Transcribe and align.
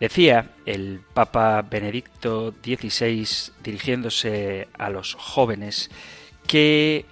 Decía 0.00 0.52
el 0.64 1.00
Papa 1.12 1.62
Benedicto 1.62 2.54
XVI, 2.62 3.52
dirigiéndose 3.62 4.68
a 4.78 4.90
los 4.90 5.14
jóvenes, 5.14 5.90
que 6.46 7.04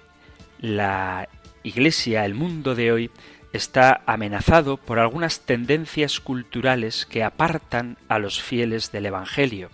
la 0.59 1.27
Iglesia, 1.63 2.23
el 2.23 2.33
mundo 2.33 2.75
de 2.75 2.91
hoy, 2.93 3.11
está 3.51 4.01
amenazado 4.05 4.77
por 4.77 4.99
algunas 4.99 5.41
tendencias 5.41 6.19
culturales 6.21 7.05
que 7.05 7.23
apartan 7.23 7.97
a 8.07 8.19
los 8.19 8.41
fieles 8.41 8.91
del 8.91 9.07
Evangelio. 9.07 9.69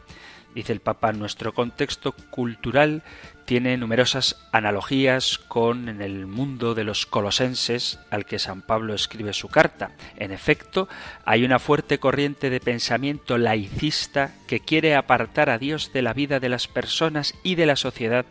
Dice 0.55 0.73
el 0.73 0.79
Papa, 0.79 1.13
nuestro 1.13 1.53
contexto 1.53 2.13
cultural 2.31 3.03
tiene 3.45 3.77
numerosas 3.77 4.47
analogías 4.51 5.37
con 5.37 6.01
el 6.01 6.27
mundo 6.27 6.75
de 6.75 6.83
los 6.83 7.05
colosenses 7.05 7.99
al 8.09 8.25
que 8.25 8.39
San 8.39 8.61
Pablo 8.61 8.93
escribe 8.93 9.33
su 9.33 9.49
carta. 9.49 9.91
En 10.17 10.31
efecto, 10.31 10.87
hay 11.25 11.43
una 11.43 11.59
fuerte 11.59 11.99
corriente 11.99 12.49
de 12.49 12.59
pensamiento 12.59 13.37
laicista 13.37 14.31
que 14.47 14.59
quiere 14.59 14.95
apartar 14.95 15.49
a 15.49 15.57
Dios 15.57 15.91
de 15.93 16.01
la 16.01 16.13
vida 16.13 16.39
de 16.39 16.49
las 16.49 16.67
personas 16.67 17.33
y 17.43 17.55
de 17.55 17.65
la 17.65 17.75
sociedad, 17.75 18.25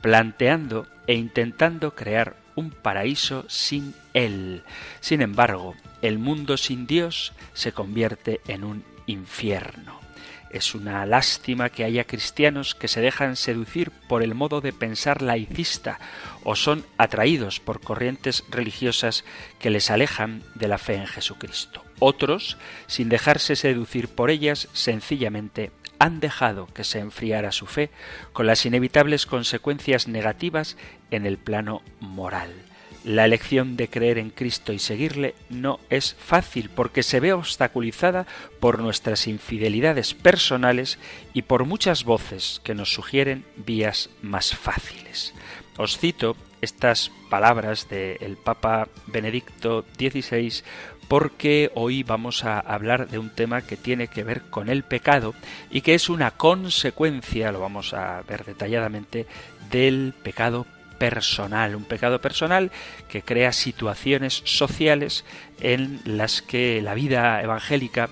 planteando 0.00 0.86
e 1.06 1.14
intentando 1.14 1.94
crear 1.94 2.36
un 2.54 2.70
paraíso 2.70 3.44
sin 3.48 3.94
Él. 4.14 4.62
Sin 5.00 5.22
embargo, 5.22 5.74
el 6.02 6.18
mundo 6.18 6.56
sin 6.56 6.86
Dios 6.86 7.32
se 7.52 7.72
convierte 7.72 8.40
en 8.48 8.64
un 8.64 8.84
infierno. 9.06 10.05
Es 10.50 10.74
una 10.74 11.04
lástima 11.06 11.70
que 11.70 11.84
haya 11.84 12.04
cristianos 12.04 12.74
que 12.74 12.88
se 12.88 13.00
dejan 13.00 13.36
seducir 13.36 13.90
por 14.08 14.22
el 14.22 14.34
modo 14.34 14.60
de 14.60 14.72
pensar 14.72 15.22
laicista 15.22 15.98
o 16.44 16.56
son 16.56 16.84
atraídos 16.98 17.60
por 17.60 17.80
corrientes 17.80 18.44
religiosas 18.50 19.24
que 19.58 19.70
les 19.70 19.90
alejan 19.90 20.42
de 20.54 20.68
la 20.68 20.78
fe 20.78 20.94
en 20.94 21.06
Jesucristo. 21.06 21.82
Otros, 21.98 22.58
sin 22.86 23.08
dejarse 23.08 23.56
seducir 23.56 24.08
por 24.08 24.30
ellas, 24.30 24.68
sencillamente 24.72 25.72
han 25.98 26.20
dejado 26.20 26.66
que 26.66 26.84
se 26.84 26.98
enfriara 26.98 27.52
su 27.52 27.66
fe 27.66 27.90
con 28.32 28.46
las 28.46 28.66
inevitables 28.66 29.26
consecuencias 29.26 30.08
negativas 30.08 30.76
en 31.10 31.26
el 31.26 31.38
plano 31.38 31.82
moral. 32.00 32.65
La 33.06 33.24
elección 33.24 33.76
de 33.76 33.86
creer 33.86 34.18
en 34.18 34.30
Cristo 34.30 34.72
y 34.72 34.80
seguirle 34.80 35.36
no 35.48 35.78
es 35.90 36.16
fácil 36.18 36.70
porque 36.74 37.04
se 37.04 37.20
ve 37.20 37.32
obstaculizada 37.32 38.26
por 38.58 38.80
nuestras 38.80 39.28
infidelidades 39.28 40.12
personales 40.12 40.98
y 41.32 41.42
por 41.42 41.66
muchas 41.66 42.02
voces 42.02 42.60
que 42.64 42.74
nos 42.74 42.92
sugieren 42.92 43.44
vías 43.64 44.10
más 44.22 44.56
fáciles. 44.56 45.34
Os 45.76 45.98
cito 45.98 46.36
estas 46.60 47.12
palabras 47.30 47.88
del 47.88 48.36
Papa 48.42 48.88
Benedicto 49.06 49.84
XVI 49.96 50.64
porque 51.06 51.70
hoy 51.76 52.02
vamos 52.02 52.44
a 52.44 52.58
hablar 52.58 53.06
de 53.06 53.20
un 53.20 53.30
tema 53.30 53.62
que 53.62 53.76
tiene 53.76 54.08
que 54.08 54.24
ver 54.24 54.42
con 54.50 54.68
el 54.68 54.82
pecado 54.82 55.32
y 55.70 55.82
que 55.82 55.94
es 55.94 56.08
una 56.08 56.32
consecuencia, 56.32 57.52
lo 57.52 57.60
vamos 57.60 57.94
a 57.94 58.20
ver 58.22 58.44
detalladamente, 58.44 59.26
del 59.70 60.12
pecado 60.24 60.66
personal, 60.98 61.76
un 61.76 61.84
pecado 61.84 62.20
personal 62.20 62.70
que 63.08 63.22
crea 63.22 63.52
situaciones 63.52 64.42
sociales 64.44 65.24
en 65.60 66.00
las 66.04 66.42
que 66.42 66.80
la 66.82 66.94
vida 66.94 67.42
evangélica 67.42 68.08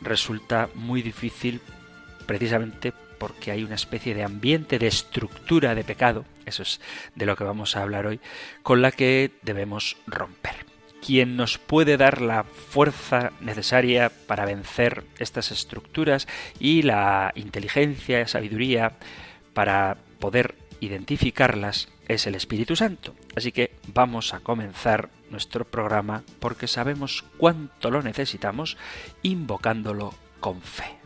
resulta 0.00 0.68
muy 0.74 1.02
difícil 1.02 1.60
precisamente 2.26 2.92
porque 3.18 3.50
hay 3.50 3.64
una 3.64 3.74
especie 3.74 4.14
de 4.14 4.22
ambiente 4.22 4.78
de 4.78 4.86
estructura 4.86 5.74
de 5.74 5.84
pecado, 5.84 6.24
eso 6.46 6.62
es 6.62 6.80
de 7.14 7.26
lo 7.26 7.36
que 7.36 7.44
vamos 7.44 7.76
a 7.76 7.82
hablar 7.82 8.06
hoy, 8.06 8.20
con 8.62 8.80
la 8.80 8.92
que 8.92 9.32
debemos 9.42 9.96
romper. 10.06 10.66
Quien 11.04 11.36
nos 11.36 11.58
puede 11.58 11.96
dar 11.96 12.20
la 12.20 12.44
fuerza 12.44 13.32
necesaria 13.40 14.10
para 14.26 14.44
vencer 14.44 15.04
estas 15.18 15.50
estructuras 15.52 16.26
y 16.58 16.82
la 16.82 17.32
inteligencia, 17.34 18.26
sabiduría 18.26 18.92
para 19.52 19.96
poder 20.18 20.54
identificarlas 20.80 21.88
es 22.06 22.26
el 22.26 22.34
Espíritu 22.34 22.76
Santo. 22.76 23.14
Así 23.36 23.52
que 23.52 23.72
vamos 23.92 24.34
a 24.34 24.40
comenzar 24.40 25.10
nuestro 25.30 25.64
programa 25.64 26.22
porque 26.40 26.66
sabemos 26.66 27.24
cuánto 27.36 27.90
lo 27.90 28.02
necesitamos 28.02 28.76
invocándolo 29.22 30.14
con 30.40 30.60
fe. 30.60 30.98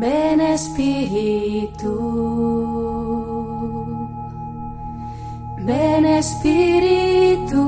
Ven 0.00 0.40
Espíritu, 0.40 1.92
ven 5.58 6.06
Espíritu, 6.06 7.60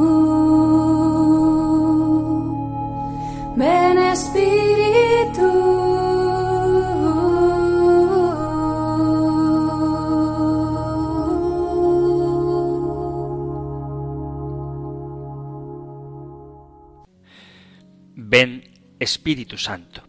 ven 18.14 18.64
Espíritu. 19.00 19.56
Santo 19.56 20.02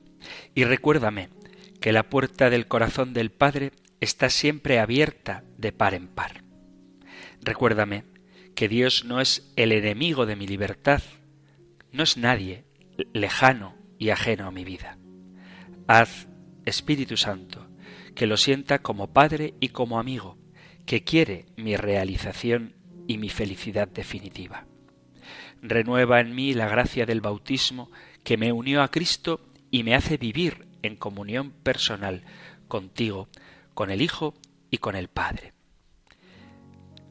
y 0.54 0.66
recuérdame 0.66 1.30
que 1.80 1.94
la 1.94 2.04
puerta 2.04 2.50
del 2.50 2.68
corazón 2.68 3.14
del 3.14 3.32
Padre 3.32 3.72
está 4.02 4.30
siempre 4.30 4.80
abierta 4.80 5.46
de 5.58 5.72
par 5.72 5.94
en 5.94 6.08
par. 6.08 6.44
Recuérdame 7.42 8.04
que 8.56 8.68
Dios 8.68 9.06
no 9.06 9.22
es 9.22 9.54
el 9.56 9.72
enemigo 9.72 10.26
de 10.26 10.36
mi 10.36 10.46
libertad, 10.46 11.02
no 11.94 12.04
es 12.04 12.18
nadie 12.18 12.66
lejano 13.14 13.83
y 14.04 14.10
ajeno 14.10 14.48
a 14.48 14.52
mi 14.52 14.66
vida. 14.66 14.98
Haz, 15.88 16.28
Espíritu 16.66 17.16
Santo, 17.16 17.70
que 18.16 18.28
lo 18.28 18.36
sienta 18.36 18.80
como 18.80 19.14
Padre 19.14 19.54
y 19.62 19.70
como 19.70 19.98
amigo, 19.98 20.38
que 20.86 21.06
quiere 21.06 21.46
mi 21.56 21.78
realización 21.78 22.76
y 23.08 23.18
mi 23.18 23.30
felicidad 23.30 23.88
definitiva. 23.88 24.68
Renueva 25.62 26.20
en 26.20 26.36
mí 26.36 26.54
la 26.54 26.68
gracia 26.68 27.06
del 27.06 27.22
bautismo 27.22 27.92
que 28.26 28.36
me 28.36 28.52
unió 28.52 28.84
a 28.84 28.92
Cristo 28.92 29.40
y 29.72 29.84
me 29.84 29.96
hace 29.96 30.18
vivir 30.18 30.68
en 30.82 30.98
comunión 30.98 31.52
personal 31.52 32.26
contigo, 32.68 33.30
con 33.74 33.90
el 33.90 34.02
Hijo 34.02 34.34
y 34.70 34.80
con 34.80 34.98
el 34.98 35.08
Padre. 35.08 35.53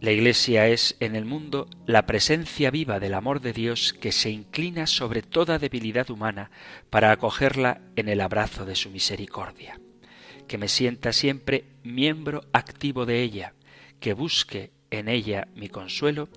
La 0.02 0.10
Iglesia 0.10 0.66
es 0.66 0.96
en 0.98 1.14
el 1.14 1.24
mundo 1.24 1.68
la 1.86 2.06
presencia 2.06 2.72
viva 2.72 2.98
del 2.98 3.14
amor 3.14 3.40
de 3.40 3.52
Dios 3.52 3.92
que 3.92 4.10
se 4.10 4.30
inclina 4.30 4.88
sobre 4.88 5.22
toda 5.22 5.60
debilidad 5.60 6.10
humana 6.10 6.50
para 6.90 7.12
acogerla 7.12 7.82
en 7.94 8.08
el 8.08 8.20
abrazo 8.20 8.64
de 8.64 8.74
su 8.74 8.90
misericordia. 8.90 9.80
Que 10.48 10.58
me 10.58 10.66
sienta 10.66 11.12
siempre 11.12 11.66
miembro 11.84 12.42
activo 12.52 13.06
de 13.06 13.22
ella, 13.22 13.54
que 14.00 14.12
busque 14.12 14.72
en 14.90 15.06
ella 15.06 15.46
mi 15.54 15.68
consuelo 15.68 16.28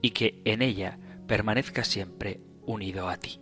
y 0.00 0.10
que 0.10 0.42
en 0.44 0.60
ella 0.60 0.98
permanezca 1.28 1.84
siempre 1.84 2.40
unido 2.66 3.08
a 3.08 3.18
ti. 3.18 3.41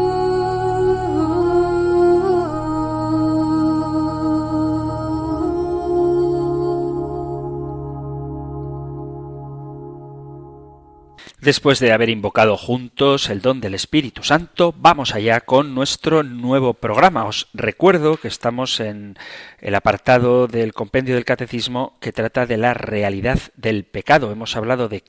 Después 11.51 11.79
de 11.79 11.91
haber 11.91 12.07
invocado 12.07 12.55
juntos 12.55 13.29
el 13.29 13.41
don 13.41 13.59
del 13.59 13.73
Espíritu 13.73 14.23
Santo, 14.23 14.73
vamos 14.77 15.13
allá 15.13 15.41
con 15.41 15.75
nuestro 15.75 16.23
nuevo 16.23 16.73
programa. 16.73 17.25
Os 17.25 17.49
recuerdo 17.53 18.15
que 18.15 18.29
estamos 18.29 18.79
en 18.79 19.17
el 19.59 19.75
apartado 19.75 20.47
del 20.47 20.71
compendio 20.71 21.15
del 21.15 21.25
catecismo 21.25 21.97
que 21.99 22.13
trata 22.13 22.45
de 22.45 22.55
la 22.55 22.73
realidad 22.73 23.37
del 23.57 23.83
pecado. 23.83 24.31
Hemos 24.31 24.55
hablado 24.55 24.87
de 24.87 25.03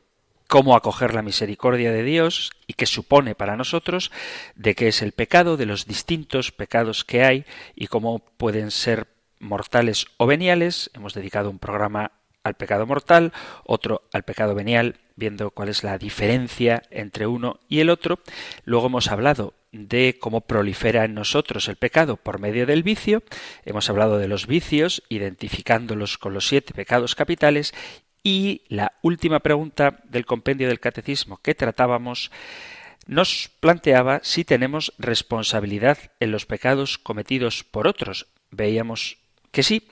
cómo 0.48 0.74
acoger 0.74 1.14
la 1.14 1.22
misericordia 1.22 1.92
de 1.92 2.02
Dios 2.02 2.50
y 2.66 2.72
qué 2.72 2.86
supone 2.86 3.36
para 3.36 3.56
nosotros, 3.56 4.10
de 4.56 4.74
qué 4.74 4.88
es 4.88 5.00
el 5.00 5.12
pecado, 5.12 5.56
de 5.56 5.66
los 5.66 5.86
distintos 5.86 6.50
pecados 6.50 7.04
que 7.04 7.22
hay 7.22 7.44
y 7.76 7.86
cómo 7.86 8.18
pueden 8.18 8.72
ser 8.72 9.06
mortales 9.38 10.06
o 10.16 10.26
veniales. 10.26 10.90
Hemos 10.92 11.14
dedicado 11.14 11.50
un 11.50 11.60
programa 11.60 12.10
al 12.42 12.54
pecado 12.54 12.84
mortal, 12.84 13.32
otro 13.62 14.02
al 14.12 14.24
pecado 14.24 14.56
venial, 14.56 14.98
viendo 15.22 15.52
cuál 15.52 15.68
es 15.68 15.84
la 15.84 15.98
diferencia 15.98 16.82
entre 16.90 17.28
uno 17.28 17.60
y 17.68 17.78
el 17.78 17.90
otro. 17.90 18.18
Luego 18.64 18.88
hemos 18.88 19.06
hablado 19.06 19.54
de 19.70 20.18
cómo 20.18 20.40
prolifera 20.40 21.04
en 21.04 21.14
nosotros 21.14 21.68
el 21.68 21.76
pecado 21.76 22.16
por 22.16 22.40
medio 22.40 22.66
del 22.66 22.82
vicio. 22.82 23.22
Hemos 23.64 23.88
hablado 23.88 24.18
de 24.18 24.26
los 24.26 24.48
vicios, 24.48 25.04
identificándolos 25.08 26.18
con 26.18 26.34
los 26.34 26.48
siete 26.48 26.74
pecados 26.74 27.14
capitales. 27.14 27.72
Y 28.24 28.62
la 28.66 28.94
última 29.00 29.38
pregunta 29.38 30.00
del 30.08 30.26
compendio 30.26 30.66
del 30.66 30.80
catecismo 30.80 31.36
que 31.36 31.54
tratábamos 31.54 32.32
nos 33.06 33.50
planteaba 33.60 34.18
si 34.24 34.44
tenemos 34.44 34.92
responsabilidad 34.98 35.98
en 36.18 36.32
los 36.32 36.46
pecados 36.46 36.98
cometidos 36.98 37.62
por 37.62 37.86
otros. 37.86 38.26
Veíamos 38.50 39.18
que 39.52 39.62
sí. 39.62 39.88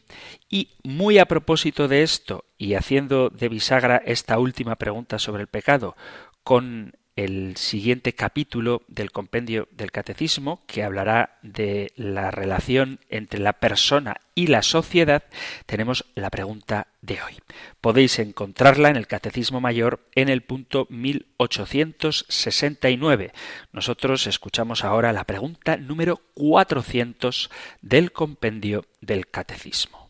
Y 0.49 0.71
muy 0.83 1.19
a 1.19 1.27
propósito 1.27 1.87
de 1.87 2.03
esto, 2.03 2.45
y 2.59 2.75
haciendo 2.75 3.31
de 3.31 3.49
bisagra 3.49 4.03
esta 4.05 4.39
última 4.39 4.75
pregunta 4.75 5.21
sobre 5.21 5.43
el 5.43 5.49
pecado 5.49 5.97
con 6.43 6.97
el 7.25 7.57
siguiente 7.57 8.15
capítulo 8.15 8.83
del 8.89 9.13
compendio 9.13 9.69
del 9.73 9.93
catecismo, 9.93 10.63
que 10.67 10.83
hablará 10.83 11.39
de 11.43 11.93
la 11.97 12.31
relación 12.31 12.99
entre 13.11 13.41
la 13.41 13.53
persona 13.53 14.23
y 14.35 14.47
la 14.47 14.63
sociedad, 14.63 15.25
tenemos 15.67 16.07
la 16.15 16.31
pregunta 16.31 16.87
de 17.03 17.21
hoy. 17.21 17.35
Podéis 17.83 18.19
encontrarla 18.19 18.89
en 18.89 18.97
el 18.97 19.07
Catecismo 19.07 19.61
Mayor 19.61 20.01
en 20.15 20.31
el 20.31 20.41
punto 20.43 20.87
1869. 20.89 23.33
Nosotros 23.73 24.27
escuchamos 24.27 24.83
ahora 24.83 25.13
la 25.13 25.25
pregunta 25.25 25.77
número 25.77 26.23
400 26.35 27.51
del 27.83 28.13
compendio 28.13 28.87
del 29.03 29.29
Catecismo. 29.29 30.09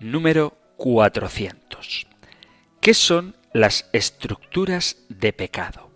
Número 0.00 0.58
400. 0.78 2.08
¿Qué 2.80 2.94
son 2.94 3.36
las 3.52 3.88
estructuras 3.92 4.96
de 5.08 5.32
pecado. 5.32 5.90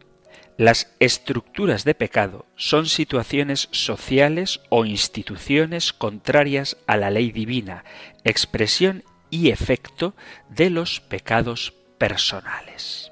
Las 0.56 0.94
estructuras 1.00 1.84
de 1.84 1.94
pecado 1.94 2.46
son 2.56 2.86
situaciones 2.86 3.68
sociales 3.72 4.60
o 4.68 4.84
instituciones 4.84 5.92
contrarias 5.92 6.76
a 6.86 6.96
la 6.96 7.10
ley 7.10 7.32
divina, 7.32 7.84
expresión 8.22 9.02
y 9.30 9.50
efecto 9.50 10.14
de 10.48 10.70
los 10.70 11.00
pecados 11.00 11.74
personales. 11.98 13.10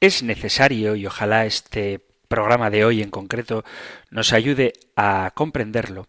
Es 0.00 0.22
necesario, 0.22 0.96
y 0.96 1.06
ojalá 1.06 1.46
este 1.46 2.00
programa 2.28 2.68
de 2.68 2.84
hoy 2.84 3.00
en 3.00 3.10
concreto 3.10 3.64
nos 4.10 4.32
ayude 4.34 4.74
a 4.96 5.32
comprenderlo, 5.34 6.08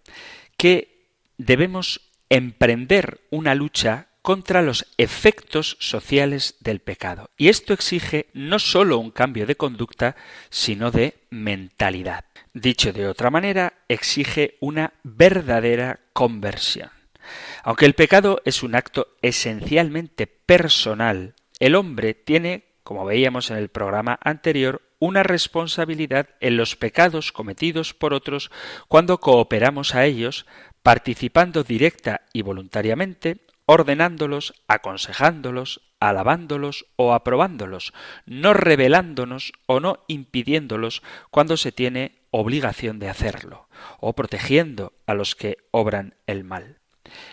que 0.57 1.07
debemos 1.37 2.01
emprender 2.29 3.21
una 3.29 3.55
lucha 3.55 4.09
contra 4.25 4.63
los 4.63 4.87
efectos 4.97 5.77
sociales 5.79 6.55
del 6.59 6.79
pecado. 6.79 7.29
Y 7.37 7.49
esto 7.49 7.73
exige 7.73 8.25
no 8.33 8.57
sólo 8.57 8.97
un 8.97 9.11
cambio 9.11 9.45
de 9.45 9.55
conducta, 9.55 10.15
sino 10.49 10.89
de 10.89 11.19
mentalidad. 11.29 12.25
Dicho 12.51 12.91
de 12.91 13.07
otra 13.07 13.29
manera, 13.29 13.73
exige 13.87 14.57
una 14.61 14.93
verdadera 15.03 15.99
conversión. 16.11 16.89
Aunque 17.63 17.85
el 17.85 17.93
pecado 17.93 18.41
es 18.45 18.63
un 18.63 18.73
acto 18.73 19.09
esencialmente 19.21 20.25
personal, 20.25 21.35
el 21.59 21.75
hombre 21.75 22.15
tiene, 22.15 22.63
como 22.81 23.05
veíamos 23.05 23.51
en 23.51 23.57
el 23.57 23.69
programa 23.69 24.17
anterior, 24.23 24.81
una 24.97 25.21
responsabilidad 25.21 26.29
en 26.39 26.57
los 26.57 26.75
pecados 26.75 27.31
cometidos 27.31 27.93
por 27.93 28.15
otros 28.15 28.49
cuando 28.87 29.19
cooperamos 29.19 29.93
a 29.93 30.05
ellos, 30.05 30.47
participando 30.81 31.63
directa 31.63 32.21
y 32.33 32.41
voluntariamente 32.41 33.45
ordenándolos, 33.65 34.53
aconsejándolos, 34.67 35.81
alabándolos 35.99 36.85
o 36.95 37.13
aprobándolos, 37.13 37.93
no 38.25 38.53
revelándonos 38.53 39.53
o 39.65 39.79
no 39.79 40.03
impidiéndolos 40.07 41.01
cuando 41.31 41.57
se 41.57 41.71
tiene 41.71 42.21
obligación 42.31 42.99
de 42.99 43.09
hacerlo, 43.09 43.67
o 43.99 44.13
protegiendo 44.13 44.93
a 45.07 45.13
los 45.13 45.35
que 45.35 45.57
obran 45.71 46.15
el 46.27 46.43
mal. 46.43 46.79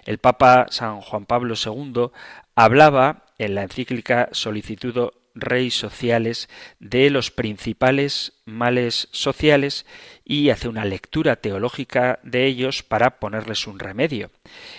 El 0.04 0.18
Papa 0.18 0.66
San 0.70 1.00
Juan 1.00 1.26
Pablo 1.26 1.54
II 1.54 2.10
hablaba 2.54 3.24
en 3.38 3.54
la 3.54 3.62
encíclica 3.62 4.28
Solicitudo 4.32 5.21
Rey 5.34 5.70
Sociales 5.70 6.48
de 6.78 7.10
los 7.10 7.30
principales 7.30 8.34
males 8.44 9.08
sociales 9.12 9.86
y 10.24 10.50
hace 10.50 10.68
una 10.68 10.84
lectura 10.84 11.36
teológica 11.36 12.18
de 12.22 12.46
ellos 12.46 12.82
para 12.82 13.18
ponerles 13.18 13.66
un 13.66 13.78
remedio. 13.78 14.30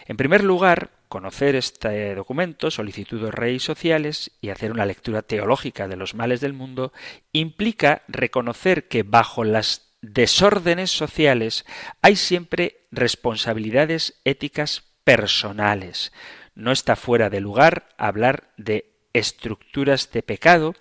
En 0.05 0.17
primer 0.17 0.43
lugar, 0.43 0.91
conocer 1.07 1.55
este 1.55 2.15
documento, 2.15 2.71
Solicitud 2.71 3.23
de 3.23 3.31
Rey 3.31 3.59
Sociales, 3.59 4.31
y 4.41 4.49
hacer 4.49 4.71
una 4.71 4.85
lectura 4.85 5.21
teológica 5.21 5.87
de 5.87 5.95
los 5.95 6.15
males 6.15 6.41
del 6.41 6.53
mundo, 6.53 6.91
implica 7.31 8.01
reconocer 8.07 8.87
que 8.87 9.03
bajo 9.03 9.43
las 9.43 9.93
desórdenes 10.01 10.91
sociales 10.91 11.65
hay 12.01 12.15
siempre 12.15 12.85
responsabilidades 12.91 14.19
éticas 14.25 14.83
personales. 15.03 16.11
No 16.55 16.71
está 16.71 16.95
fuera 16.95 17.29
de 17.29 17.39
lugar 17.39 17.89
hablar 17.97 18.49
de 18.57 18.92
estructuras 19.13 20.11
de 20.11 20.23
pecado, 20.23 20.73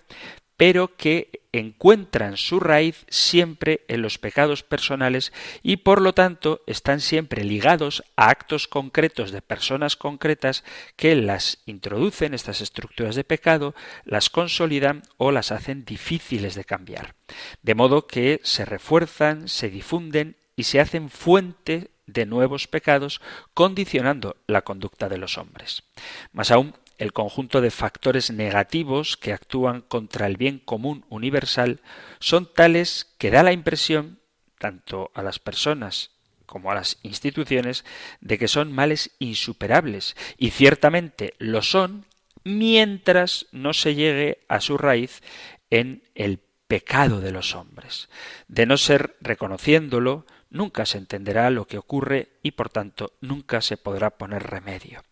pero 0.57 0.95
que 0.95 1.41
encuentran 1.51 2.35
su 2.35 2.59
raíz 2.59 3.05
siempre 3.09 3.81
en 3.87 4.01
los 4.01 4.17
pecados 4.17 4.63
personales 4.63 5.31
y 5.61 5.77
por 5.77 6.01
lo 6.01 6.13
tanto 6.13 6.61
están 6.65 6.99
siempre 6.99 7.43
ligados 7.43 8.03
a 8.15 8.29
actos 8.29 8.67
concretos 8.67 9.31
de 9.31 9.41
personas 9.41 9.95
concretas 9.95 10.63
que 10.95 11.15
las 11.15 11.59
introducen, 11.65 12.33
estas 12.33 12.61
estructuras 12.61 13.15
de 13.15 13.23
pecado, 13.23 13.75
las 14.03 14.29
consolidan 14.29 15.03
o 15.17 15.31
las 15.31 15.51
hacen 15.51 15.85
difíciles 15.85 16.55
de 16.55 16.65
cambiar. 16.65 17.15
De 17.61 17.75
modo 17.75 18.07
que 18.07 18.41
se 18.43 18.65
refuerzan, 18.65 19.47
se 19.47 19.69
difunden 19.69 20.37
y 20.55 20.63
se 20.63 20.79
hacen 20.79 21.09
fuente 21.09 21.91
de 22.05 22.25
nuevos 22.25 22.67
pecados, 22.67 23.21
condicionando 23.53 24.35
la 24.47 24.63
conducta 24.63 25.07
de 25.07 25.17
los 25.17 25.37
hombres. 25.37 25.83
Más 26.31 26.51
aún, 26.51 26.75
el 26.97 27.13
conjunto 27.13 27.61
de 27.61 27.71
factores 27.71 28.31
negativos 28.31 29.17
que 29.17 29.33
actúan 29.33 29.81
contra 29.81 30.27
el 30.27 30.37
bien 30.37 30.59
común 30.59 31.05
universal 31.09 31.81
son 32.19 32.51
tales 32.53 33.13
que 33.17 33.31
da 33.31 33.43
la 33.43 33.53
impresión, 33.53 34.19
tanto 34.59 35.11
a 35.13 35.23
las 35.23 35.39
personas 35.39 36.11
como 36.45 36.71
a 36.71 36.75
las 36.75 36.99
instituciones, 37.03 37.83
de 38.21 38.37
que 38.37 38.47
son 38.47 38.71
males 38.71 39.11
insuperables, 39.19 40.15
y 40.37 40.51
ciertamente 40.51 41.33
lo 41.39 41.61
son 41.63 42.05
mientras 42.43 43.47
no 43.51 43.73
se 43.73 43.95
llegue 43.95 44.43
a 44.47 44.61
su 44.61 44.77
raíz 44.77 45.21
en 45.69 46.03
el 46.13 46.39
pecado 46.67 47.21
de 47.21 47.31
los 47.31 47.55
hombres. 47.55 48.09
De 48.47 48.65
no 48.65 48.77
ser 48.77 49.15
reconociéndolo, 49.21 50.25
nunca 50.53 50.85
se 50.85 50.99
entenderá 50.99 51.49
lo 51.49 51.67
que 51.67 51.77
ocurre 51.77 52.29
y 52.43 52.51
por 52.51 52.69
tanto 52.69 53.13
nunca 53.19 53.59
se 53.59 53.75
podrá 53.75 54.11
poner 54.11 54.43
remedio. 54.43 55.03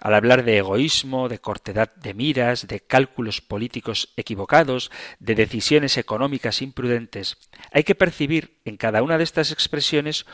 Al 0.00 0.14
hablar 0.14 0.42
de 0.42 0.56
egoísmo, 0.56 1.28
de 1.28 1.38
cortedad 1.38 1.94
de 1.94 2.14
miras, 2.14 2.66
de 2.66 2.80
cálculos 2.80 3.40
políticos 3.40 4.12
equivocados, 4.16 4.90
de 5.20 5.34
decisiones 5.34 5.98
económicas 5.98 6.62
imprudentes, 6.62 7.36
hay 7.70 7.84
que 7.84 7.94
percibir 7.94 8.58
en 8.64 8.76
cada 8.76 9.02
una 9.02 9.18
de 9.18 9.24
estas 9.24 9.52
expresiones 9.52 10.26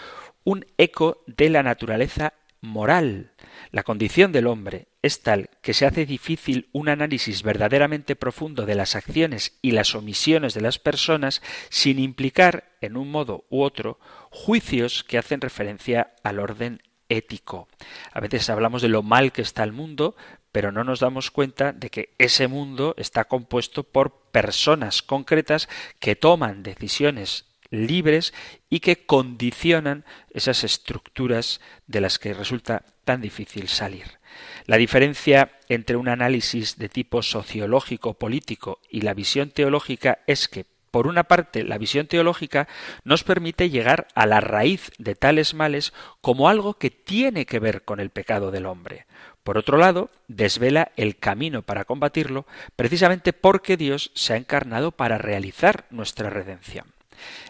un 0.45 0.65
eco 0.79 1.23
de 1.27 1.51
la 1.51 1.63
naturaleza 1.63 2.35
moral. 2.61 3.33
La 3.73 3.83
condición 3.83 4.31
del 4.31 4.47
hombre 4.47 4.87
es 5.03 5.23
tal 5.23 5.51
que 5.61 5.75
se 5.75 5.85
hace 5.85 6.07
difícil 6.07 6.69
un 6.73 6.89
análisis 6.89 7.43
verdaderamente 7.43 8.15
profundo 8.15 8.67
de 8.67 8.77
las 8.77 8.95
acciones 8.95 9.59
y 9.61 9.73
las 9.73 9.95
omisiones 9.97 10.55
de 10.55 10.61
las 10.61 10.79
personas 10.79 11.43
sin 11.69 11.99
implicar, 11.99 12.73
en 12.81 12.97
un 12.97 13.11
modo 13.11 13.45
u 13.51 13.63
otro, 13.63 13.99
juicios 14.31 15.03
que 15.03 15.19
hacen 15.19 15.41
referencia 15.41 16.15
al 16.23 16.39
orden 16.39 16.83
ético. 17.09 17.69
A 18.13 18.21
veces 18.21 18.49
hablamos 18.49 18.81
de 18.81 18.89
lo 18.89 19.03
mal 19.03 19.33
que 19.33 19.43
está 19.43 19.65
el 19.65 19.73
mundo, 19.73 20.17
pero 20.53 20.71
no 20.71 20.85
nos 20.85 21.01
damos 21.01 21.31
cuenta 21.31 21.73
de 21.73 21.91
que 21.91 22.15
ese 22.19 22.47
mundo 22.47 22.95
está 22.97 23.25
compuesto 23.25 23.83
por 23.83 24.13
personas 24.31 25.03
concretas 25.03 25.69
que 25.99 26.15
toman 26.15 26.63
decisiones 26.63 27.47
libres 27.71 28.33
y 28.71 28.81
que 28.81 29.05
condicionan 29.05 30.05
esas 30.31 30.63
estructuras 30.63 31.61
de 31.87 32.01
las 32.01 32.19
que 32.19 32.35
resulta 32.35 32.85
tan 33.05 33.21
difícil 33.21 33.69
salir. 33.69 34.22
La 34.67 34.77
diferencia 34.77 35.53
entre 35.69 35.97
un 35.97 36.09
análisis 36.09 36.79
de 36.79 36.89
tipo 36.89 37.23
sociológico 37.23 38.15
político 38.15 38.81
y 38.91 39.01
la 39.01 39.15
visión 39.15 39.51
teológica 39.51 40.19
es 40.27 40.49
que 40.49 40.67
por 40.93 41.07
una 41.07 41.25
parte, 41.25 41.65
la 41.65 41.79
visión 41.79 42.07
teológica 42.07 42.69
nos 43.03 43.25
permite 43.25 43.71
llegar 43.71 44.09
a 44.15 44.27
la 44.27 44.41
raíz 44.41 44.91
de 44.99 45.15
tales 45.15 45.55
males 45.55 45.95
como 46.21 46.51
algo 46.51 46.75
que 46.75 46.91
tiene 46.91 47.47
que 47.47 47.61
ver 47.61 47.83
con 47.83 47.99
el 47.99 48.11
pecado 48.11 48.51
del 48.51 48.67
hombre. 48.67 49.07
Por 49.43 49.57
otro 49.57 49.79
lado, 49.79 50.11
desvela 50.29 50.93
el 50.97 51.17
camino 51.17 51.63
para 51.63 51.87
combatirlo 51.87 52.47
precisamente 52.77 53.33
porque 53.33 53.79
Dios 53.79 54.13
se 54.15 54.35
ha 54.35 54.37
encarnado 54.37 54.93
para 54.93 55.17
realizar 55.17 55.87
nuestra 55.89 56.29
redención. 56.29 56.85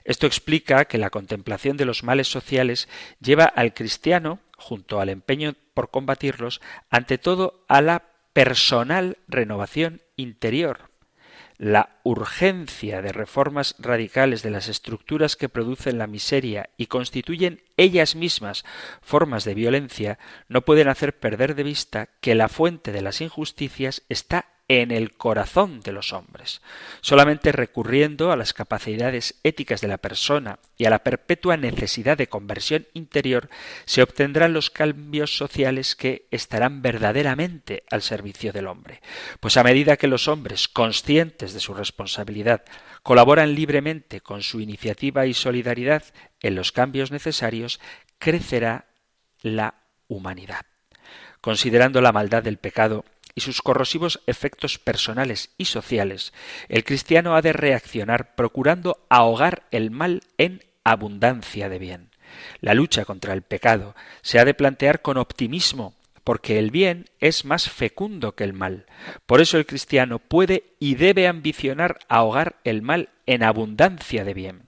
Esto 0.05 0.29
explica 0.29 0.85
que 0.85 0.99
la 0.99 1.11
contemplación 1.11 1.77
de 1.77 1.85
los 1.85 2.05
males 2.05 2.29
sociales 2.29 2.89
lleva 3.21 3.45
al 3.45 3.75
cristiano, 3.75 4.39
junto 4.63 5.01
al 5.01 5.09
empeño 5.09 5.55
por 5.75 5.91
combatirlos, 5.91 6.61
ante 6.89 7.19
todo 7.19 7.65
a 7.69 7.83
la 7.83 8.05
personal 8.33 9.19
renovación 9.29 10.03
interior, 10.17 10.91
la 11.59 12.01
urgencia 12.03 13.03
de 13.03 13.13
reformas 13.13 13.75
radicales 13.79 14.43
de 14.43 14.51
las 14.51 14.69
estructuras 14.69 15.37
que 15.37 15.49
producen 15.49 15.99
la 15.99 16.07
miseria 16.07 16.71
y 16.77 16.87
constituyen 16.87 17.63
ellas 17.77 18.15
mismas 18.17 18.65
formas 19.01 19.45
de 19.45 19.55
violencia 19.55 20.19
no 20.49 20.63
pueden 20.63 20.89
hacer 20.89 21.19
perder 21.19 21.55
de 21.55 21.63
vista 21.63 22.09
que 22.21 22.35
la 22.35 22.49
fuente 22.49 22.91
de 22.91 23.03
las 23.03 23.21
injusticias 23.21 24.03
está 24.09 24.52
en 24.81 24.91
el 24.91 25.13
corazón 25.13 25.81
de 25.81 25.93
los 25.93 26.15
hombres. 26.15 26.63
Solamente 27.03 27.53
recurriendo 27.53 28.33
a 28.33 28.37
las 28.37 28.55
capacidades 28.55 29.39
éticas 29.43 29.83
de 29.83 29.89
la 29.89 29.99
persona 29.99 30.61
y 30.79 30.87
a 30.87 30.91
la 30.91 31.01
perpetua 31.01 31.59
necesidad 31.59 32.17
de 32.17 32.29
conversión 32.29 32.87
interior 32.95 33.51
se 33.85 34.03
obtendrán 34.03 34.55
los 34.55 34.71
cambios 34.71 35.37
sociales 35.37 35.95
que 35.95 36.27
estarán 36.31 36.81
verdaderamente 36.81 37.83
al 37.91 38.01
servicio 38.01 38.53
del 38.53 38.67
hombre. 38.67 39.03
Pues 39.41 39.59
a 39.59 39.63
medida 39.63 39.99
que 39.99 40.09
los 40.09 40.27
hombres, 40.27 40.69
conscientes 40.69 41.53
de 41.53 41.61
su 41.61 41.75
responsabilidad, 41.75 42.65
colaboran 43.03 43.55
libremente 43.55 44.23
con 44.23 44.43
su 44.43 44.61
iniciativa 44.61 45.27
y 45.27 45.35
solidaridad 45.35 46.05
en 46.41 46.55
los 46.55 46.73
cambios 46.73 47.11
necesarios, 47.11 47.79
crecerá 48.19 48.87
la 49.43 49.75
humanidad. 50.09 50.65
Considerando 51.43 52.01
la 52.01 52.13
maldad 52.13 52.43
del 52.43 52.57
pecado 52.57 53.05
y 53.35 53.41
sus 53.41 53.63
corrosivos 53.63 54.21
efectos 54.27 54.79
personales 54.79 55.51
y 55.59 55.67
sociales, 55.67 56.33
el 56.69 56.85
cristiano 56.85 57.35
ha 57.35 57.43
de 57.43 57.53
reaccionar 57.53 58.35
procurando 58.35 59.05
ahogar 59.09 59.65
el 59.71 59.91
mal 59.91 60.23
en 60.39 60.63
abundancia 60.85 61.69
de 61.69 61.79
bien. 61.79 62.11
La 62.61 62.75
lucha 62.75 63.05
contra 63.05 63.35
el 63.35 63.43
pecado 63.43 63.95
se 64.23 64.39
ha 64.39 64.45
de 64.45 64.55
plantear 64.55 65.03
con 65.03 65.17
optimismo, 65.17 65.95
porque 66.25 66.59
el 66.59 66.71
bien 66.71 67.07
es 67.19 67.45
más 67.45 67.69
fecundo 67.69 68.35
que 68.35 68.45
el 68.45 68.53
mal. 68.53 68.87
Por 69.27 69.41
eso 69.41 69.59
el 69.59 69.67
cristiano 69.67 70.19
puede 70.19 70.65
y 70.79 70.95
debe 70.95 71.27
ambicionar 71.27 71.99
ahogar 72.09 72.57
el 72.65 72.83
mal 72.83 73.11
en 73.27 73.43
abundancia 73.43 74.25
de 74.25 74.35
bien. 74.35 74.63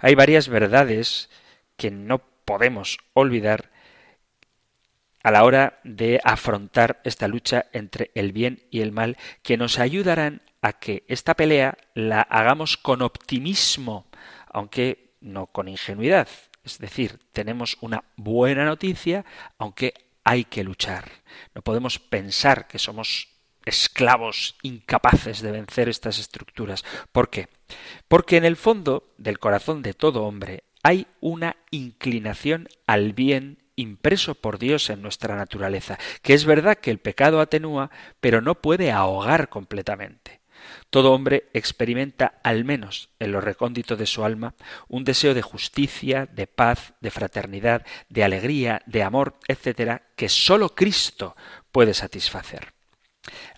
Hay 0.00 0.14
varias 0.14 0.48
verdades 0.48 1.30
que 1.76 1.90
no 1.90 2.22
podemos 2.44 2.98
olvidar 3.12 3.70
a 5.26 5.32
la 5.32 5.42
hora 5.42 5.80
de 5.82 6.20
afrontar 6.22 7.00
esta 7.02 7.26
lucha 7.26 7.66
entre 7.72 8.12
el 8.14 8.30
bien 8.30 8.62
y 8.70 8.80
el 8.80 8.92
mal 8.92 9.16
que 9.42 9.56
nos 9.56 9.80
ayudarán 9.80 10.40
a 10.62 10.74
que 10.74 11.02
esta 11.08 11.34
pelea 11.34 11.76
la 11.94 12.20
hagamos 12.20 12.76
con 12.76 13.02
optimismo, 13.02 14.06
aunque 14.46 15.16
no 15.20 15.48
con 15.48 15.66
ingenuidad. 15.66 16.28
Es 16.62 16.78
decir, 16.78 17.18
tenemos 17.32 17.76
una 17.80 18.04
buena 18.14 18.64
noticia, 18.64 19.24
aunque 19.58 19.94
hay 20.22 20.44
que 20.44 20.62
luchar. 20.62 21.10
No 21.56 21.62
podemos 21.62 21.98
pensar 21.98 22.68
que 22.68 22.78
somos 22.78 23.26
esclavos 23.64 24.54
incapaces 24.62 25.42
de 25.42 25.50
vencer 25.50 25.88
estas 25.88 26.20
estructuras. 26.20 26.84
¿Por 27.10 27.30
qué? 27.30 27.48
Porque 28.06 28.36
en 28.36 28.44
el 28.44 28.54
fondo 28.54 29.12
del 29.18 29.40
corazón 29.40 29.82
de 29.82 29.92
todo 29.92 30.22
hombre 30.22 30.62
hay 30.84 31.08
una 31.20 31.56
inclinación 31.72 32.68
al 32.86 33.12
bien 33.12 33.65
impreso 33.76 34.34
por 34.34 34.58
Dios 34.58 34.90
en 34.90 35.02
nuestra 35.02 35.36
naturaleza, 35.36 35.98
que 36.22 36.34
es 36.34 36.44
verdad 36.44 36.78
que 36.78 36.90
el 36.90 36.98
pecado 36.98 37.40
atenúa, 37.40 37.90
pero 38.20 38.40
no 38.40 38.56
puede 38.56 38.90
ahogar 38.90 39.48
completamente. 39.48 40.40
Todo 40.90 41.12
hombre 41.12 41.48
experimenta, 41.52 42.40
al 42.42 42.64
menos 42.64 43.10
en 43.18 43.32
lo 43.32 43.40
recóndito 43.40 43.96
de 43.96 44.06
su 44.06 44.24
alma, 44.24 44.54
un 44.88 45.04
deseo 45.04 45.34
de 45.34 45.42
justicia, 45.42 46.26
de 46.26 46.46
paz, 46.46 46.94
de 47.00 47.10
fraternidad, 47.10 47.84
de 48.08 48.24
alegría, 48.24 48.82
de 48.86 49.02
amor, 49.02 49.38
etcétera, 49.48 50.02
que 50.16 50.28
sólo 50.28 50.74
Cristo 50.74 51.36
puede 51.70 51.94
satisfacer. 51.94 52.72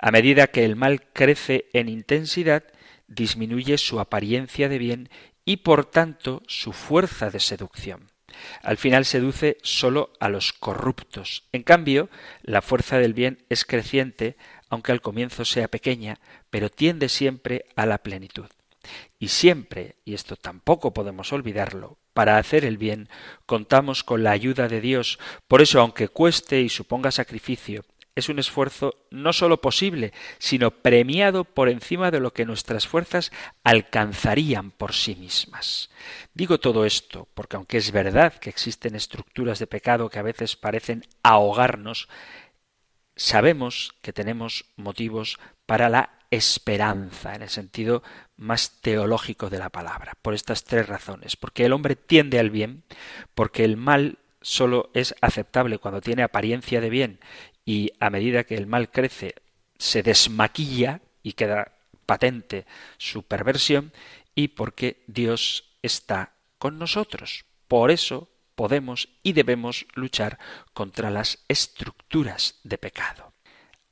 A 0.01 0.11
medida 0.11 0.49
que 0.49 0.65
el 0.65 0.77
mal 0.77 1.03
crece 1.13 1.67
en 1.73 1.89
intensidad, 1.89 2.65
disminuye 3.07 3.79
su 3.79 4.01
apariencia 4.01 4.69
de 4.69 4.79
bien 4.79 5.11
y 5.45 5.59
por 5.59 5.87
tanto 5.87 6.43
su 6.47 6.73
fuerza 6.73 7.31
de 7.31 7.41
seducción. 7.41 8.11
Al 8.63 8.77
final 8.77 9.05
seduce 9.05 9.59
sólo 9.63 10.13
a 10.21 10.29
los 10.29 10.53
corruptos. 10.53 11.45
En 11.53 11.63
cambio, 11.63 12.09
la 12.43 12.63
fuerza 12.63 12.99
del 12.99 13.15
bien 13.15 13.45
es 13.49 13.65
creciente, 13.65 14.37
aunque 14.69 14.93
al 14.93 15.01
comienzo 15.01 15.45
sea 15.45 15.69
pequeña, 15.69 16.19
pero 16.51 16.71
tiende 16.71 17.09
siempre 17.09 17.65
a 17.77 17.87
la 17.87 17.99
plenitud. 17.99 18.47
Y 19.19 19.29
siempre, 19.29 19.97
y 20.05 20.15
esto 20.15 20.37
tampoco 20.37 20.93
podemos 20.95 21.33
olvidarlo, 21.33 21.99
para 22.15 22.39
hacer 22.39 22.65
el 22.65 22.79
bien 22.79 23.09
contamos 23.47 24.03
con 24.03 24.25
la 24.25 24.33
ayuda 24.33 24.67
de 24.67 24.81
Dios. 24.81 25.19
Por 25.47 25.63
eso, 25.63 25.81
aunque 25.81 26.09
cueste 26.09 26.61
y 26.61 26.69
suponga 26.69 27.11
sacrificio, 27.13 27.85
es 28.15 28.29
un 28.29 28.39
esfuerzo 28.39 28.97
no 29.11 29.33
sólo 29.33 29.61
posible, 29.61 30.13
sino 30.39 30.71
premiado 30.71 31.45
por 31.45 31.69
encima 31.69 32.11
de 32.11 32.21
lo 32.21 32.33
que 32.33 32.45
nuestras 32.45 32.87
fuerzas 32.87 33.31
alcanzarían 33.65 34.71
por 34.71 34.93
sí 34.93 35.15
mismas. 35.15 35.91
Digo 36.35 36.59
todo 36.59 36.85
esto 36.85 37.29
porque 37.35 37.57
aunque 37.57 37.77
es 37.77 37.93
verdad 37.93 38.35
que 38.35 38.51
existen 38.51 38.95
estructuras 38.95 39.59
de 39.59 39.67
pecado 39.67 40.11
que 40.11 40.19
a 40.19 40.23
veces 40.23 40.57
parecen 40.57 41.05
ahogarnos, 41.23 42.09
sabemos 43.17 43.95
que 44.03 44.13
tenemos 44.13 44.65
motivos 44.77 45.39
para 45.67 45.89
la 45.89 46.11
esperanza 46.31 47.35
en 47.35 47.43
el 47.43 47.49
sentido 47.49 48.03
más 48.37 48.81
teológico 48.81 49.51
de 49.51 49.59
la 49.59 49.71
palabra, 49.71 50.13
por 50.23 50.35
estas 50.35 50.65
tres 50.65 50.87
razones, 50.87 51.37
porque 51.37 51.65
el 51.65 51.73
hombre 51.73 51.97
tiende 51.97 52.39
al 52.39 52.51
bien, 52.51 52.85
porque 53.35 53.65
el 53.65 53.77
mal 53.77 54.19
solo 54.41 54.91
es 54.95 55.15
aceptable 55.21 55.79
cuando 55.79 56.01
tiene 56.01 56.23
apariencia 56.23 56.81
de 56.81 56.91
bien 56.91 57.21
y 57.69 57.93
a 58.01 58.09
medida 58.09 58.45
que 58.45 58.55
el 58.55 58.67
mal 58.67 58.91
crece 58.91 59.35
se 59.77 60.03
desmaquilla 60.03 61.03
y 61.23 61.35
queda 61.35 61.75
patente 62.07 62.65
su 62.97 63.25
perversión 63.25 63.93
y 64.35 64.49
porque 64.49 65.05
Dios 65.07 65.77
está 65.83 66.33
con 66.57 66.79
nosotros. 66.79 67.45
Por 67.69 67.91
eso 67.91 68.31
podemos 68.55 69.11
y 69.23 69.35
debemos 69.35 69.87
luchar 69.93 70.39
contra 70.73 71.11
las 71.11 71.45
estructuras 71.47 72.59
de 72.65 72.79
pecado. 72.79 73.35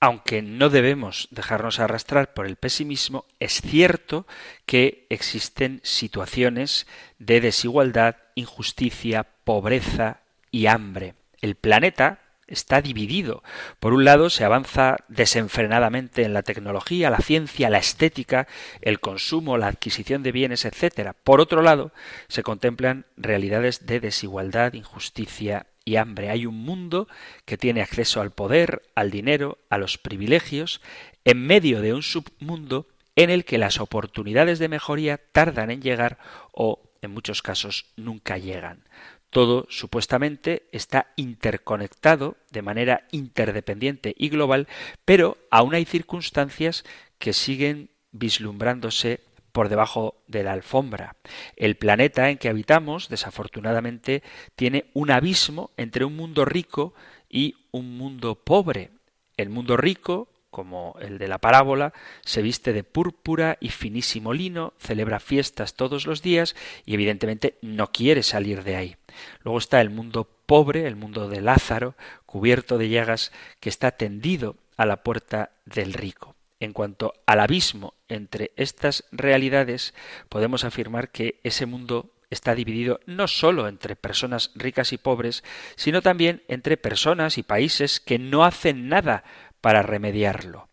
Aunque 0.00 0.40
no 0.40 0.70
debemos 0.70 1.28
dejarnos 1.30 1.78
arrastrar 1.78 2.32
por 2.32 2.46
el 2.46 2.56
pesimismo, 2.56 3.26
es 3.40 3.60
cierto 3.60 4.26
que 4.64 5.06
existen 5.10 5.82
situaciones 5.84 6.86
de 7.18 7.42
desigualdad, 7.42 8.16
injusticia, 8.36 9.24
pobreza 9.44 10.22
y 10.50 10.64
hambre. 10.64 11.14
El 11.42 11.56
planeta 11.56 12.22
está 12.48 12.80
dividido. 12.80 13.42
Por 13.80 13.92
un 13.92 14.04
lado, 14.04 14.30
se 14.30 14.44
avanza 14.44 14.98
desenfrenadamente 15.08 16.22
en 16.22 16.32
la 16.32 16.42
tecnología, 16.42 17.10
la 17.10 17.18
ciencia, 17.18 17.70
la 17.70 17.78
estética, 17.78 18.46
el 18.80 19.00
consumo, 19.00 19.58
la 19.58 19.68
adquisición 19.68 20.22
de 20.22 20.32
bienes, 20.32 20.64
etc. 20.64 21.12
Por 21.24 21.40
otro 21.40 21.62
lado, 21.62 21.92
se 22.28 22.42
contemplan 22.42 23.06
realidades 23.16 23.86
de 23.86 24.00
desigualdad, 24.00 24.74
injusticia 24.74 25.66
y 25.84 25.96
hambre. 25.96 26.30
Hay 26.30 26.46
un 26.46 26.56
mundo 26.56 27.08
que 27.44 27.56
tiene 27.56 27.82
acceso 27.82 28.20
al 28.20 28.32
poder, 28.32 28.82
al 28.94 29.10
dinero, 29.10 29.58
a 29.70 29.78
los 29.78 29.98
privilegios, 29.98 30.80
en 31.24 31.46
medio 31.46 31.80
de 31.80 31.94
un 31.94 32.02
submundo 32.02 32.86
en 33.16 33.30
el 33.30 33.44
que 33.44 33.58
las 33.58 33.80
oportunidades 33.80 34.58
de 34.58 34.68
mejoría 34.68 35.18
tardan 35.32 35.70
en 35.70 35.80
llegar 35.80 36.18
o, 36.52 36.82
en 37.00 37.12
muchos 37.12 37.40
casos, 37.40 37.86
nunca 37.96 38.36
llegan. 38.36 38.84
Todo 39.30 39.66
supuestamente 39.68 40.68
está 40.72 41.12
interconectado 41.16 42.36
de 42.50 42.62
manera 42.62 43.06
interdependiente 43.10 44.14
y 44.16 44.28
global, 44.28 44.68
pero 45.04 45.36
aún 45.50 45.74
hay 45.74 45.84
circunstancias 45.84 46.84
que 47.18 47.32
siguen 47.32 47.90
vislumbrándose 48.12 49.20
por 49.52 49.68
debajo 49.68 50.22
de 50.26 50.42
la 50.42 50.52
alfombra. 50.52 51.16
El 51.56 51.76
planeta 51.76 52.30
en 52.30 52.38
que 52.38 52.48
habitamos, 52.48 53.08
desafortunadamente, 53.08 54.22
tiene 54.54 54.90
un 54.92 55.10
abismo 55.10 55.70
entre 55.76 56.04
un 56.04 56.14
mundo 56.14 56.44
rico 56.44 56.94
y 57.28 57.54
un 57.70 57.96
mundo 57.96 58.34
pobre. 58.34 58.90
El 59.36 59.48
mundo 59.48 59.76
rico, 59.76 60.28
como 60.56 60.96
el 61.02 61.18
de 61.18 61.28
la 61.28 61.36
parábola, 61.36 61.92
se 62.24 62.40
viste 62.40 62.72
de 62.72 62.82
púrpura 62.82 63.58
y 63.60 63.68
finísimo 63.68 64.32
lino, 64.32 64.72
celebra 64.78 65.20
fiestas 65.20 65.74
todos 65.74 66.06
los 66.06 66.22
días 66.22 66.56
y 66.86 66.94
evidentemente 66.94 67.58
no 67.60 67.92
quiere 67.92 68.22
salir 68.22 68.64
de 68.64 68.76
ahí. 68.76 68.96
Luego 69.42 69.58
está 69.58 69.82
el 69.82 69.90
mundo 69.90 70.26
pobre, 70.46 70.86
el 70.86 70.96
mundo 70.96 71.28
de 71.28 71.42
Lázaro, 71.42 71.94
cubierto 72.24 72.78
de 72.78 72.88
llagas, 72.88 73.32
que 73.60 73.68
está 73.68 73.90
tendido 73.90 74.56
a 74.78 74.86
la 74.86 75.02
puerta 75.02 75.50
del 75.66 75.92
rico. 75.92 76.36
En 76.58 76.72
cuanto 76.72 77.12
al 77.26 77.40
abismo 77.40 77.92
entre 78.08 78.52
estas 78.56 79.04
realidades, 79.12 79.92
podemos 80.30 80.64
afirmar 80.64 81.10
que 81.10 81.38
ese 81.44 81.66
mundo 81.66 82.16
está 82.30 82.54
dividido 82.54 83.00
no 83.06 83.28
sólo 83.28 83.68
entre 83.68 83.96
personas 83.96 84.50
ricas 84.54 84.92
y 84.92 84.98
pobres, 84.98 85.44
sino 85.76 86.02
también 86.02 86.42
entre 86.48 86.76
personas 86.76 87.38
y 87.38 87.42
países 87.42 88.00
que 88.00 88.18
no 88.18 88.44
hacen 88.44 88.88
nada 88.88 89.24
para 89.60 89.82
remediarlo. 89.82 90.68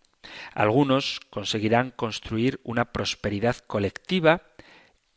Algunos 0.54 1.20
conseguirán 1.30 1.92
construir 1.92 2.60
una 2.64 2.92
prosperidad 2.92 3.58
colectiva, 3.68 4.44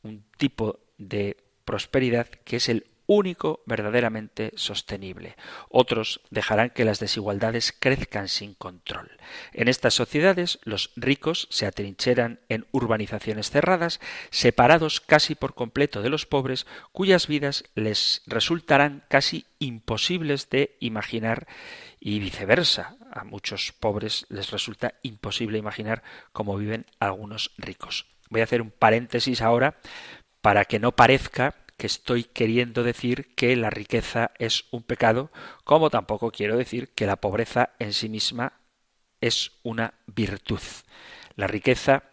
un 0.02 0.24
tipo 0.36 0.80
de 0.98 1.36
prosperidad 1.64 2.26
que 2.26 2.56
es 2.56 2.68
el 2.68 2.86
único 3.06 3.60
verdaderamente 3.66 4.52
sostenible. 4.56 5.36
Otros 5.68 6.20
dejarán 6.30 6.70
que 6.70 6.84
las 6.84 6.98
desigualdades 6.98 7.72
crezcan 7.78 8.28
sin 8.28 8.54
control. 8.54 9.10
En 9.52 9.68
estas 9.68 9.94
sociedades 9.94 10.58
los 10.64 10.90
ricos 10.96 11.46
se 11.50 11.66
atrincheran 11.66 12.40
en 12.48 12.66
urbanizaciones 12.72 13.50
cerradas, 13.50 14.00
separados 14.30 15.00
casi 15.00 15.34
por 15.34 15.54
completo 15.54 16.02
de 16.02 16.10
los 16.10 16.26
pobres, 16.26 16.66
cuyas 16.92 17.28
vidas 17.28 17.64
les 17.74 18.22
resultarán 18.26 19.04
casi 19.08 19.46
imposibles 19.58 20.50
de 20.50 20.76
imaginar 20.80 21.46
y 22.00 22.18
viceversa. 22.18 22.96
A 23.12 23.24
muchos 23.24 23.72
pobres 23.72 24.26
les 24.28 24.50
resulta 24.50 24.94
imposible 25.02 25.58
imaginar 25.58 26.02
cómo 26.32 26.56
viven 26.56 26.86
algunos 26.98 27.52
ricos. 27.58 28.06
Voy 28.30 28.40
a 28.40 28.44
hacer 28.44 28.62
un 28.62 28.70
paréntesis 28.70 29.40
ahora 29.40 29.78
para 30.40 30.64
que 30.64 30.78
no 30.78 30.92
parezca 30.92 31.54
que 31.76 31.86
estoy 31.86 32.24
queriendo 32.24 32.82
decir 32.82 33.34
que 33.34 33.54
la 33.56 33.70
riqueza 33.70 34.32
es 34.38 34.64
un 34.70 34.82
pecado, 34.82 35.30
como 35.64 35.90
tampoco 35.90 36.30
quiero 36.30 36.56
decir 36.56 36.94
que 36.94 37.06
la 37.06 37.16
pobreza 37.16 37.70
en 37.78 37.92
sí 37.92 38.08
misma 38.08 38.54
es 39.20 39.52
una 39.62 39.94
virtud. 40.06 40.60
La 41.34 41.46
riqueza 41.46 42.04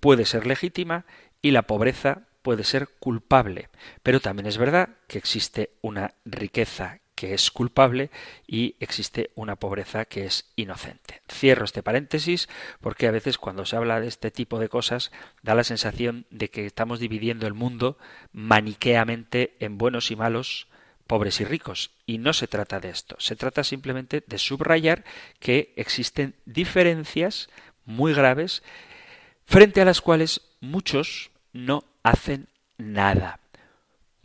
puede 0.00 0.24
ser 0.24 0.46
legítima 0.46 1.06
y 1.40 1.52
la 1.52 1.62
pobreza 1.62 2.22
puede 2.42 2.64
ser 2.64 2.88
culpable, 2.98 3.68
pero 4.02 4.20
también 4.20 4.46
es 4.46 4.58
verdad 4.58 4.90
que 5.08 5.18
existe 5.18 5.70
una 5.82 6.14
riqueza 6.24 7.00
que 7.16 7.34
es 7.34 7.50
culpable 7.50 8.10
y 8.46 8.76
existe 8.78 9.30
una 9.34 9.56
pobreza 9.56 10.04
que 10.04 10.26
es 10.26 10.52
inocente. 10.54 11.22
Cierro 11.28 11.64
este 11.64 11.82
paréntesis 11.82 12.48
porque 12.80 13.08
a 13.08 13.10
veces 13.10 13.38
cuando 13.38 13.64
se 13.64 13.74
habla 13.74 14.00
de 14.00 14.06
este 14.06 14.30
tipo 14.30 14.60
de 14.60 14.68
cosas 14.68 15.10
da 15.42 15.56
la 15.56 15.64
sensación 15.64 16.26
de 16.30 16.50
que 16.50 16.66
estamos 16.66 17.00
dividiendo 17.00 17.48
el 17.48 17.54
mundo 17.54 17.98
maniqueamente 18.32 19.56
en 19.58 19.78
buenos 19.78 20.10
y 20.10 20.16
malos, 20.16 20.68
pobres 21.06 21.40
y 21.40 21.44
ricos. 21.44 21.90
Y 22.04 22.18
no 22.18 22.32
se 22.34 22.46
trata 22.46 22.80
de 22.80 22.90
esto. 22.90 23.16
Se 23.18 23.34
trata 23.34 23.64
simplemente 23.64 24.22
de 24.24 24.38
subrayar 24.38 25.04
que 25.40 25.72
existen 25.76 26.34
diferencias 26.44 27.48
muy 27.86 28.12
graves 28.12 28.62
frente 29.46 29.80
a 29.80 29.86
las 29.86 30.02
cuales 30.02 30.42
muchos 30.60 31.30
no 31.52 31.84
hacen 32.02 32.48
nada. 32.76 33.40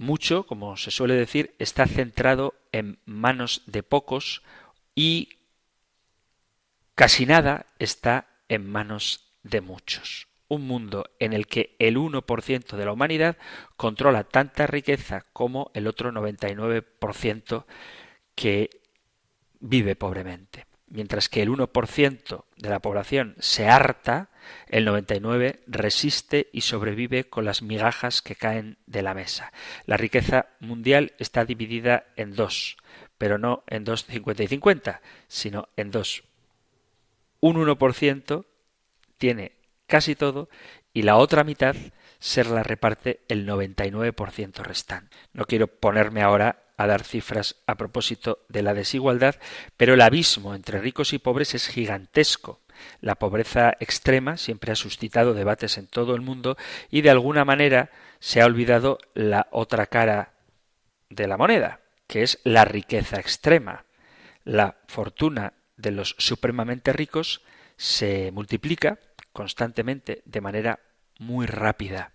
Mucho, 0.01 0.47
como 0.47 0.77
se 0.77 0.89
suele 0.89 1.13
decir, 1.13 1.53
está 1.59 1.85
centrado 1.85 2.55
en 2.71 2.97
manos 3.05 3.61
de 3.67 3.83
pocos 3.83 4.41
y 4.95 5.29
casi 6.95 7.27
nada 7.27 7.67
está 7.77 8.25
en 8.49 8.67
manos 8.67 9.31
de 9.43 9.61
muchos. 9.61 10.27
Un 10.47 10.65
mundo 10.65 11.11
en 11.19 11.33
el 11.33 11.45
que 11.45 11.75
el 11.77 11.97
1% 11.97 12.77
de 12.77 12.83
la 12.85 12.93
humanidad 12.93 13.37
controla 13.77 14.23
tanta 14.23 14.65
riqueza 14.65 15.27
como 15.33 15.69
el 15.75 15.85
otro 15.85 16.11
99% 16.11 17.65
que 18.33 18.71
vive 19.59 19.95
pobremente 19.95 20.70
mientras 20.91 21.29
que 21.29 21.41
el 21.41 21.49
1% 21.49 22.43
de 22.57 22.69
la 22.69 22.79
población 22.79 23.35
se 23.39 23.67
harta, 23.67 24.29
el 24.67 24.85
99% 24.87 25.59
resiste 25.67 26.49
y 26.51 26.61
sobrevive 26.61 27.23
con 27.25 27.45
las 27.45 27.61
migajas 27.61 28.21
que 28.21 28.35
caen 28.35 28.77
de 28.85 29.01
la 29.01 29.13
mesa. 29.13 29.51
La 29.85 29.97
riqueza 29.97 30.47
mundial 30.59 31.13
está 31.17 31.45
dividida 31.45 32.05
en 32.15 32.35
dos, 32.35 32.77
pero 33.17 33.37
no 33.37 33.63
en 33.67 33.83
dos 33.83 34.05
50 34.05 34.43
y 34.43 34.47
50, 34.47 35.01
sino 35.27 35.69
en 35.77 35.91
dos. 35.91 36.23
Un 37.39 37.55
1% 37.55 38.45
tiene 39.17 39.53
casi 39.87 40.15
todo 40.15 40.49
y 40.93 41.03
la 41.03 41.15
otra 41.15 41.43
mitad 41.43 41.75
se 42.19 42.43
la 42.43 42.63
reparte 42.63 43.21
el 43.29 43.47
99% 43.47 44.61
restante. 44.63 45.15
No 45.33 45.45
quiero 45.45 45.67
ponerme 45.67 46.21
ahora 46.21 46.63
a 46.81 46.87
dar 46.87 47.03
cifras 47.03 47.57
a 47.67 47.75
propósito 47.75 48.39
de 48.49 48.63
la 48.63 48.73
desigualdad, 48.73 49.35
pero 49.77 49.93
el 49.93 50.01
abismo 50.01 50.55
entre 50.55 50.79
ricos 50.79 51.13
y 51.13 51.19
pobres 51.19 51.53
es 51.53 51.67
gigantesco. 51.67 52.61
La 52.99 53.15
pobreza 53.15 53.75
extrema 53.79 54.37
siempre 54.37 54.71
ha 54.71 54.75
suscitado 54.75 55.33
debates 55.33 55.77
en 55.77 55.87
todo 55.87 56.15
el 56.15 56.21
mundo 56.21 56.57
y 56.89 57.01
de 57.01 57.09
alguna 57.09 57.45
manera 57.45 57.91
se 58.19 58.41
ha 58.41 58.45
olvidado 58.45 58.99
la 59.13 59.47
otra 59.51 59.87
cara 59.87 60.33
de 61.09 61.27
la 61.27 61.37
moneda, 61.37 61.81
que 62.07 62.23
es 62.23 62.39
la 62.43 62.65
riqueza 62.65 63.19
extrema. 63.19 63.85
La 64.43 64.77
fortuna 64.87 65.53
de 65.77 65.91
los 65.91 66.15
supremamente 66.17 66.93
ricos 66.93 67.41
se 67.77 68.31
multiplica 68.31 68.99
constantemente 69.33 70.21
de 70.25 70.41
manera 70.41 70.79
muy 71.19 71.45
rápida, 71.45 72.13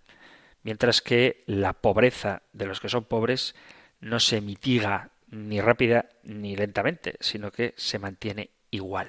mientras 0.63 1.01
que 1.01 1.45
la 1.47 1.73
pobreza 1.73 2.43
de 2.53 2.67
los 2.67 2.81
que 2.81 2.89
son 2.89 3.05
pobres 3.05 3.55
no 4.01 4.21
se 4.21 4.41
mitiga 4.41 5.11
ni 5.29 5.61
rápida 5.61 6.07
ni 6.23 6.57
lentamente, 6.57 7.17
sino 7.21 7.51
que 7.51 7.75
se 7.77 7.99
mantiene 7.99 8.51
igual. 8.71 9.09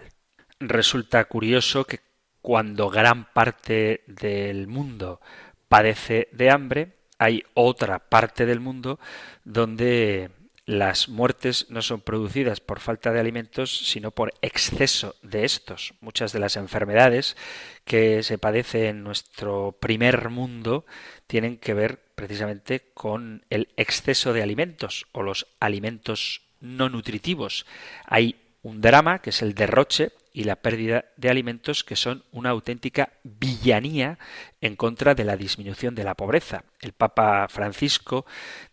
Resulta 0.60 1.24
curioso 1.26 1.86
que 1.86 2.00
cuando 2.42 2.90
gran 2.90 3.32
parte 3.34 4.04
del 4.08 4.68
mundo 4.68 5.22
padece 5.68 6.30
de 6.32 6.50
hambre, 6.50 6.98
hay 7.20 7.44
otra 7.54 8.00
parte 8.00 8.46
del 8.46 8.60
mundo 8.60 9.00
donde 9.44 10.32
las 10.68 11.08
muertes 11.08 11.68
no 11.70 11.82
son 11.82 12.02
producidas 12.02 12.60
por 12.60 12.82
falta 12.82 13.14
de 13.14 13.22
alimentos, 13.22 13.90
sino 13.90 14.12
por 14.12 14.34
exceso 14.42 15.16
de 15.22 15.46
estos. 15.46 15.94
Muchas 16.02 16.34
de 16.34 16.40
las 16.40 16.58
enfermedades 16.58 17.38
que 17.86 18.22
se 18.22 18.38
padecen 18.38 18.84
en 18.84 19.04
nuestro 19.04 19.78
primer 19.80 20.30
mundo 20.30 20.86
tienen 21.28 21.58
que 21.58 21.74
ver 21.74 22.00
precisamente 22.16 22.90
con 22.94 23.46
el 23.50 23.70
exceso 23.78 24.34
de 24.34 24.42
alimentos 24.42 25.06
o 25.12 25.22
los 25.22 25.48
alimentos 25.60 26.42
no 26.60 26.90
nutritivos. 26.90 27.66
Hay 28.06 28.36
un 28.64 28.82
drama 28.82 29.20
que 29.20 29.30
es 29.30 29.42
el 29.42 29.54
derroche 29.54 30.12
y 30.38 30.44
la 30.44 30.58
pérdida 30.58 31.06
de 31.18 31.32
alimentos 31.32 31.84
que 31.84 31.96
son 31.96 32.24
una 32.32 32.52
auténtica 32.52 33.14
villanía 33.24 34.20
en 34.62 34.76
contra 34.76 35.16
de 35.16 35.24
la 35.24 35.36
disminución 35.36 35.96
de 35.96 36.04
la 36.04 36.14
pobreza. 36.14 36.64
El 36.80 36.94
Papa 36.94 37.48
Francisco 37.50 38.24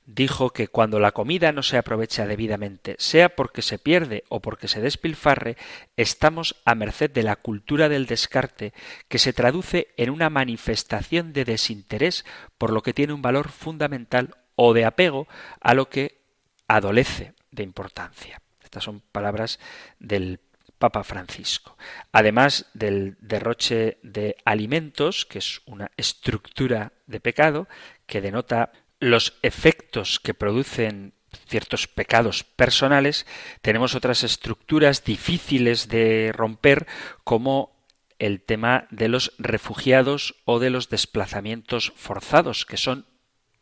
dijo 0.04 0.50
que 0.50 0.68
cuando 0.68 1.00
la 1.00 1.12
comida 1.12 1.52
no 1.52 1.62
se 1.62 1.78
aprovecha 1.78 2.26
debidamente, 2.26 2.96
sea 2.98 3.30
porque 3.30 3.62
se 3.62 3.78
pierde 3.78 4.24
o 4.28 4.40
porque 4.40 4.68
se 4.68 4.82
despilfarre, 4.82 5.56
estamos 5.96 6.56
a 6.66 6.74
merced 6.74 7.10
de 7.10 7.22
la 7.22 7.36
cultura 7.36 7.88
del 7.88 8.04
descarte 8.04 8.74
que 9.08 9.18
se 9.18 9.32
traduce 9.32 9.88
en 9.96 10.10
una 10.10 10.28
manifestación 10.28 11.32
de 11.32 11.46
desinterés 11.46 12.26
por 12.58 12.74
lo 12.74 12.82
que 12.82 12.92
tiene 12.92 13.14
un 13.14 13.22
valor 13.22 13.48
fundamental 13.48 14.36
o 14.54 14.74
de 14.74 14.84
apego 14.84 15.28
a 15.62 15.72
lo 15.72 15.88
que 15.88 16.20
adolece 16.68 17.32
de 17.52 17.62
importancia. 17.62 18.42
Estas 18.62 18.84
son 18.84 19.00
palabras 19.00 19.58
del 19.98 20.40
Papa 20.78 21.04
Francisco. 21.04 21.76
Además 22.12 22.66
del 22.74 23.16
derroche 23.20 23.98
de 24.02 24.36
alimentos, 24.44 25.24
que 25.26 25.38
es 25.38 25.62
una 25.66 25.90
estructura 25.96 26.92
de 27.06 27.20
pecado 27.20 27.68
que 28.06 28.20
denota 28.20 28.72
los 29.00 29.38
efectos 29.42 30.20
que 30.20 30.34
producen 30.34 31.14
ciertos 31.46 31.88
pecados 31.88 32.44
personales, 32.44 33.26
tenemos 33.60 33.94
otras 33.94 34.22
estructuras 34.22 35.04
difíciles 35.04 35.88
de 35.88 36.32
romper 36.32 36.86
como 37.24 37.74
el 38.18 38.40
tema 38.40 38.86
de 38.90 39.08
los 39.08 39.32
refugiados 39.38 40.36
o 40.44 40.58
de 40.58 40.70
los 40.70 40.88
desplazamientos 40.88 41.92
forzados, 41.96 42.64
que 42.64 42.76
son 42.76 43.06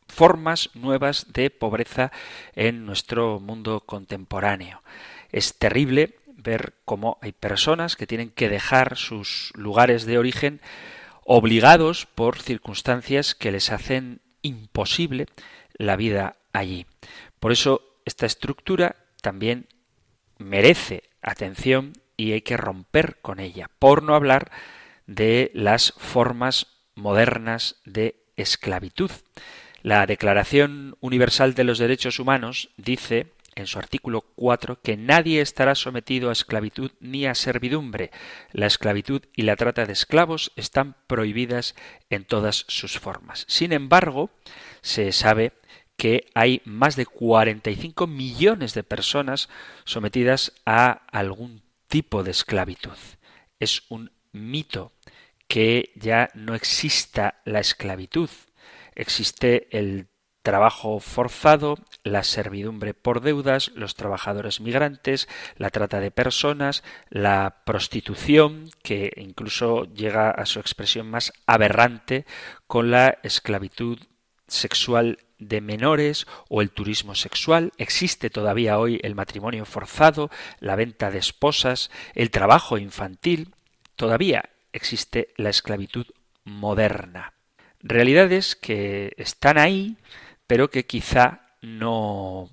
formas 0.06 0.70
nuevas 0.74 1.32
de 1.32 1.50
pobreza 1.50 2.12
en 2.54 2.84
nuestro 2.84 3.40
mundo 3.40 3.80
contemporáneo. 3.80 4.82
Es 5.30 5.58
terrible 5.58 6.16
ver 6.42 6.74
cómo 6.84 7.18
hay 7.22 7.32
personas 7.32 7.96
que 7.96 8.06
tienen 8.06 8.30
que 8.30 8.48
dejar 8.48 8.96
sus 8.96 9.52
lugares 9.54 10.04
de 10.06 10.18
origen 10.18 10.60
obligados 11.24 12.06
por 12.06 12.38
circunstancias 12.40 13.34
que 13.34 13.52
les 13.52 13.70
hacen 13.70 14.20
imposible 14.42 15.26
la 15.74 15.96
vida 15.96 16.36
allí. 16.52 16.86
Por 17.40 17.52
eso 17.52 17.98
esta 18.04 18.26
estructura 18.26 18.96
también 19.20 19.66
merece 20.38 21.04
atención 21.22 21.92
y 22.16 22.32
hay 22.32 22.42
que 22.42 22.56
romper 22.56 23.18
con 23.20 23.40
ella, 23.40 23.70
por 23.78 24.02
no 24.02 24.14
hablar 24.14 24.50
de 25.06 25.50
las 25.54 25.94
formas 25.96 26.66
modernas 26.94 27.76
de 27.84 28.24
esclavitud. 28.36 29.10
La 29.82 30.06
Declaración 30.06 30.96
Universal 31.00 31.54
de 31.54 31.64
los 31.64 31.78
Derechos 31.78 32.18
Humanos 32.18 32.70
dice 32.76 33.32
en 33.54 33.66
su 33.66 33.78
artículo 33.78 34.22
4 34.36 34.80
que 34.82 34.96
nadie 34.96 35.40
estará 35.40 35.74
sometido 35.74 36.28
a 36.28 36.32
esclavitud 36.32 36.92
ni 37.00 37.26
a 37.26 37.34
servidumbre. 37.34 38.10
La 38.52 38.66
esclavitud 38.66 39.22
y 39.34 39.42
la 39.42 39.56
trata 39.56 39.86
de 39.86 39.92
esclavos 39.92 40.52
están 40.56 40.96
prohibidas 41.06 41.74
en 42.10 42.24
todas 42.24 42.64
sus 42.68 42.98
formas. 42.98 43.44
Sin 43.48 43.72
embargo, 43.72 44.30
se 44.80 45.12
sabe 45.12 45.52
que 45.96 46.30
hay 46.34 46.62
más 46.64 46.96
de 46.96 47.06
45 47.06 48.06
millones 48.06 48.74
de 48.74 48.82
personas 48.82 49.48
sometidas 49.84 50.52
a 50.64 50.90
algún 51.12 51.62
tipo 51.88 52.24
de 52.24 52.30
esclavitud. 52.30 52.96
Es 53.60 53.82
un 53.88 54.10
mito 54.32 54.92
que 55.46 55.92
ya 55.94 56.30
no 56.34 56.54
exista 56.54 57.40
la 57.44 57.60
esclavitud. 57.60 58.30
Existe 58.94 59.68
el 59.76 60.08
trabajo 60.42 60.98
forzado, 60.98 61.76
la 62.04 62.24
servidumbre 62.24 62.94
por 62.94 63.20
deudas, 63.20 63.70
los 63.74 63.94
trabajadores 63.94 64.60
migrantes, 64.60 65.28
la 65.56 65.70
trata 65.70 66.00
de 66.00 66.10
personas, 66.10 66.82
la 67.10 67.62
prostitución, 67.64 68.70
que 68.82 69.12
incluso 69.16 69.84
llega 69.84 70.30
a 70.30 70.46
su 70.46 70.58
expresión 70.60 71.08
más 71.10 71.32
aberrante 71.46 72.26
con 72.66 72.90
la 72.90 73.18
esclavitud 73.22 73.98
sexual 74.48 75.18
de 75.38 75.60
menores 75.60 76.26
o 76.48 76.62
el 76.62 76.70
turismo 76.70 77.14
sexual. 77.14 77.72
Existe 77.78 78.30
todavía 78.30 78.78
hoy 78.78 79.00
el 79.02 79.14
matrimonio 79.14 79.64
forzado, 79.64 80.30
la 80.60 80.76
venta 80.76 81.10
de 81.10 81.18
esposas, 81.18 81.90
el 82.14 82.30
trabajo 82.30 82.78
infantil. 82.78 83.54
Todavía 83.96 84.50
existe 84.72 85.28
la 85.36 85.50
esclavitud 85.50 86.06
moderna. 86.44 87.34
Realidades 87.80 88.54
que 88.56 89.12
están 89.16 89.58
ahí, 89.58 89.96
pero 90.46 90.70
que 90.70 90.86
quizá 90.86 91.41
no 91.62 92.50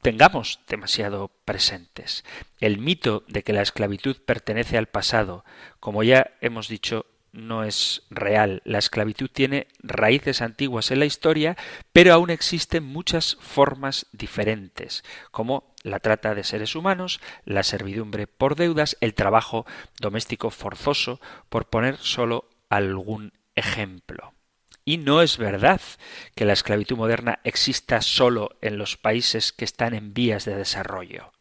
tengamos 0.00 0.58
demasiado 0.68 1.30
presentes. 1.44 2.24
El 2.58 2.78
mito 2.78 3.24
de 3.28 3.44
que 3.44 3.52
la 3.52 3.62
esclavitud 3.62 4.16
pertenece 4.26 4.76
al 4.76 4.88
pasado, 4.88 5.44
como 5.78 6.02
ya 6.02 6.32
hemos 6.40 6.66
dicho, 6.68 7.06
no 7.32 7.64
es 7.64 8.02
real. 8.10 8.60
La 8.64 8.78
esclavitud 8.78 9.30
tiene 9.32 9.68
raíces 9.78 10.42
antiguas 10.42 10.90
en 10.90 10.98
la 10.98 11.06
historia, 11.06 11.56
pero 11.92 12.12
aún 12.12 12.30
existen 12.30 12.84
muchas 12.84 13.36
formas 13.40 14.06
diferentes, 14.12 15.02
como 15.30 15.72
la 15.82 16.00
trata 16.00 16.34
de 16.34 16.44
seres 16.44 16.74
humanos, 16.74 17.20
la 17.44 17.62
servidumbre 17.62 18.26
por 18.26 18.54
deudas, 18.56 18.96
el 19.00 19.14
trabajo 19.14 19.66
doméstico 20.00 20.50
forzoso, 20.50 21.20
por 21.48 21.68
poner 21.68 21.96
solo 21.96 22.48
algún 22.68 23.32
ejemplo. 23.54 24.34
Y 24.84 24.98
no 24.98 25.22
es 25.22 25.38
verdad 25.38 25.80
que 26.34 26.44
la 26.44 26.52
esclavitud 26.52 26.96
moderna 26.96 27.38
exista 27.44 28.00
solo 28.02 28.56
en 28.60 28.78
los 28.78 28.96
países 28.96 29.52
que 29.52 29.64
están 29.64 29.94
en 29.94 30.12
vías 30.12 30.44
de 30.44 30.56
desarrollo. 30.56 31.32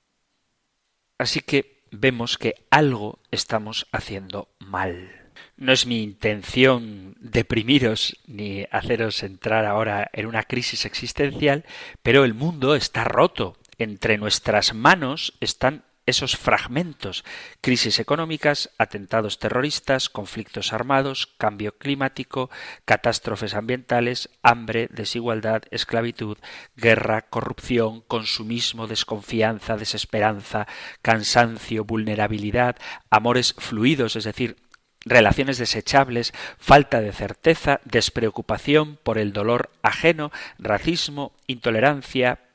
Así 1.17 1.41
que 1.41 1.83
vemos 1.91 2.37
que 2.37 2.65
algo 2.69 3.19
estamos 3.31 3.87
haciendo 3.91 4.49
mal. 4.59 5.31
No 5.57 5.71
es 5.71 5.85
mi 5.85 6.01
intención 6.01 7.15
deprimiros 7.19 8.17
ni 8.27 8.65
haceros 8.71 9.23
entrar 9.23 9.65
ahora 9.65 10.09
en 10.13 10.25
una 10.25 10.43
crisis 10.43 10.85
existencial, 10.85 11.65
pero 12.01 12.23
el 12.23 12.33
mundo 12.33 12.75
está 12.75 13.03
roto. 13.03 13.57
Entre 13.77 14.17
nuestras 14.17 14.73
manos 14.73 15.33
están 15.39 15.83
esos 16.11 16.37
fragmentos, 16.37 17.25
crisis 17.59 17.99
económicas, 17.99 18.69
atentados 18.77 19.39
terroristas, 19.39 20.09
conflictos 20.09 20.73
armados, 20.73 21.27
cambio 21.37 21.77
climático, 21.77 22.49
catástrofes 22.85 23.55
ambientales, 23.55 24.29
hambre, 24.43 24.87
desigualdad, 24.91 25.63
esclavitud, 25.71 26.37
guerra, 26.75 27.23
corrupción, 27.23 28.01
consumismo, 28.01 28.87
desconfianza, 28.87 29.77
desesperanza, 29.77 30.67
cansancio, 31.01 31.83
vulnerabilidad, 31.83 32.75
amores 33.09 33.55
fluidos, 33.57 34.15
es 34.15 34.25
decir, 34.25 34.57
relaciones 35.03 35.57
desechables, 35.57 36.33
falta 36.59 37.01
de 37.01 37.11
certeza, 37.11 37.79
despreocupación 37.85 38.99
por 39.01 39.17
el 39.17 39.33
dolor 39.33 39.71
ajeno, 39.81 40.31
racismo, 40.59 41.33
intolerancia, 41.47 42.50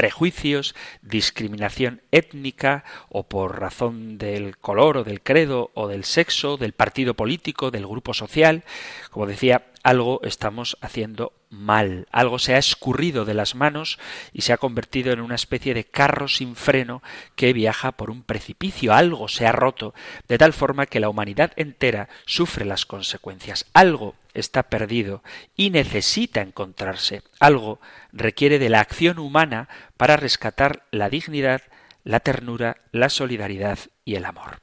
prejuicios, 0.00 0.74
discriminación 1.02 2.00
étnica 2.10 2.84
o 3.10 3.24
por 3.24 3.60
razón 3.60 4.16
del 4.16 4.56
color 4.56 4.96
o 4.96 5.04
del 5.04 5.20
credo 5.20 5.72
o 5.74 5.88
del 5.88 6.04
sexo, 6.04 6.56
del 6.56 6.72
partido 6.72 7.12
político, 7.12 7.70
del 7.70 7.86
grupo 7.86 8.14
social. 8.14 8.64
Como 9.10 9.26
decía, 9.26 9.66
algo 9.82 10.22
estamos 10.24 10.78
haciendo 10.80 11.34
mal, 11.50 12.06
algo 12.12 12.38
se 12.38 12.54
ha 12.54 12.58
escurrido 12.58 13.26
de 13.26 13.34
las 13.34 13.54
manos 13.54 13.98
y 14.32 14.40
se 14.40 14.54
ha 14.54 14.56
convertido 14.56 15.12
en 15.12 15.20
una 15.20 15.34
especie 15.34 15.74
de 15.74 15.84
carro 15.84 16.28
sin 16.28 16.56
freno 16.56 17.02
que 17.36 17.52
viaja 17.52 17.92
por 17.92 18.08
un 18.08 18.22
precipicio, 18.22 18.94
algo 18.94 19.28
se 19.28 19.46
ha 19.46 19.52
roto, 19.52 19.92
de 20.28 20.38
tal 20.38 20.54
forma 20.54 20.86
que 20.86 21.00
la 21.00 21.10
humanidad 21.10 21.52
entera 21.56 22.08
sufre 22.24 22.64
las 22.64 22.86
consecuencias, 22.86 23.66
algo 23.74 24.14
está 24.34 24.64
perdido 24.64 25.22
y 25.56 25.70
necesita 25.70 26.40
encontrarse, 26.40 27.22
algo 27.38 27.80
requiere 28.12 28.58
de 28.58 28.68
la 28.68 28.80
acción 28.80 29.18
humana 29.18 29.68
para 29.96 30.16
rescatar 30.16 30.86
la 30.90 31.08
dignidad, 31.08 31.62
la 32.04 32.20
ternura, 32.20 32.78
la 32.92 33.08
solidaridad 33.08 33.78
y 34.04 34.14
el 34.14 34.24
amor. 34.24 34.60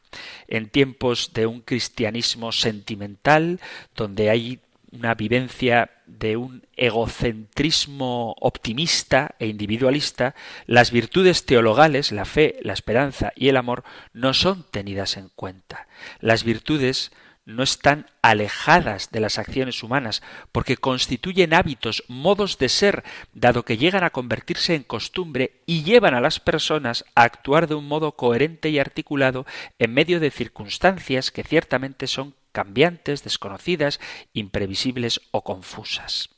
En 0.47 0.69
tiempos 0.69 1.33
de 1.33 1.45
un 1.45 1.61
cristianismo 1.61 2.51
sentimental, 2.51 3.59
donde 3.95 4.29
hay 4.29 4.59
una 4.91 5.13
vivencia 5.15 5.91
de 6.05 6.37
un 6.37 6.65
egocentrismo 6.75 8.35
optimista 8.39 9.35
e 9.39 9.47
individualista, 9.47 10.35
las 10.65 10.91
virtudes 10.91 11.45
teologales, 11.45 12.11
la 12.11 12.25
fe, 12.25 12.57
la 12.61 12.73
esperanza 12.73 13.33
y 13.35 13.49
el 13.49 13.57
amor, 13.57 13.83
no 14.13 14.33
son 14.33 14.63
tenidas 14.71 15.17
en 15.17 15.29
cuenta. 15.35 15.87
Las 16.19 16.43
virtudes 16.43 17.11
no 17.47 17.63
están 17.63 18.07
alejadas 18.21 19.09
de 19.09 19.21
las 19.21 19.39
acciones 19.39 19.81
humanas, 19.81 20.21
porque 20.51 20.75
constituyen 20.75 21.53
hábitos, 21.53 22.03
modos 22.09 22.57
de 22.57 22.67
ser, 22.67 23.05
dado 23.33 23.63
que 23.63 23.77
llegan 23.77 24.03
a 24.03 24.09
convertirse 24.09 24.75
en 24.75 24.83
costumbre 24.83 25.61
y 25.65 25.83
llevan 25.83 26.13
a 26.13 26.19
las 26.19 26.41
personas 26.41 27.05
a 27.15 27.23
actuar 27.23 27.67
de 27.67 27.75
un 27.75 27.87
modo 27.87 28.17
coherente 28.17 28.69
y 28.69 28.79
articulado 28.79 29.45
en 29.79 29.93
medio 29.93 30.19
de 30.19 30.29
circunstancias 30.29 31.31
que 31.31 31.43
ciertamente 31.43 32.07
son 32.07 32.35
cambiantes, 32.51 33.23
desconocidas, 33.23 34.01
imprevisibles 34.33 35.21
o 35.31 35.45
confusas. 35.45 36.29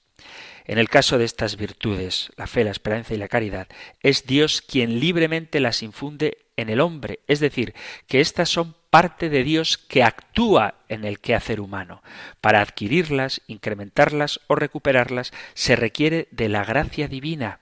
En 0.66 0.78
el 0.78 0.90
caso 0.90 1.18
de 1.18 1.26
estas 1.26 1.58
virtudes, 1.58 2.32
la 2.38 2.46
fe, 2.46 2.64
la 2.64 2.70
esperanza 2.70 3.16
y 3.16 3.18
la 3.18 3.28
caridad, 3.28 3.68
es 4.04 4.28
Dios 4.28 4.62
quien 4.62 5.00
libremente 5.00 5.60
las 5.60 5.82
infunde 5.82 6.46
en 6.56 6.70
el 6.70 6.82
hombre, 6.82 7.22
es 7.26 7.40
decir, 7.40 7.74
que 8.06 8.20
éstas 8.20 8.50
son 8.50 8.76
parte 8.90 9.30
de 9.30 9.44
Dios 9.44 9.78
que 9.78 10.04
actúa 10.04 10.76
en 10.88 11.06
el 11.06 11.20
quehacer 11.20 11.60
humano. 11.60 12.02
Para 12.42 12.62
adquirirlas, 12.62 13.42
incrementarlas 13.48 14.40
o 14.48 14.56
recuperarlas 14.56 15.32
se 15.54 15.76
requiere 15.76 16.28
de 16.32 16.50
la 16.50 16.64
gracia 16.64 17.08
divina. 17.08 17.60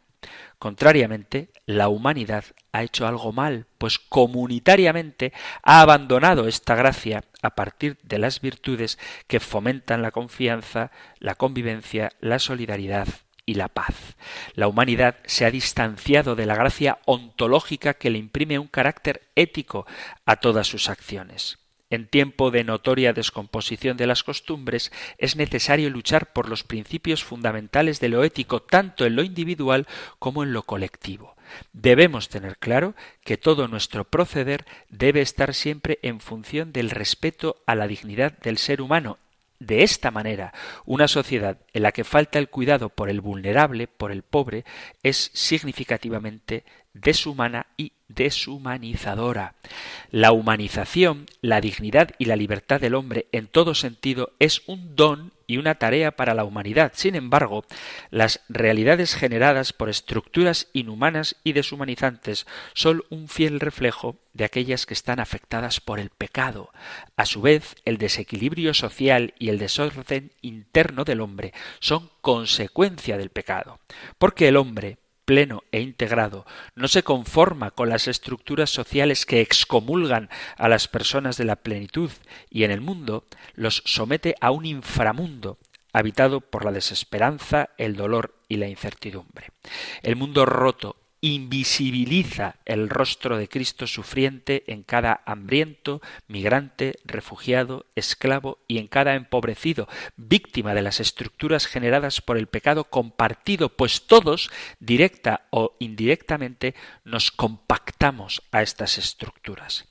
Contrariamente, 0.59 1.49
la 1.65 1.89
humanidad 1.89 2.45
ha 2.71 2.81
hecho 2.81 3.07
algo 3.07 3.31
mal, 3.31 3.67
pues 3.77 3.99
comunitariamente 3.99 5.33
ha 5.61 5.81
abandonado 5.81 6.47
esta 6.47 6.75
gracia 6.75 7.23
a 7.41 7.51
partir 7.51 7.97
de 8.03 8.17
las 8.17 8.41
virtudes 8.41 8.97
que 9.27 9.39
fomentan 9.39 10.01
la 10.01 10.11
confianza, 10.11 10.91
la 11.19 11.35
convivencia, 11.35 12.13
la 12.19 12.39
solidaridad 12.39 13.07
y 13.47 13.55
la 13.55 13.69
paz. 13.69 14.15
La 14.53 14.67
humanidad 14.67 15.15
se 15.25 15.45
ha 15.45 15.51
distanciado 15.51 16.35
de 16.35 16.45
la 16.45 16.53
gracia 16.53 16.99
ontológica 17.05 17.95
que 17.95 18.11
le 18.11 18.19
imprime 18.19 18.59
un 18.59 18.67
carácter 18.67 19.23
ético 19.35 19.87
a 20.27 20.35
todas 20.35 20.67
sus 20.67 20.89
acciones. 20.89 21.57
En 21.89 22.07
tiempo 22.07 22.51
de 22.51 22.65
notoria 22.65 23.13
descomposición 23.13 23.95
de 23.95 24.07
las 24.07 24.23
costumbres, 24.23 24.91
es 25.17 25.37
necesario 25.37 25.89
luchar 25.89 26.33
por 26.33 26.49
los 26.49 26.65
principios 26.65 27.23
fundamentales 27.23 28.01
de 28.01 28.09
lo 28.09 28.25
ético, 28.25 28.61
tanto 28.61 29.05
en 29.05 29.15
lo 29.15 29.23
individual 29.23 29.87
como 30.19 30.43
en 30.43 30.51
lo 30.51 30.63
colectivo. 30.63 31.37
Debemos 31.71 32.27
tener 32.27 32.57
claro 32.57 32.93
que 33.23 33.37
todo 33.37 33.69
nuestro 33.69 34.03
proceder 34.03 34.65
debe 34.89 35.21
estar 35.21 35.53
siempre 35.53 35.99
en 36.01 36.19
función 36.19 36.73
del 36.73 36.89
respeto 36.89 37.63
a 37.65 37.75
la 37.75 37.87
dignidad 37.87 38.37
del 38.39 38.57
ser 38.57 38.81
humano. 38.81 39.17
De 39.59 39.83
esta 39.83 40.11
manera, 40.11 40.53
una 40.85 41.07
sociedad 41.07 41.57
en 41.73 41.83
la 41.83 41.91
que 41.91 42.03
falta 42.03 42.37
el 42.37 42.49
cuidado 42.49 42.89
por 42.89 43.09
el 43.09 43.21
vulnerable, 43.21 43.87
por 43.87 44.11
el 44.11 44.21
pobre, 44.21 44.65
es 45.01 45.31
significativamente 45.33 46.63
deshumana 46.93 47.67
y 47.75 47.93
deshumanizadora. 48.07 49.55
La 50.11 50.31
humanización, 50.31 51.25
la 51.41 51.59
dignidad 51.59 52.11
y 52.19 52.25
la 52.25 52.35
libertad 52.35 52.79
del 52.79 52.95
hombre 52.95 53.27
en 53.31 53.47
todo 53.47 53.73
sentido 53.73 54.33
es 54.39 54.61
un 54.67 54.95
don 54.95 55.33
y 55.47 55.57
una 55.57 55.75
tarea 55.75 56.11
para 56.11 56.33
la 56.33 56.43
humanidad. 56.43 56.91
Sin 56.93 57.15
embargo, 57.15 57.65
las 58.11 58.41
realidades 58.49 59.15
generadas 59.15 59.73
por 59.73 59.89
estructuras 59.89 60.67
inhumanas 60.73 61.37
y 61.43 61.53
deshumanizantes 61.53 62.45
son 62.73 63.03
un 63.09 63.29
fiel 63.29 63.61
reflejo 63.61 64.17
de 64.33 64.45
aquellas 64.45 64.85
que 64.85 64.93
están 64.93 65.19
afectadas 65.19 65.79
por 65.79 65.99
el 65.99 66.09
pecado. 66.09 66.71
A 67.15 67.25
su 67.25 67.41
vez, 67.41 67.75
el 67.85 67.97
desequilibrio 67.97 68.73
social 68.73 69.33
y 69.39 69.49
el 69.49 69.57
desorden 69.57 70.31
interno 70.41 71.05
del 71.05 71.21
hombre 71.21 71.53
son 71.79 72.11
consecuencia 72.21 73.17
del 73.17 73.29
pecado, 73.29 73.79
porque 74.17 74.49
el 74.49 74.57
hombre, 74.57 74.97
pleno 75.27 75.65
e 75.73 75.81
integrado, 75.81 76.45
no 76.73 76.87
se 76.87 77.03
conforma 77.03 77.71
con 77.71 77.89
las 77.89 78.07
estructuras 78.07 78.69
sociales 78.69 79.25
que 79.25 79.41
excomulgan 79.41 80.29
a 80.55 80.69
las 80.69 80.87
personas 80.87 81.35
de 81.35 81.43
la 81.43 81.57
plenitud 81.57 82.09
y 82.49 82.63
en 82.63 82.71
el 82.71 82.79
mundo 82.79 83.25
los 83.53 83.83
somete 83.85 84.35
a 84.39 84.51
un 84.51 84.65
inframundo 84.65 85.57
habitado 85.91 86.39
por 86.39 86.63
la 86.63 86.71
desesperanza, 86.71 87.71
el 87.77 87.97
dolor 87.97 88.35
y 88.47 88.55
la 88.55 88.69
incertidumbre. 88.69 89.51
El 90.01 90.15
mundo 90.15 90.45
roto 90.45 90.95
invisibiliza 91.21 92.55
el 92.65 92.89
rostro 92.89 93.37
de 93.37 93.47
Cristo 93.47 93.87
sufriente 93.87 94.63
en 94.67 94.83
cada 94.83 95.21
hambriento, 95.25 96.01
migrante, 96.27 96.99
refugiado, 97.05 97.85
esclavo 97.95 98.59
y 98.67 98.77
en 98.77 98.87
cada 98.87 99.15
empobrecido, 99.15 99.87
víctima 100.15 100.73
de 100.73 100.83
las 100.83 100.99
estructuras 100.99 101.65
generadas 101.65 102.21
por 102.21 102.37
el 102.37 102.47
pecado 102.47 102.85
compartido, 102.85 103.69
pues 103.69 104.05
todos, 104.05 104.51
directa 104.79 105.47
o 105.49 105.75
indirectamente, 105.79 106.75
nos 107.03 107.31
compactamos 107.31 108.43
a 108.51 108.61
estas 108.61 108.97
estructuras. 108.97 109.87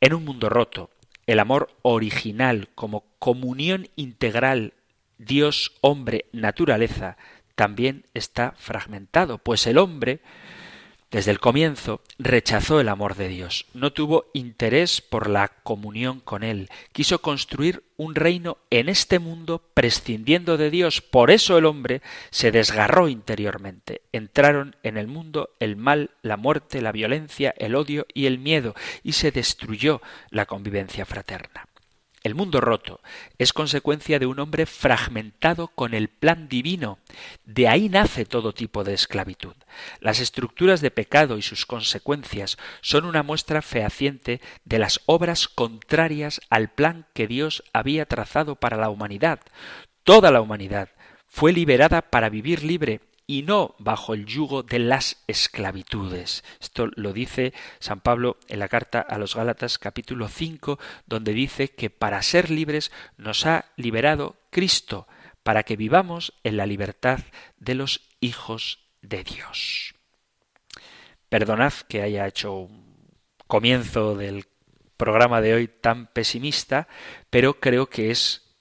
En 0.00 0.14
un 0.14 0.24
mundo 0.24 0.48
roto, 0.48 0.90
el 1.26 1.38
amor 1.38 1.76
original 1.82 2.68
como 2.74 3.04
comunión 3.18 3.88
integral 3.96 4.72
Dios, 5.20 5.72
hombre, 5.82 6.24
naturaleza, 6.32 7.18
también 7.60 8.06
está 8.14 8.54
fragmentado, 8.56 9.36
pues 9.36 9.66
el 9.66 9.76
hombre, 9.76 10.20
desde 11.10 11.30
el 11.30 11.40
comienzo, 11.40 12.00
rechazó 12.18 12.80
el 12.80 12.88
amor 12.88 13.16
de 13.16 13.28
Dios, 13.28 13.66
no 13.74 13.92
tuvo 13.92 14.30
interés 14.32 15.02
por 15.02 15.28
la 15.28 15.48
comunión 15.48 16.20
con 16.20 16.42
Él, 16.42 16.70
quiso 16.92 17.20
construir 17.20 17.84
un 17.98 18.14
reino 18.14 18.56
en 18.70 18.88
este 18.88 19.18
mundo 19.18 19.62
prescindiendo 19.74 20.56
de 20.56 20.70
Dios, 20.70 21.02
por 21.02 21.30
eso 21.30 21.58
el 21.58 21.66
hombre 21.66 22.00
se 22.30 22.50
desgarró 22.50 23.08
interiormente. 23.08 24.00
Entraron 24.10 24.74
en 24.82 24.96
el 24.96 25.06
mundo 25.06 25.50
el 25.60 25.76
mal, 25.76 26.12
la 26.22 26.38
muerte, 26.38 26.80
la 26.80 26.92
violencia, 26.92 27.52
el 27.58 27.74
odio 27.74 28.06
y 28.14 28.24
el 28.24 28.38
miedo, 28.38 28.74
y 29.02 29.12
se 29.12 29.32
destruyó 29.32 30.00
la 30.30 30.46
convivencia 30.46 31.04
fraterna. 31.04 31.69
El 32.22 32.34
mundo 32.34 32.60
roto 32.60 33.00
es 33.38 33.54
consecuencia 33.54 34.18
de 34.18 34.26
un 34.26 34.40
hombre 34.40 34.66
fragmentado 34.66 35.68
con 35.68 35.94
el 35.94 36.08
plan 36.08 36.48
divino. 36.48 36.98
De 37.44 37.66
ahí 37.66 37.88
nace 37.88 38.26
todo 38.26 38.52
tipo 38.52 38.84
de 38.84 38.92
esclavitud. 38.92 39.54
Las 40.00 40.20
estructuras 40.20 40.82
de 40.82 40.90
pecado 40.90 41.38
y 41.38 41.42
sus 41.42 41.64
consecuencias 41.64 42.58
son 42.82 43.06
una 43.06 43.22
muestra 43.22 43.62
fehaciente 43.62 44.42
de 44.64 44.78
las 44.78 45.00
obras 45.06 45.48
contrarias 45.48 46.42
al 46.50 46.68
plan 46.68 47.06
que 47.14 47.26
Dios 47.26 47.64
había 47.72 48.04
trazado 48.04 48.54
para 48.56 48.76
la 48.76 48.90
humanidad. 48.90 49.40
Toda 50.04 50.30
la 50.30 50.42
humanidad 50.42 50.90
fue 51.26 51.52
liberada 51.52 52.02
para 52.02 52.28
vivir 52.28 52.64
libre 52.64 53.00
y 53.30 53.42
no 53.42 53.76
bajo 53.78 54.12
el 54.12 54.26
yugo 54.26 54.64
de 54.64 54.80
las 54.80 55.22
esclavitudes. 55.28 56.42
Esto 56.60 56.88
lo 56.96 57.12
dice 57.12 57.52
San 57.78 58.00
Pablo 58.00 58.38
en 58.48 58.58
la 58.58 58.66
carta 58.66 59.00
a 59.00 59.18
los 59.18 59.36
Gálatas 59.36 59.78
capítulo 59.78 60.26
5, 60.26 60.80
donde 61.06 61.32
dice 61.32 61.68
que 61.68 61.90
para 61.90 62.22
ser 62.22 62.50
libres 62.50 62.90
nos 63.18 63.46
ha 63.46 63.66
liberado 63.76 64.34
Cristo, 64.50 65.06
para 65.44 65.62
que 65.62 65.76
vivamos 65.76 66.32
en 66.42 66.56
la 66.56 66.66
libertad 66.66 67.20
de 67.56 67.76
los 67.76 68.00
hijos 68.18 68.80
de 69.00 69.22
Dios. 69.22 69.94
Perdonad 71.28 71.74
que 71.88 72.02
haya 72.02 72.26
hecho 72.26 72.52
un 72.52 73.06
comienzo 73.46 74.16
del 74.16 74.46
programa 74.96 75.40
de 75.40 75.54
hoy 75.54 75.68
tan 75.68 76.08
pesimista, 76.08 76.88
pero 77.30 77.60
creo 77.60 77.88
que 77.88 78.10
es 78.10 78.56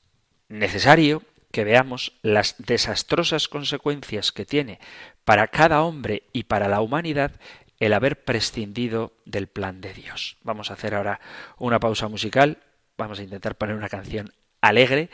necesario 0.47 1.23
que 1.51 1.63
veamos 1.63 2.13
las 2.21 2.55
desastrosas 2.59 3.47
consecuencias 3.47 4.31
que 4.31 4.45
tiene 4.45 4.79
para 5.23 5.47
cada 5.47 5.81
hombre 5.81 6.23
y 6.33 6.43
para 6.43 6.67
la 6.67 6.81
humanidad 6.81 7.31
el 7.79 7.93
haber 7.93 8.23
prescindido 8.23 9.13
del 9.25 9.47
plan 9.47 9.81
de 9.81 9.93
Dios. 9.93 10.37
Vamos 10.43 10.69
a 10.69 10.73
hacer 10.73 10.95
ahora 10.95 11.19
una 11.57 11.79
pausa 11.79 12.07
musical, 12.07 12.57
vamos 12.97 13.19
a 13.19 13.23
intentar 13.23 13.55
poner 13.55 13.75
una 13.75 13.89
canción 13.89 14.33
alegre, 14.61 15.09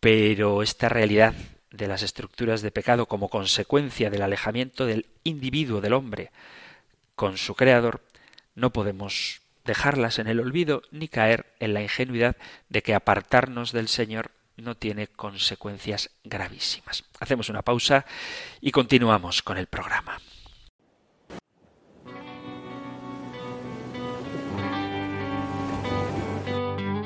pero 0.00 0.62
esta 0.62 0.88
realidad 0.88 1.34
de 1.70 1.88
las 1.88 2.02
estructuras 2.02 2.62
de 2.62 2.70
pecado 2.70 3.06
como 3.06 3.28
consecuencia 3.28 4.10
del 4.10 4.22
alejamiento 4.22 4.86
del 4.86 5.06
individuo, 5.24 5.80
del 5.80 5.94
hombre, 5.94 6.30
con 7.16 7.36
su 7.36 7.54
creador, 7.54 8.02
no 8.54 8.72
podemos 8.72 9.40
dejarlas 9.64 10.18
en 10.18 10.26
el 10.26 10.40
olvido 10.40 10.82
ni 10.90 11.08
caer 11.08 11.46
en 11.58 11.74
la 11.74 11.82
ingenuidad 11.82 12.36
de 12.68 12.82
que 12.82 12.94
apartarnos 12.94 13.72
del 13.72 13.88
Señor 13.88 14.30
no 14.56 14.76
tiene 14.76 15.08
consecuencias 15.08 16.10
gravísimas. 16.22 17.04
Hacemos 17.20 17.48
una 17.48 17.62
pausa 17.62 18.04
y 18.60 18.70
continuamos 18.70 19.42
con 19.42 19.58
el 19.58 19.66
programa. 19.66 20.18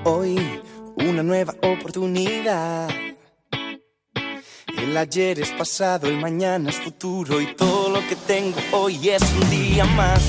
Hoy 0.05 0.61
una 0.97 1.23
nueva 1.23 1.55
oportunidad. 1.63 2.89
El 4.77 4.97
ayer 4.97 5.41
es 5.41 5.51
pasado, 5.51 6.07
el 6.07 6.19
mañana 6.19 6.71
es 6.71 6.77
futuro 6.77 7.41
y 7.41 7.55
todo 7.55 7.91
lo 7.91 8.01
que 8.09 8.17
tengo 8.17 8.57
hoy 8.73 9.09
es 9.09 9.23
un 9.35 9.51
día 9.51 9.85
más 9.85 10.23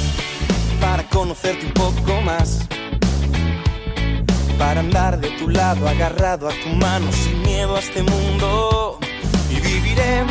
para 0.81 1.03
conocerte 1.03 1.65
un 1.65 1.73
poco 1.73 2.21
más 2.21 2.67
para 4.59 4.81
andar 4.81 5.19
de 5.19 5.29
tu 5.39 5.49
lado, 5.49 5.87
agarrado 5.87 6.49
a 6.49 6.51
tu 6.51 6.69
mano, 6.75 7.09
sin 7.11 7.41
miedo 7.41 7.75
a 7.77 7.79
este 7.79 8.03
mundo. 8.03 8.99
Y 9.49 9.59
viviré 9.61 10.25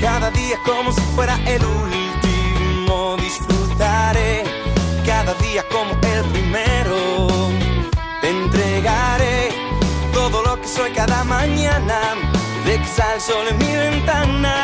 cada 0.00 0.30
día 0.32 0.58
como 0.66 0.92
si 0.92 1.00
fuera 1.14 1.38
el 1.46 1.64
último. 1.64 3.16
Disfrutaré 3.16 4.42
cada 5.06 5.32
día 5.34 5.64
como 5.70 5.92
el 5.92 6.24
primero. 6.32 7.38
Te 8.20 8.28
entregaré 8.28 9.48
todo 10.12 10.42
lo 10.42 10.60
que 10.60 10.68
soy 10.68 10.90
cada 10.90 11.22
mañana. 11.24 11.98
De 12.66 12.78
que 12.78 12.86
sale 12.88 13.14
el 13.14 13.20
sol 13.20 13.46
en 13.50 13.58
mi 13.58 13.72
ventana. 13.72 14.56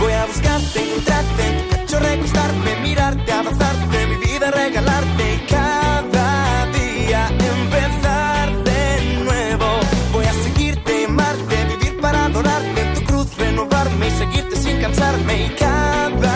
Voy 0.00 0.12
a 0.12 0.26
buscarte, 0.26 0.80
encontrarte 0.80 1.75
recostarme, 1.94 2.76
mirarte, 2.82 3.32
abrazarte, 3.32 4.06
mi 4.08 4.16
vida 4.26 4.50
regalarte 4.50 5.46
cada 5.48 6.66
día 6.72 7.28
empezar 7.28 8.64
de 8.64 9.24
nuevo. 9.24 9.66
Voy 10.12 10.24
a 10.24 10.32
seguirte, 10.32 11.04
amarte, 11.04 11.64
vivir 11.64 12.00
para 12.00 12.24
adorarte 12.26 12.80
en 12.80 12.94
tu 12.94 13.04
cruz, 13.04 13.36
renovarme 13.36 14.08
y 14.08 14.10
seguirte 14.10 14.56
sin 14.56 14.80
cansarme 14.80 15.46
y 15.46 15.48
cada 15.50 16.35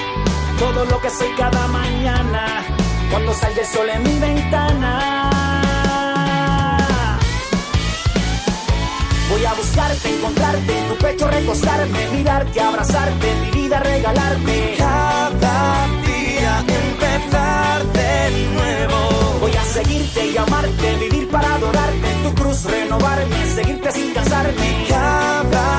todo 0.61 0.85
lo 0.85 1.01
que 1.01 1.09
soy 1.09 1.31
cada 1.35 1.67
mañana 1.67 2.63
cuando 3.09 3.33
salga 3.33 3.61
el 3.61 3.65
sol 3.65 3.89
en 3.89 4.03
mi 4.03 4.19
ventana. 4.19 4.93
Voy 9.31 9.43
a 9.43 9.53
buscarte, 9.55 10.07
encontrarte, 10.15 10.71
en 10.79 10.87
tu 10.89 10.95
pecho 11.03 11.27
recostarme, 11.27 12.07
mirarte, 12.11 12.61
abrazarte, 12.61 13.27
mi 13.41 13.49
vida 13.59 13.79
regalarte. 13.79 14.75
Cada 14.77 15.87
día 16.05 16.53
empezar 16.83 17.83
de 17.99 18.13
nuevo. 18.53 19.39
Voy 19.41 19.55
a 19.55 19.63
seguirte 19.63 20.27
y 20.27 20.37
amarte, 20.37 20.95
vivir 20.97 21.27
para 21.31 21.55
adorarte, 21.55 22.09
tu 22.23 22.35
cruz 22.35 22.65
renovarme, 22.65 23.39
seguirte 23.55 23.91
sin 23.93 24.13
cansarme. 24.13 24.85
Cada 24.87 25.69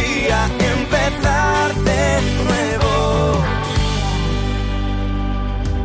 día 0.00 0.38
empezar 0.74 1.74
de 1.90 2.02
nuevo. 2.44 3.01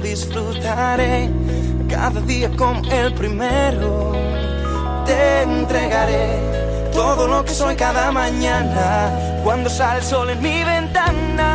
disfrutaré 0.00 1.30
cada 1.88 2.20
día 2.20 2.50
como 2.56 2.82
el 2.90 3.12
primero. 3.14 4.12
Te 5.06 5.42
entregaré 5.42 6.90
todo 6.92 7.26
lo 7.26 7.44
que 7.44 7.52
soy 7.52 7.76
cada 7.76 8.10
mañana 8.12 9.40
cuando 9.44 9.70
sale 9.70 10.00
el 10.00 10.04
sol 10.04 10.30
en 10.30 10.40
mi 10.42 10.62
ventana. 10.64 11.50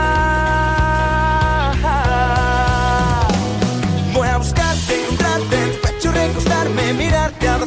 Voy 4.13 4.28
a 4.28 4.38
buscarte, 4.38 5.02
encontrarte 5.04 5.56
en 5.63 5.71
tu 5.73 5.82
pecho, 5.88 6.12
recostarme, 6.12 6.93
mirarte, 6.93 7.47
abrazarte, 7.47 7.62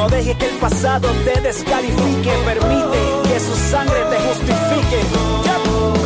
no 0.00 0.08
dejes 0.08 0.34
que 0.36 0.46
el 0.46 0.56
pasado 0.56 1.08
te 1.26 1.38
descalifique, 1.42 2.32
permite 2.46 3.00
que 3.28 3.38
su 3.38 3.54
sangre 3.70 4.00
te 4.10 4.16
justifique. 4.28 5.00
Ya, 5.44 5.56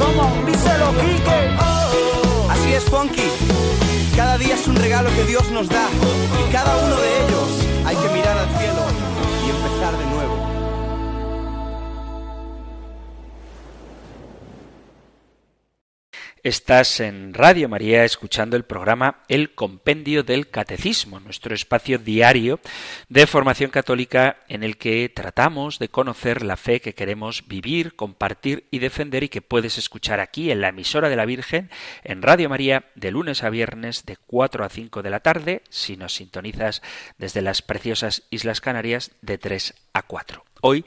como 0.01 0.23
díselo 0.47 0.89
Quique. 1.01 1.39
Así 2.51 2.75
es, 2.75 2.85
Funky. 2.85 3.29
Cada 4.17 4.37
día 4.37 4.55
es 4.57 4.67
un 4.67 4.75
regalo 4.75 5.11
que 5.15 5.25
Dios 5.25 5.49
nos 5.53 5.69
da. 5.69 5.87
Y 6.41 6.53
cada 6.53 6.73
uno 6.85 6.97
de 6.97 7.11
ellos 7.23 7.49
hay 7.87 7.97
que 7.97 8.09
mirar 8.15 8.37
al 8.37 8.49
cielo 8.59 8.83
y 9.47 9.51
empezar 9.51 9.97
de 9.97 10.07
nuevo. 10.07 10.34
Estás 16.45 17.01
en 17.01 17.33
Radio 17.33 17.71
María 17.71 18.05
escuchando 18.05 18.55
el 18.55 18.67
programa 18.67 19.23
El 19.29 19.55
Compendio 19.55 20.23
del 20.25 20.51
Catecismo, 20.51 21.19
nuestro 21.19 21.55
espacio 21.55 21.99
diario 21.99 22.61
de 23.09 23.27
formación 23.27 23.71
católica 23.71 24.37
en 24.49 24.63
el 24.63 24.77
que 24.77 25.09
tratamos 25.09 25.79
de 25.79 25.89
conocer 25.89 26.43
la 26.43 26.59
fe 26.59 26.81
que 26.81 26.93
queremos 26.93 27.49
vivir, 27.49 27.97
compartir 27.97 28.67
y 28.71 28.79
defender 28.79 29.25
y 29.25 29.31
que 29.31 29.41
puedes 29.41 29.79
escuchar 29.79 30.21
aquí 30.21 30.51
en 30.51 30.61
la 30.61 30.69
emisora 30.69 31.09
de 31.09 31.17
la 31.17 31.25
Virgen 31.25 31.71
en 32.03 32.21
Radio 32.21 32.51
María 32.51 32.91
de 32.95 33.11
lunes 33.11 33.43
a 33.43 33.49
viernes 33.49 34.05
de 34.05 34.19
4 34.19 34.67
a 34.67 34.69
5 34.69 35.03
de 35.03 35.11
la 35.11 35.21
tarde, 35.21 35.63
si 35.71 35.97
nos 35.97 36.15
sintonizas 36.15 36.83
desde 37.17 37.41
las 37.41 37.63
preciosas 37.63 38.25
Islas 38.29 38.61
Canarias 38.61 39.13
de 39.23 39.39
3 39.39 39.73
a 39.95 40.03
4. 40.03 40.45
Hoy 40.61 40.85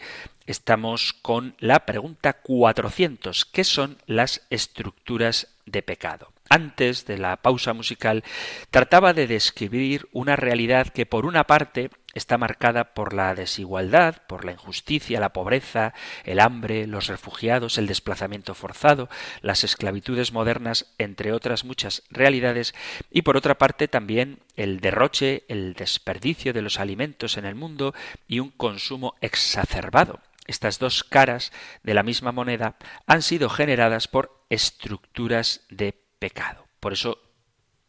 estamos 0.47 1.13
con 1.13 1.55
la 1.59 1.85
pregunta 1.85 2.33
400. 2.33 3.45
¿Qué 3.45 3.63
son 3.63 3.97
las 4.07 4.41
estructuras 4.49 5.49
de 5.65 5.83
pecado? 5.83 6.31
Antes 6.49 7.05
de 7.05 7.17
la 7.17 7.35
pausa 7.37 7.73
musical 7.73 8.23
trataba 8.71 9.13
de 9.13 9.27
describir 9.27 10.07
una 10.13 10.37
realidad 10.37 10.87
que 10.87 11.05
por 11.05 11.25
una 11.25 11.43
parte 11.43 11.89
está 12.13 12.37
marcada 12.37 12.93
por 12.93 13.13
la 13.13 13.35
desigualdad, 13.35 14.23
por 14.27 14.45
la 14.45 14.53
injusticia, 14.53 15.19
la 15.19 15.33
pobreza, 15.33 15.93
el 16.23 16.39
hambre, 16.39 16.87
los 16.87 17.07
refugiados, 17.07 17.77
el 17.77 17.85
desplazamiento 17.85 18.55
forzado, 18.55 19.09
las 19.41 19.63
esclavitudes 19.63 20.31
modernas, 20.31 20.87
entre 20.97 21.31
otras 21.31 21.63
muchas 21.63 22.03
realidades, 22.09 22.73
y 23.11 23.21
por 23.21 23.37
otra 23.37 23.57
parte 23.57 23.87
también 23.87 24.39
el 24.55 24.79
derroche, 24.79 25.43
el 25.47 25.73
desperdicio 25.73 26.53
de 26.53 26.61
los 26.61 26.79
alimentos 26.79 27.37
en 27.37 27.45
el 27.45 27.55
mundo 27.55 27.93
y 28.27 28.39
un 28.39 28.49
consumo 28.49 29.15
exacerbado. 29.21 30.19
Estas 30.47 30.79
dos 30.79 31.03
caras 31.03 31.51
de 31.83 31.93
la 31.93 32.03
misma 32.03 32.31
moneda 32.31 32.75
han 33.05 33.21
sido 33.21 33.49
generadas 33.49 34.07
por 34.07 34.43
estructuras 34.49 35.61
de 35.69 35.93
pecado. 36.19 36.65
Por 36.79 36.93
eso 36.93 37.19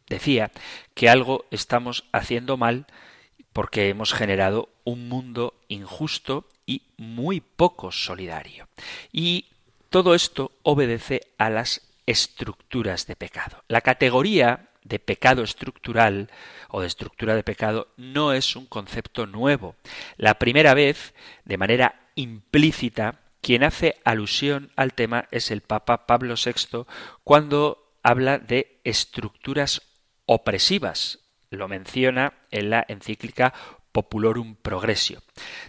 decía 0.07 0.51
que 0.93 1.09
algo 1.09 1.45
estamos 1.51 2.05
haciendo 2.11 2.57
mal 2.57 2.85
porque 3.53 3.89
hemos 3.89 4.13
generado 4.13 4.69
un 4.83 5.09
mundo 5.09 5.59
injusto 5.67 6.47
y 6.65 6.83
muy 6.97 7.41
poco 7.41 7.91
solidario. 7.91 8.67
Y 9.11 9.45
todo 9.89 10.13
esto 10.13 10.51
obedece 10.63 11.21
a 11.37 11.49
las 11.49 11.81
estructuras 12.05 13.07
de 13.07 13.15
pecado. 13.15 13.63
La 13.67 13.81
categoría 13.81 14.69
de 14.83 14.99
pecado 14.99 15.43
estructural 15.43 16.29
o 16.69 16.81
de 16.81 16.87
estructura 16.87 17.35
de 17.35 17.43
pecado 17.43 17.89
no 17.97 18.33
es 18.33 18.55
un 18.55 18.65
concepto 18.65 19.25
nuevo. 19.25 19.75
La 20.17 20.35
primera 20.35 20.73
vez, 20.73 21.13
de 21.45 21.57
manera 21.57 22.08
implícita, 22.19 23.21
quien 23.41 23.63
hace 23.63 23.95
alusión 24.03 24.71
al 24.75 24.93
tema 24.93 25.27
es 25.31 25.51
el 25.51 25.61
Papa 25.61 26.05
Pablo 26.05 26.35
VI 26.35 26.85
cuando 27.23 27.97
habla 28.03 28.37
de 28.37 28.81
estructuras 28.83 29.81
opresivas, 30.25 31.29
lo 31.49 31.67
menciona 31.67 32.33
en 32.51 32.69
la 32.69 32.85
encíclica 32.87 33.53
Populorum 33.91 34.55
Progressio. 34.55 35.21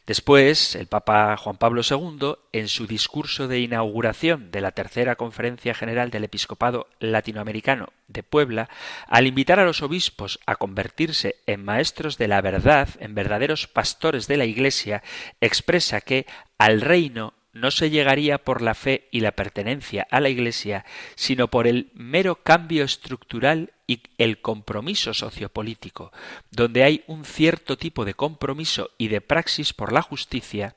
Después, 0.06 0.74
el 0.74 0.86
Papa 0.86 1.36
Juan 1.36 1.56
Pablo 1.56 1.82
II, 1.88 2.34
en 2.52 2.68
su 2.68 2.86
discurso 2.86 3.48
de 3.48 3.60
inauguración 3.60 4.50
de 4.50 4.60
la 4.60 4.72
Tercera 4.72 5.16
Conferencia 5.16 5.74
General 5.74 6.10
del 6.10 6.24
Episcopado 6.24 6.88
Latinoamericano 6.98 7.92
de 8.08 8.22
Puebla, 8.22 8.68
al 9.06 9.26
invitar 9.26 9.58
a 9.60 9.64
los 9.64 9.82
obispos 9.82 10.40
a 10.46 10.56
convertirse 10.56 11.36
en 11.46 11.64
maestros 11.64 12.18
de 12.18 12.28
la 12.28 12.40
verdad, 12.40 12.88
en 12.98 13.14
verdaderos 13.14 13.66
pastores 13.66 14.26
de 14.26 14.36
la 14.36 14.44
Iglesia, 14.44 15.02
expresa 15.40 16.00
que 16.00 16.26
al 16.58 16.80
reino 16.80 17.34
no 17.52 17.70
se 17.70 17.90
llegaría 17.90 18.38
por 18.38 18.62
la 18.62 18.74
fe 18.74 19.08
y 19.10 19.20
la 19.20 19.32
pertenencia 19.32 20.06
a 20.10 20.20
la 20.20 20.28
Iglesia, 20.28 20.84
sino 21.14 21.48
por 21.48 21.66
el 21.66 21.90
mero 21.94 22.36
cambio 22.36 22.84
estructural 22.84 23.72
y 23.90 24.04
el 24.18 24.40
compromiso 24.40 25.12
sociopolítico, 25.14 26.12
donde 26.52 26.84
hay 26.84 27.02
un 27.08 27.24
cierto 27.24 27.76
tipo 27.76 28.04
de 28.04 28.14
compromiso 28.14 28.90
y 28.98 29.08
de 29.08 29.20
praxis 29.20 29.72
por 29.72 29.92
la 29.92 30.00
justicia, 30.00 30.76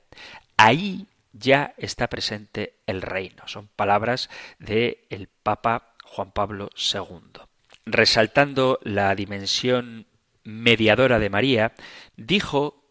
ahí 0.58 1.06
ya 1.32 1.76
está 1.78 2.08
presente 2.08 2.74
el 2.88 3.04
reino. 3.04 3.48
Son 3.48 3.70
palabras 3.76 4.32
del 4.58 4.98
el 5.12 5.28
Papa 5.28 5.94
Juan 6.04 6.32
Pablo 6.32 6.72
II. 6.76 7.44
Resaltando 7.86 8.80
la 8.82 9.14
dimensión 9.14 10.08
mediadora 10.44 11.20
de 11.20 11.30
María, 11.30 11.74
dijo 12.18 12.83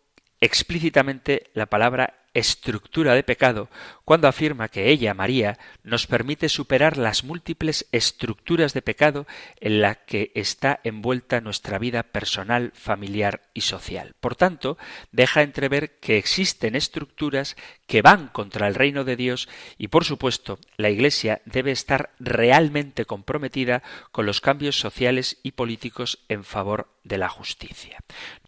explícitamente 0.42 1.50
la 1.54 1.66
palabra 1.66 2.18
estructura 2.34 3.14
de 3.14 3.22
pecado 3.22 3.68
cuando 4.04 4.26
afirma 4.26 4.68
que 4.68 4.88
ella, 4.88 5.14
María, 5.14 5.58
nos 5.84 6.06
permite 6.08 6.48
superar 6.48 6.96
las 6.96 7.22
múltiples 7.22 7.86
estructuras 7.92 8.72
de 8.72 8.82
pecado 8.82 9.26
en 9.60 9.80
la 9.80 9.94
que 9.94 10.32
está 10.34 10.80
envuelta 10.82 11.40
nuestra 11.40 11.78
vida 11.78 12.02
personal, 12.02 12.72
familiar 12.74 13.42
y 13.54 13.60
social. 13.60 14.14
Por 14.18 14.34
tanto, 14.34 14.78
deja 15.12 15.42
entrever 15.42 15.98
que 16.00 16.18
existen 16.18 16.74
estructuras 16.74 17.56
que 17.86 18.02
van 18.02 18.26
contra 18.26 18.66
el 18.66 18.74
reino 18.74 19.04
de 19.04 19.16
Dios 19.16 19.48
y, 19.78 19.88
por 19.88 20.04
supuesto, 20.04 20.58
la 20.76 20.90
Iglesia 20.90 21.40
debe 21.44 21.70
estar 21.70 22.10
realmente 22.18 23.04
comprometida 23.04 23.82
con 24.10 24.26
los 24.26 24.40
cambios 24.40 24.80
sociales 24.80 25.38
y 25.44 25.52
políticos 25.52 26.18
en 26.28 26.42
favor 26.42 26.88
de 27.04 27.18
la 27.18 27.28
justicia. 27.28 27.98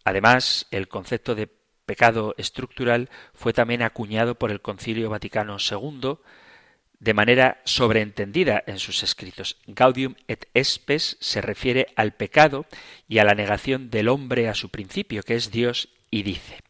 Además, 0.03 0.67
el 0.71 0.87
concepto 0.87 1.35
de 1.35 1.49
pecado 1.85 2.35
estructural 2.37 3.09
fue 3.33 3.53
también 3.53 3.81
acuñado 3.81 4.35
por 4.35 4.51
el 4.51 4.61
Concilio 4.61 5.09
Vaticano 5.09 5.57
II 5.59 6.17
de 6.99 7.13
manera 7.13 7.61
sobreentendida 7.65 8.63
en 8.67 8.79
sus 8.79 9.03
escritos. 9.03 9.57
Gaudium 9.67 10.15
et 10.27 10.47
Spes 10.57 11.17
se 11.19 11.41
refiere 11.41 11.87
al 11.95 12.13
pecado 12.13 12.65
y 13.07 13.19
a 13.19 13.23
la 13.23 13.35
negación 13.35 13.89
del 13.89 14.07
hombre 14.07 14.49
a 14.49 14.55
su 14.55 14.69
principio, 14.69 15.23
que 15.23 15.35
es 15.35 15.51
Dios, 15.51 15.89
y 16.09 16.23
dice 16.23 16.63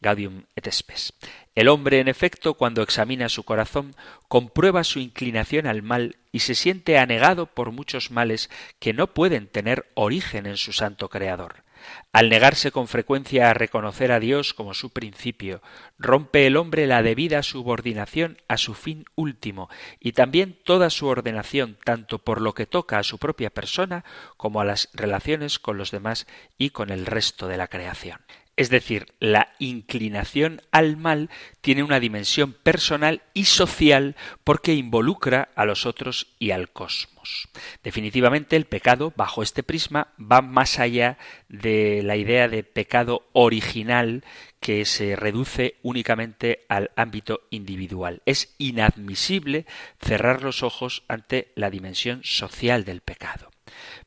Gaudium 0.00 0.44
et 0.54 0.70
Spes. 0.70 1.12
El 1.54 1.68
hombre, 1.68 2.00
en 2.00 2.08
efecto, 2.08 2.54
cuando 2.54 2.82
examina 2.82 3.28
su 3.28 3.44
corazón, 3.44 3.94
comprueba 4.28 4.84
su 4.84 4.98
inclinación 4.98 5.66
al 5.66 5.82
mal 5.82 6.16
y 6.32 6.40
se 6.40 6.54
siente 6.54 6.98
anegado 6.98 7.46
por 7.46 7.72
muchos 7.72 8.10
males 8.10 8.50
que 8.78 8.92
no 8.92 9.08
pueden 9.14 9.46
tener 9.46 9.86
origen 9.94 10.46
en 10.46 10.56
su 10.56 10.72
santo 10.72 11.08
Creador. 11.08 11.65
Al 12.12 12.28
negarse 12.28 12.70
con 12.70 12.88
frecuencia 12.88 13.50
a 13.50 13.54
reconocer 13.54 14.12
a 14.12 14.20
Dios 14.20 14.54
como 14.54 14.74
su 14.74 14.90
principio, 14.90 15.62
rompe 15.98 16.46
el 16.46 16.56
hombre 16.56 16.86
la 16.86 17.02
debida 17.02 17.42
subordinación 17.42 18.38
a 18.48 18.56
su 18.56 18.74
fin 18.74 19.04
último 19.14 19.68
y 20.00 20.12
también 20.12 20.58
toda 20.64 20.90
su 20.90 21.06
ordenación, 21.06 21.78
tanto 21.84 22.18
por 22.18 22.40
lo 22.40 22.54
que 22.54 22.66
toca 22.66 22.98
a 22.98 23.02
su 23.02 23.18
propia 23.18 23.50
persona 23.50 24.04
como 24.36 24.60
a 24.60 24.64
las 24.64 24.88
relaciones 24.92 25.58
con 25.58 25.78
los 25.78 25.90
demás 25.90 26.26
y 26.58 26.70
con 26.70 26.90
el 26.90 27.06
resto 27.06 27.48
de 27.48 27.56
la 27.56 27.68
creación. 27.68 28.20
Es 28.56 28.70
decir, 28.70 29.12
la 29.20 29.52
inclinación 29.58 30.62
al 30.72 30.96
mal 30.96 31.28
tiene 31.60 31.82
una 31.82 32.00
dimensión 32.00 32.54
personal 32.54 33.22
y 33.34 33.44
social 33.44 34.16
porque 34.44 34.72
involucra 34.72 35.50
a 35.54 35.66
los 35.66 35.84
otros 35.84 36.28
y 36.38 36.52
al 36.52 36.70
cosmos. 36.70 37.48
Definitivamente 37.84 38.56
el 38.56 38.64
pecado, 38.64 39.12
bajo 39.14 39.42
este 39.42 39.62
prisma, 39.62 40.08
va 40.18 40.40
más 40.40 40.78
allá 40.78 41.18
de 41.50 42.02
la 42.02 42.16
idea 42.16 42.48
de 42.48 42.62
pecado 42.62 43.26
original 43.32 44.24
que 44.58 44.86
se 44.86 45.16
reduce 45.16 45.76
únicamente 45.82 46.64
al 46.68 46.92
ámbito 46.96 47.42
individual. 47.50 48.22
Es 48.24 48.54
inadmisible 48.56 49.66
cerrar 50.00 50.42
los 50.42 50.62
ojos 50.62 51.04
ante 51.08 51.52
la 51.56 51.68
dimensión 51.68 52.20
social 52.24 52.84
del 52.84 53.02
pecado. 53.02 53.50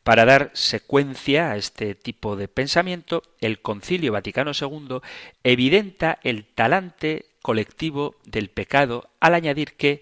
Para 0.10 0.26
dar 0.26 0.50
secuencia 0.56 1.52
a 1.52 1.56
este 1.56 1.94
tipo 1.94 2.36
de 2.36 2.48
pensamiento, 2.48 3.22
el 3.42 3.62
Concilio 3.62 4.12
Vaticano 4.12 4.54
II 4.60 5.02
evidenta 5.44 6.18
el 6.24 6.46
talante 6.46 7.28
colectivo 7.44 8.16
del 8.26 8.50
pecado 8.50 9.12
al 9.20 9.36
añadir 9.36 9.74
que 9.74 10.02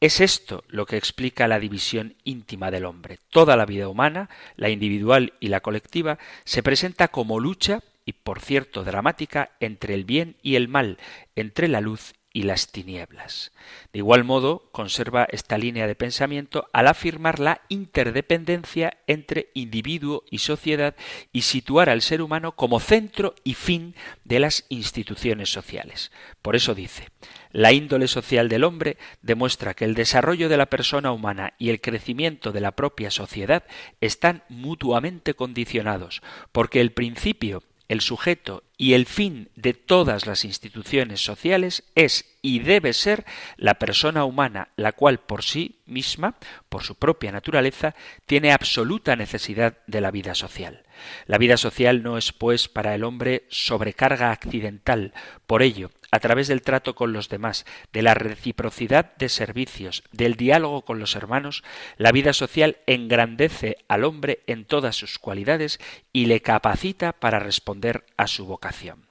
es 0.00 0.20
esto 0.20 0.64
lo 0.66 0.84
que 0.84 0.96
explica 0.96 1.46
la 1.46 1.60
división 1.60 2.16
íntima 2.24 2.72
del 2.72 2.86
hombre. 2.86 3.20
Toda 3.30 3.54
la 3.54 3.66
vida 3.66 3.88
humana, 3.88 4.30
la 4.56 4.68
individual 4.68 5.32
y 5.38 5.46
la 5.46 5.60
colectiva, 5.60 6.18
se 6.42 6.64
presenta 6.64 7.06
como 7.06 7.38
lucha 7.38 7.84
y 8.04 8.14
por 8.14 8.40
cierto 8.40 8.82
dramática 8.82 9.52
entre 9.60 9.94
el 9.94 10.04
bien 10.04 10.34
y 10.42 10.56
el 10.56 10.66
mal, 10.66 10.98
entre 11.36 11.68
la 11.68 11.80
luz 11.80 12.14
y 12.36 12.42
las 12.42 12.70
tinieblas. 12.70 13.50
De 13.94 14.00
igual 14.00 14.22
modo, 14.22 14.68
conserva 14.70 15.26
esta 15.30 15.56
línea 15.56 15.86
de 15.86 15.94
pensamiento 15.94 16.68
al 16.74 16.86
afirmar 16.86 17.38
la 17.38 17.62
interdependencia 17.70 18.98
entre 19.06 19.48
individuo 19.54 20.22
y 20.30 20.40
sociedad 20.40 20.96
y 21.32 21.42
situar 21.42 21.88
al 21.88 22.02
ser 22.02 22.20
humano 22.20 22.52
como 22.52 22.78
centro 22.78 23.34
y 23.42 23.54
fin 23.54 23.94
de 24.24 24.40
las 24.40 24.66
instituciones 24.68 25.50
sociales. 25.50 26.12
Por 26.42 26.56
eso 26.56 26.74
dice, 26.74 27.08
la 27.52 27.72
índole 27.72 28.06
social 28.06 28.50
del 28.50 28.64
hombre 28.64 28.98
demuestra 29.22 29.72
que 29.72 29.86
el 29.86 29.94
desarrollo 29.94 30.50
de 30.50 30.58
la 30.58 30.66
persona 30.66 31.12
humana 31.12 31.54
y 31.58 31.70
el 31.70 31.80
crecimiento 31.80 32.52
de 32.52 32.60
la 32.60 32.72
propia 32.72 33.10
sociedad 33.10 33.64
están 34.02 34.42
mutuamente 34.50 35.32
condicionados, 35.32 36.20
porque 36.52 36.82
el 36.82 36.92
principio 36.92 37.62
el 37.88 38.00
sujeto 38.00 38.64
y 38.76 38.92
el 38.92 39.06
fin 39.06 39.48
de 39.54 39.72
todas 39.74 40.26
las 40.26 40.44
instituciones 40.44 41.24
sociales 41.24 41.84
es 41.94 42.36
y 42.42 42.58
debe 42.58 42.92
ser 42.92 43.24
la 43.56 43.74
persona 43.74 44.24
humana, 44.24 44.68
la 44.76 44.92
cual 44.92 45.18
por 45.18 45.42
sí 45.42 45.80
misma, 45.86 46.36
por 46.68 46.82
su 46.82 46.94
propia 46.94 47.32
naturaleza, 47.32 47.94
tiene 48.26 48.52
absoluta 48.52 49.16
necesidad 49.16 49.78
de 49.86 50.00
la 50.00 50.10
vida 50.10 50.34
social. 50.34 50.82
La 51.26 51.38
vida 51.38 51.56
social 51.56 52.02
no 52.02 52.18
es, 52.18 52.32
pues, 52.32 52.68
para 52.68 52.94
el 52.94 53.04
hombre 53.04 53.44
sobrecarga 53.48 54.30
accidental. 54.30 55.12
Por 55.46 55.62
ello, 55.62 55.90
a 56.10 56.20
través 56.20 56.48
del 56.48 56.62
trato 56.62 56.94
con 56.94 57.12
los 57.12 57.28
demás, 57.28 57.66
de 57.92 58.02
la 58.02 58.14
reciprocidad 58.14 59.16
de 59.16 59.28
servicios, 59.28 60.02
del 60.12 60.34
diálogo 60.34 60.82
con 60.82 60.98
los 60.98 61.16
hermanos, 61.16 61.62
la 61.96 62.12
vida 62.12 62.32
social 62.32 62.78
engrandece 62.86 63.78
al 63.88 64.04
hombre 64.04 64.40
en 64.46 64.64
todas 64.64 64.96
sus 64.96 65.18
cualidades 65.18 65.78
y 66.12 66.26
le 66.26 66.40
capacita 66.40 67.12
para 67.12 67.38
responder 67.38 68.04
a 68.16 68.26
su 68.26 68.46
vocación. 68.46 69.06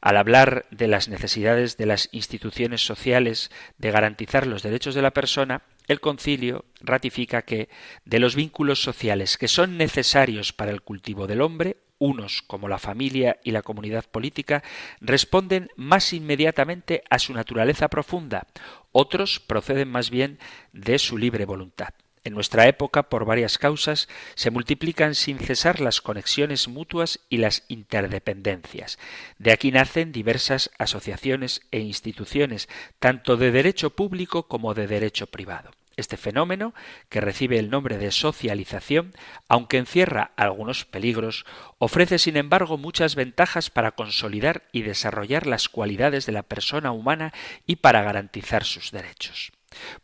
Al 0.00 0.16
hablar 0.16 0.66
de 0.70 0.88
las 0.88 1.08
necesidades 1.08 1.76
de 1.76 1.86
las 1.86 2.08
instituciones 2.10 2.84
sociales 2.84 3.52
de 3.78 3.92
garantizar 3.92 4.48
los 4.48 4.62
derechos 4.62 4.96
de 4.96 5.02
la 5.02 5.12
persona, 5.12 5.62
el 5.86 6.00
concilio 6.00 6.64
ratifica 6.80 7.42
que 7.42 7.68
de 8.04 8.18
los 8.18 8.34
vínculos 8.34 8.82
sociales 8.82 9.38
que 9.38 9.48
son 9.48 9.76
necesarios 9.76 10.52
para 10.52 10.72
el 10.72 10.82
cultivo 10.82 11.26
del 11.26 11.40
hombre, 11.40 11.76
unos, 12.02 12.42
como 12.42 12.68
la 12.68 12.80
familia 12.80 13.38
y 13.44 13.52
la 13.52 13.62
comunidad 13.62 14.04
política, 14.04 14.64
responden 15.00 15.70
más 15.76 16.12
inmediatamente 16.12 17.04
a 17.10 17.20
su 17.20 17.32
naturaleza 17.32 17.88
profunda, 17.88 18.48
otros 18.90 19.38
proceden 19.38 19.88
más 19.88 20.10
bien 20.10 20.40
de 20.72 20.98
su 20.98 21.16
libre 21.16 21.44
voluntad. 21.44 21.94
En 22.24 22.34
nuestra 22.34 22.66
época, 22.66 23.04
por 23.04 23.24
varias 23.24 23.56
causas, 23.56 24.08
se 24.34 24.50
multiplican 24.50 25.14
sin 25.14 25.38
cesar 25.38 25.80
las 25.80 26.00
conexiones 26.00 26.66
mutuas 26.66 27.20
y 27.28 27.38
las 27.38 27.64
interdependencias. 27.68 28.98
De 29.38 29.52
aquí 29.52 29.70
nacen 29.70 30.12
diversas 30.12 30.70
asociaciones 30.78 31.62
e 31.70 31.78
instituciones, 31.80 32.68
tanto 32.98 33.36
de 33.36 33.52
derecho 33.52 33.90
público 33.90 34.48
como 34.48 34.74
de 34.74 34.86
derecho 34.88 35.26
privado. 35.28 35.70
Este 35.96 36.16
fenómeno, 36.16 36.74
que 37.08 37.20
recibe 37.20 37.58
el 37.58 37.70
nombre 37.70 37.98
de 37.98 38.10
socialización, 38.10 39.12
aunque 39.48 39.78
encierra 39.78 40.32
algunos 40.36 40.84
peligros, 40.84 41.44
ofrece 41.78 42.18
sin 42.18 42.36
embargo 42.36 42.78
muchas 42.78 43.14
ventajas 43.14 43.70
para 43.70 43.92
consolidar 43.92 44.64
y 44.72 44.82
desarrollar 44.82 45.46
las 45.46 45.68
cualidades 45.68 46.26
de 46.26 46.32
la 46.32 46.42
persona 46.42 46.92
humana 46.92 47.32
y 47.66 47.76
para 47.76 48.02
garantizar 48.02 48.64
sus 48.64 48.90
derechos. 48.90 49.52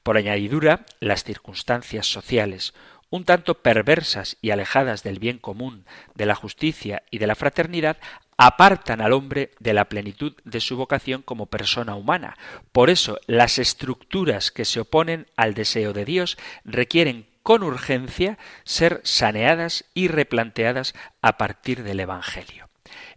Por 0.03 0.17
añadidura, 0.17 0.87
las 1.01 1.25
circunstancias 1.25 2.07
sociales, 2.07 2.75
un 3.11 3.25
tanto 3.25 3.63
perversas 3.63 4.37
y 4.43 4.51
alejadas 4.51 5.03
del 5.03 5.19
bien 5.19 5.39
común, 5.39 5.87
de 6.15 6.27
la 6.27 6.35
justicia 6.35 7.03
y 7.11 7.19
de 7.19 7.27
la 7.27 7.35
fraternidad, 7.35 7.99
apartan 8.39 9.01
al 9.01 9.13
hombre 9.13 9.51
de 9.59 9.75
la 9.75 9.87
plenitud 9.87 10.33
de 10.45 10.61
su 10.61 10.77
vocación 10.77 11.23
como 11.23 11.47
persona 11.47 11.97
humana. 11.97 12.39
Por 12.73 12.89
eso 12.89 13.19
las 13.27 13.59
estructuras 13.59 14.51
que 14.53 14.65
se 14.65 14.81
oponen 14.81 15.27
al 15.37 15.55
deseo 15.55 15.93
de 15.93 16.05
Dios 16.05 16.39
requieren 16.65 17.27
con 17.43 17.63
urgencia 17.63 18.39
ser 18.65 19.01
saneadas 19.05 19.85
y 19.93 20.09
replanteadas 20.09 20.95
a 21.21 21.37
partir 21.37 21.83
del 21.83 22.01
Evangelio. 22.01 22.69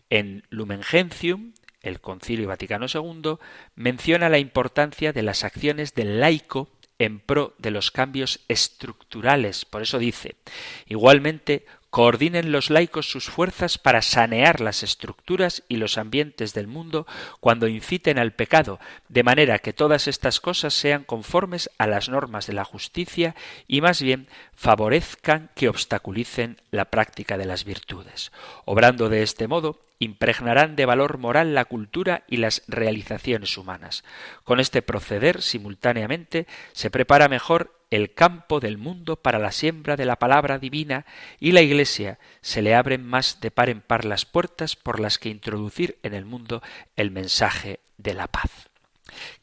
En 0.09 0.43
Lumen 0.49 0.83
Gentium, 0.83 1.53
el 1.81 2.01
Concilio 2.01 2.47
Vaticano 2.47 2.87
II 2.91 3.37
menciona 3.75 4.29
la 4.29 4.39
importancia 4.39 5.13
de 5.13 5.23
las 5.23 5.43
acciones 5.43 5.93
del 5.93 6.19
laico 6.19 6.69
en 6.97 7.19
pro 7.19 7.55
de 7.57 7.71
los 7.71 7.91
cambios 7.91 8.41
estructurales. 8.47 9.65
Por 9.65 9.81
eso 9.81 9.97
dice, 9.97 10.35
igualmente, 10.85 11.65
coordinen 11.91 12.53
los 12.53 12.69
laicos 12.69 13.11
sus 13.11 13.29
fuerzas 13.29 13.77
para 13.77 14.01
sanear 14.01 14.61
las 14.61 14.81
estructuras 14.81 15.63
y 15.67 15.75
los 15.75 15.97
ambientes 15.97 16.53
del 16.53 16.65
mundo 16.65 17.05
cuando 17.41 17.67
inciten 17.67 18.17
al 18.17 18.31
pecado, 18.31 18.79
de 19.09 19.23
manera 19.23 19.59
que 19.59 19.73
todas 19.73 20.07
estas 20.07 20.39
cosas 20.39 20.73
sean 20.73 21.03
conformes 21.03 21.69
a 21.77 21.87
las 21.87 22.09
normas 22.09 22.47
de 22.47 22.53
la 22.53 22.63
justicia 22.63 23.35
y 23.67 23.81
más 23.81 24.01
bien 24.01 24.27
favorezcan 24.55 25.51
que 25.53 25.67
obstaculicen 25.67 26.61
la 26.71 26.85
práctica 26.85 27.37
de 27.37 27.45
las 27.45 27.65
virtudes. 27.65 28.31
Obrando 28.63 29.09
de 29.09 29.21
este 29.21 29.49
modo, 29.49 29.77
impregnarán 30.01 30.75
de 30.75 30.87
valor 30.87 31.19
moral 31.19 31.53
la 31.53 31.65
cultura 31.65 32.23
y 32.27 32.37
las 32.37 32.63
realizaciones 32.67 33.55
humanas. 33.55 34.03
Con 34.43 34.59
este 34.59 34.81
proceder, 34.81 35.43
simultáneamente, 35.43 36.47
se 36.71 36.89
prepara 36.89 37.29
mejor 37.29 37.79
el 37.91 38.15
campo 38.15 38.59
del 38.59 38.79
mundo 38.79 39.17
para 39.17 39.37
la 39.37 39.51
siembra 39.51 39.95
de 39.97 40.05
la 40.05 40.15
palabra 40.15 40.57
divina 40.57 41.05
y 41.39 41.51
la 41.51 41.61
Iglesia 41.61 42.17
se 42.41 42.63
le 42.63 42.73
abren 42.73 43.05
más 43.05 43.41
de 43.41 43.51
par 43.51 43.69
en 43.69 43.81
par 43.81 44.05
las 44.05 44.25
puertas 44.25 44.75
por 44.75 44.99
las 44.99 45.19
que 45.19 45.29
introducir 45.29 45.99
en 46.01 46.15
el 46.15 46.25
mundo 46.25 46.63
el 46.95 47.11
mensaje 47.11 47.79
de 47.97 48.15
la 48.15 48.27
paz. 48.27 48.70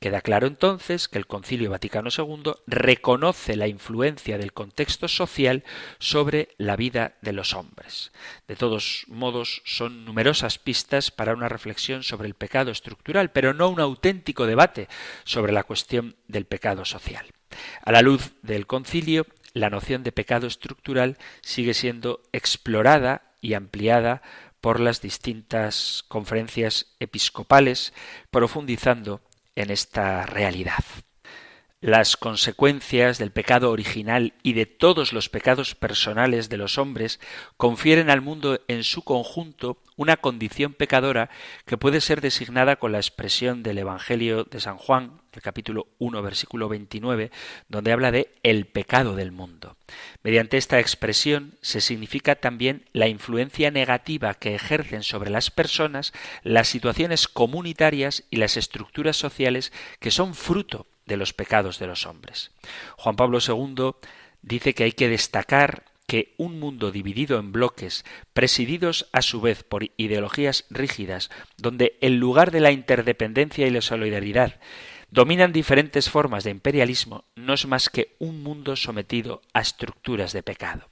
Queda 0.00 0.20
claro 0.20 0.46
entonces 0.46 1.08
que 1.08 1.18
el 1.18 1.26
Concilio 1.26 1.70
Vaticano 1.70 2.10
II 2.16 2.52
reconoce 2.66 3.56
la 3.56 3.68
influencia 3.68 4.38
del 4.38 4.52
contexto 4.52 5.08
social 5.08 5.64
sobre 5.98 6.48
la 6.58 6.76
vida 6.76 7.14
de 7.22 7.32
los 7.32 7.54
hombres. 7.54 8.12
De 8.46 8.56
todos 8.56 9.04
modos, 9.08 9.62
son 9.64 10.04
numerosas 10.04 10.58
pistas 10.58 11.10
para 11.10 11.34
una 11.34 11.48
reflexión 11.48 12.02
sobre 12.02 12.28
el 12.28 12.34
pecado 12.34 12.70
estructural, 12.70 13.30
pero 13.30 13.54
no 13.54 13.68
un 13.68 13.80
auténtico 13.80 14.46
debate 14.46 14.88
sobre 15.24 15.52
la 15.52 15.64
cuestión 15.64 16.16
del 16.26 16.46
pecado 16.46 16.84
social. 16.84 17.26
A 17.82 17.92
la 17.92 18.02
luz 18.02 18.32
del 18.42 18.66
concilio, 18.66 19.26
la 19.54 19.70
noción 19.70 20.02
de 20.02 20.12
pecado 20.12 20.46
estructural 20.46 21.18
sigue 21.40 21.74
siendo 21.74 22.22
explorada 22.32 23.22
y 23.40 23.54
ampliada 23.54 24.22
por 24.60 24.80
las 24.80 25.00
distintas 25.00 26.04
conferencias 26.08 26.94
episcopales, 26.98 27.92
profundizando 28.30 29.20
en 29.58 29.70
esta 29.70 30.24
realidad. 30.26 30.84
Las 31.80 32.16
consecuencias 32.16 33.18
del 33.18 33.30
pecado 33.30 33.70
original 33.70 34.34
y 34.42 34.54
de 34.54 34.66
todos 34.66 35.12
los 35.12 35.28
pecados 35.28 35.76
personales 35.76 36.48
de 36.48 36.56
los 36.56 36.76
hombres 36.76 37.20
confieren 37.56 38.10
al 38.10 38.20
mundo 38.20 38.60
en 38.66 38.82
su 38.82 39.02
conjunto 39.02 39.80
una 39.94 40.16
condición 40.16 40.74
pecadora 40.74 41.30
que 41.66 41.78
puede 41.78 42.00
ser 42.00 42.20
designada 42.20 42.74
con 42.74 42.90
la 42.90 42.98
expresión 42.98 43.62
del 43.62 43.78
Evangelio 43.78 44.42
de 44.42 44.58
San 44.58 44.76
Juan, 44.76 45.20
el 45.32 45.40
capítulo 45.40 45.86
1, 46.00 46.20
versículo 46.20 46.68
29, 46.68 47.30
donde 47.68 47.92
habla 47.92 48.10
de 48.10 48.34
el 48.42 48.66
pecado 48.66 49.14
del 49.14 49.30
mundo. 49.30 49.76
Mediante 50.24 50.56
esta 50.56 50.80
expresión 50.80 51.58
se 51.62 51.80
significa 51.80 52.34
también 52.34 52.86
la 52.92 53.06
influencia 53.06 53.70
negativa 53.70 54.34
que 54.34 54.56
ejercen 54.56 55.04
sobre 55.04 55.30
las 55.30 55.52
personas 55.52 56.12
las 56.42 56.66
situaciones 56.66 57.28
comunitarias 57.28 58.24
y 58.30 58.38
las 58.38 58.56
estructuras 58.56 59.16
sociales 59.16 59.72
que 60.00 60.10
son 60.10 60.34
fruto 60.34 60.88
de 61.08 61.16
los 61.16 61.32
pecados 61.32 61.80
de 61.80 61.88
los 61.88 62.06
hombres. 62.06 62.52
Juan 62.96 63.16
Pablo 63.16 63.38
II 63.40 63.96
dice 64.42 64.74
que 64.74 64.84
hay 64.84 64.92
que 64.92 65.08
destacar 65.08 65.82
que 66.06 66.34
un 66.38 66.58
mundo 66.58 66.90
dividido 66.90 67.38
en 67.38 67.52
bloques, 67.52 68.04
presididos 68.32 69.08
a 69.12 69.20
su 69.20 69.40
vez 69.40 69.62
por 69.62 69.84
ideologías 69.96 70.64
rígidas, 70.70 71.30
donde 71.56 71.98
en 72.00 72.18
lugar 72.18 72.50
de 72.50 72.60
la 72.60 72.70
interdependencia 72.70 73.66
y 73.66 73.70
la 73.70 73.82
solidaridad 73.82 74.60
dominan 75.10 75.52
diferentes 75.52 76.08
formas 76.08 76.44
de 76.44 76.50
imperialismo, 76.50 77.24
no 77.34 77.52
es 77.54 77.66
más 77.66 77.90
que 77.90 78.14
un 78.18 78.42
mundo 78.42 78.76
sometido 78.76 79.42
a 79.52 79.60
estructuras 79.60 80.32
de 80.32 80.42
pecado 80.42 80.88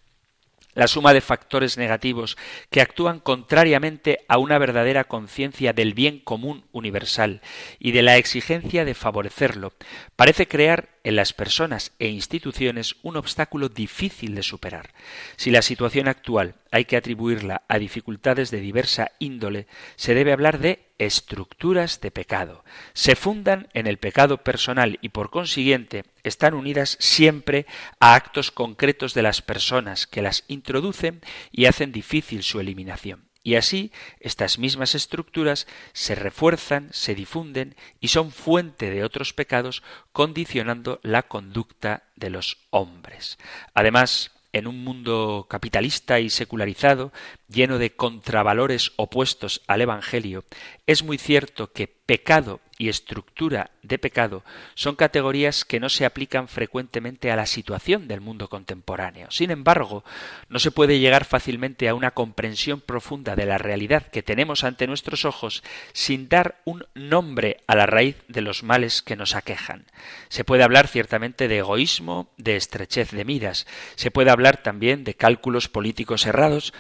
la 0.77 0.87
suma 0.87 1.12
de 1.12 1.20
factores 1.20 1.79
negativos 1.79 2.37
que 2.70 2.81
actúan 2.81 3.18
contrariamente 3.18 4.20
a 4.29 4.39
una 4.39 4.59
verdadera 4.59 5.05
conciencia 5.05 5.72
del 5.72 5.95
bien 5.95 6.20
común 6.20 6.64
universal 6.70 7.41
y 7.81 7.91
de 7.91 8.03
la 8.03 8.18
exigencia 8.18 8.85
de 8.85 8.95
favorecerlo, 8.95 9.72
parece 10.14 10.47
crear 10.47 10.91
en 11.03 11.16
las 11.16 11.33
personas 11.33 11.93
e 11.99 12.09
instituciones 12.09 12.97
un 13.03 13.16
obstáculo 13.16 13.68
difícil 13.68 14.35
de 14.35 14.43
superar. 14.43 14.91
Si 15.37 15.51
la 15.51 15.62
situación 15.62 16.09
actual 16.09 16.55
hay 16.70 16.85
que 16.85 16.97
atribuirla 16.97 17.62
a 17.68 17.79
dificultades 17.79 18.51
de 18.51 18.61
diversa 18.61 19.12
índole, 19.18 19.66
se 19.97 20.14
debe 20.14 20.33
hablar 20.33 20.59
de 20.59 20.86
estructuras 20.99 22.01
de 22.01 22.11
pecado. 22.11 22.64
Se 22.92 23.16
fundan 23.16 23.68
en 23.74 23.86
el 23.86 23.99
pecado 23.99 24.38
personal 24.38 24.99
y 25.03 25.11
por 25.11 25.30
consiguiente 25.30 26.05
están 26.22 26.55
unidas 26.55 26.97
siempre 27.01 27.66
a 28.01 28.14
actos 28.14 28.51
concretos 28.51 29.14
de 29.14 29.22
las 29.22 29.42
personas 29.42 30.07
que 30.07 30.22
las 30.22 30.44
introducen 30.49 31.20
y 31.53 31.66
hacen 31.66 31.92
difícil 31.92 32.42
su 32.42 32.61
eliminación. 32.61 33.26
Y 33.47 33.55
así 33.55 33.92
estas 34.18 34.59
mismas 34.59 34.97
estructuras 34.97 35.68
se 35.92 36.16
refuerzan, 36.16 36.88
se 36.92 37.14
difunden 37.14 37.76
y 38.01 38.09
son 38.09 38.32
fuente 38.32 38.90
de 38.90 39.05
otros 39.05 39.32
pecados, 39.32 39.84
condicionando 40.12 40.99
la 41.05 41.22
conducta 41.22 42.03
de 42.16 42.30
los 42.30 42.59
hombres. 42.70 43.38
Además, 43.72 44.32
en 44.57 44.66
un 44.66 44.82
mundo 44.82 45.46
capitalista 45.48 46.18
y 46.20 46.30
secularizado, 46.30 47.12
lleno 47.48 47.78
de 47.78 47.94
contravalores 47.94 48.92
opuestos 48.96 49.62
al 49.66 49.82
Evangelio, 49.82 50.44
es 50.86 51.02
muy 51.02 51.18
cierto 51.18 51.72
que 51.72 51.88
pecado 51.88 52.61
y 52.79 52.89
estructura 52.89 53.70
de 53.83 53.99
pecado 53.99 54.45
son 54.74 54.97
categorías 54.97 55.64
que 55.64 55.81
no 55.81 55.89
se 55.89 56.05
aplican 56.05 56.49
frecuentemente 56.49 57.31
a 57.31 57.37
la 57.37 57.47
situación 57.47 58.09
del 58.09 58.20
mundo 58.20 58.49
contemporáneo. 58.49 59.29
Sin 59.31 59.51
embargo, 59.51 60.05
no 60.49 60.59
se 60.59 60.70
puede 60.70 60.99
llegar 60.99 61.24
fácilmente 61.24 61.89
a 61.89 61.95
una 61.95 62.11
comprensión 62.11 62.81
profunda 62.81 63.37
de 63.37 63.47
la 63.47 63.59
realidad 63.59 64.07
que 64.09 64.22
tenemos 64.22 64.64
ante 64.64 64.87
nuestros 64.87 65.24
ojos 65.24 65.62
sin 65.93 66.29
dar 66.29 66.61
un 66.64 66.85
nombre 66.95 67.59
a 67.66 67.77
la 67.77 67.87
raíz 67.87 68.16
de 68.29 68.41
los 68.41 68.62
males 68.62 69.03
que 69.03 69.16
nos 69.16 69.35
aquejan. 69.35 69.87
Se 70.29 70.45
puede 70.45 70.62
hablar 70.62 70.89
ciertamente 70.89 71.49
de 71.49 71.59
egoísmo, 71.59 72.31
de 72.37 72.57
estrechez 72.57 73.11
de 73.12 73.24
miras, 73.24 73.66
se 73.95 74.11
puede 74.11 74.31
hablar 74.31 74.62
también 74.62 75.05
de 75.05 75.14
cálculos 75.14 75.68
políticos 75.68 76.27
errados 76.27 76.72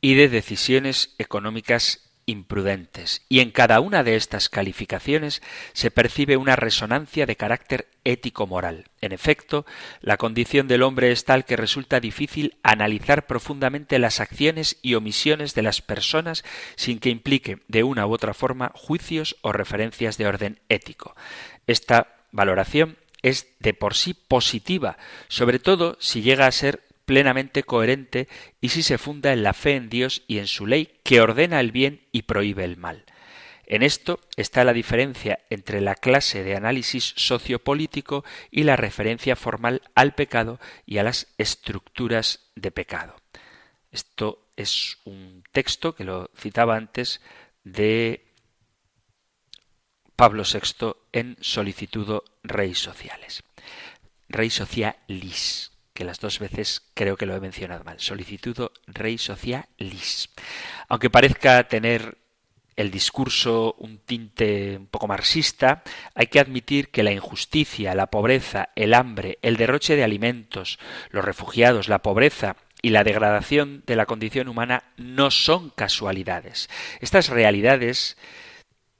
y 0.00 0.14
de 0.14 0.28
decisiones 0.28 1.14
económicas 1.18 2.05
imprudentes, 2.26 3.22
y 3.28 3.40
en 3.40 3.52
cada 3.52 3.80
una 3.80 4.02
de 4.02 4.16
estas 4.16 4.48
calificaciones 4.48 5.42
se 5.72 5.92
percibe 5.92 6.36
una 6.36 6.56
resonancia 6.56 7.24
de 7.24 7.36
carácter 7.36 7.86
ético-moral. 8.04 8.86
En 9.00 9.12
efecto, 9.12 9.64
la 10.00 10.16
condición 10.16 10.66
del 10.66 10.82
hombre 10.82 11.12
es 11.12 11.24
tal 11.24 11.44
que 11.44 11.56
resulta 11.56 12.00
difícil 12.00 12.56
analizar 12.64 13.26
profundamente 13.26 13.98
las 13.98 14.20
acciones 14.20 14.76
y 14.82 14.94
omisiones 14.94 15.54
de 15.54 15.62
las 15.62 15.80
personas 15.82 16.44
sin 16.74 16.98
que 16.98 17.10
implique 17.10 17.60
de 17.68 17.84
una 17.84 18.06
u 18.06 18.12
otra 18.12 18.34
forma 18.34 18.72
juicios 18.74 19.36
o 19.42 19.52
referencias 19.52 20.18
de 20.18 20.26
orden 20.26 20.60
ético. 20.68 21.14
Esta 21.66 22.16
valoración 22.32 22.98
es 23.22 23.48
de 23.60 23.74
por 23.74 23.94
sí 23.94 24.14
positiva, 24.14 24.98
sobre 25.28 25.58
todo 25.58 25.96
si 26.00 26.22
llega 26.22 26.46
a 26.46 26.52
ser 26.52 26.85
plenamente 27.06 27.62
coherente 27.62 28.28
y 28.60 28.68
si 28.68 28.82
se 28.82 28.98
funda 28.98 29.32
en 29.32 29.42
la 29.42 29.54
fe 29.54 29.76
en 29.76 29.88
Dios 29.88 30.24
y 30.26 30.38
en 30.38 30.46
su 30.46 30.66
ley 30.66 30.98
que 31.04 31.20
ordena 31.20 31.60
el 31.60 31.72
bien 31.72 32.06
y 32.12 32.22
prohíbe 32.22 32.64
el 32.64 32.76
mal. 32.76 33.04
En 33.64 33.82
esto 33.82 34.20
está 34.36 34.62
la 34.64 34.72
diferencia 34.72 35.40
entre 35.50 35.80
la 35.80 35.94
clase 35.94 36.44
de 36.44 36.54
análisis 36.54 37.14
sociopolítico 37.16 38.24
y 38.50 38.62
la 38.62 38.76
referencia 38.76 39.34
formal 39.34 39.82
al 39.94 40.14
pecado 40.14 40.60
y 40.84 40.98
a 40.98 41.02
las 41.02 41.28
estructuras 41.38 42.50
de 42.54 42.70
pecado. 42.70 43.16
Esto 43.90 44.50
es 44.56 44.98
un 45.04 45.42
texto 45.52 45.94
que 45.94 46.04
lo 46.04 46.30
citaba 46.36 46.76
antes 46.76 47.20
de 47.64 48.26
Pablo 50.14 50.44
VI 50.44 50.94
en 51.12 51.36
Solicitudo 51.40 52.24
Rey 52.42 52.74
Sociales. 52.74 53.42
Rey 54.28 54.50
Socialis 54.50 55.75
que 55.96 56.04
las 56.04 56.20
dos 56.20 56.38
veces 56.38 56.82
creo 56.94 57.16
que 57.16 57.26
lo 57.26 57.34
he 57.34 57.40
mencionado 57.40 57.82
mal. 57.82 57.98
Solicitudo 57.98 58.70
rei 58.86 59.18
socialis. 59.18 60.30
Aunque 60.88 61.10
parezca 61.10 61.66
tener 61.66 62.18
el 62.76 62.90
discurso 62.90 63.74
un 63.78 63.98
tinte 63.98 64.76
un 64.76 64.86
poco 64.86 65.08
marxista, 65.08 65.82
hay 66.14 66.28
que 66.28 66.38
admitir 66.38 66.90
que 66.90 67.02
la 67.02 67.10
injusticia, 67.10 67.94
la 67.94 68.06
pobreza, 68.08 68.68
el 68.76 68.94
hambre, 68.94 69.38
el 69.42 69.56
derroche 69.56 69.96
de 69.96 70.04
alimentos, 70.04 70.78
los 71.10 71.24
refugiados, 71.24 71.88
la 71.88 72.02
pobreza 72.02 72.56
y 72.82 72.90
la 72.90 73.02
degradación 73.02 73.82
de 73.86 73.96
la 73.96 74.06
condición 74.06 74.48
humana 74.48 74.84
no 74.96 75.30
son 75.30 75.70
casualidades. 75.70 76.68
Estas 77.00 77.30
realidades 77.30 78.16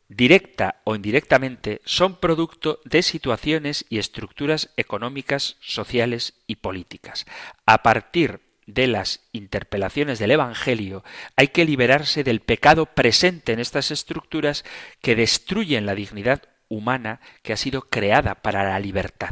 directa 0.09 0.81
o 0.85 0.95
indirectamente, 0.95 1.81
son 1.85 2.17
producto 2.17 2.81
de 2.85 3.03
situaciones 3.03 3.85
y 3.89 3.99
estructuras 3.99 4.71
económicas, 4.77 5.57
sociales 5.61 6.35
y 6.47 6.57
políticas. 6.57 7.27
A 7.67 7.83
partir 7.83 8.41
de 8.67 8.87
las 8.87 9.21
interpelaciones 9.33 10.19
del 10.19 10.33
Evangelio, 10.33 11.05
hay 11.37 11.49
que 11.49 11.65
liberarse 11.65 12.25
del 12.25 12.41
pecado 12.41 12.87
presente 12.87 13.53
en 13.53 13.61
estas 13.61 13.91
estructuras 13.91 14.65
que 15.01 15.15
destruyen 15.15 15.87
la 15.87 15.95
dignidad 15.95 16.43
humana 16.69 17.21
que 17.43 17.53
ha 17.53 17.57
sido 17.57 17.83
creada 17.83 18.35
para 18.37 18.65
la 18.65 18.81
libertad. 18.81 19.31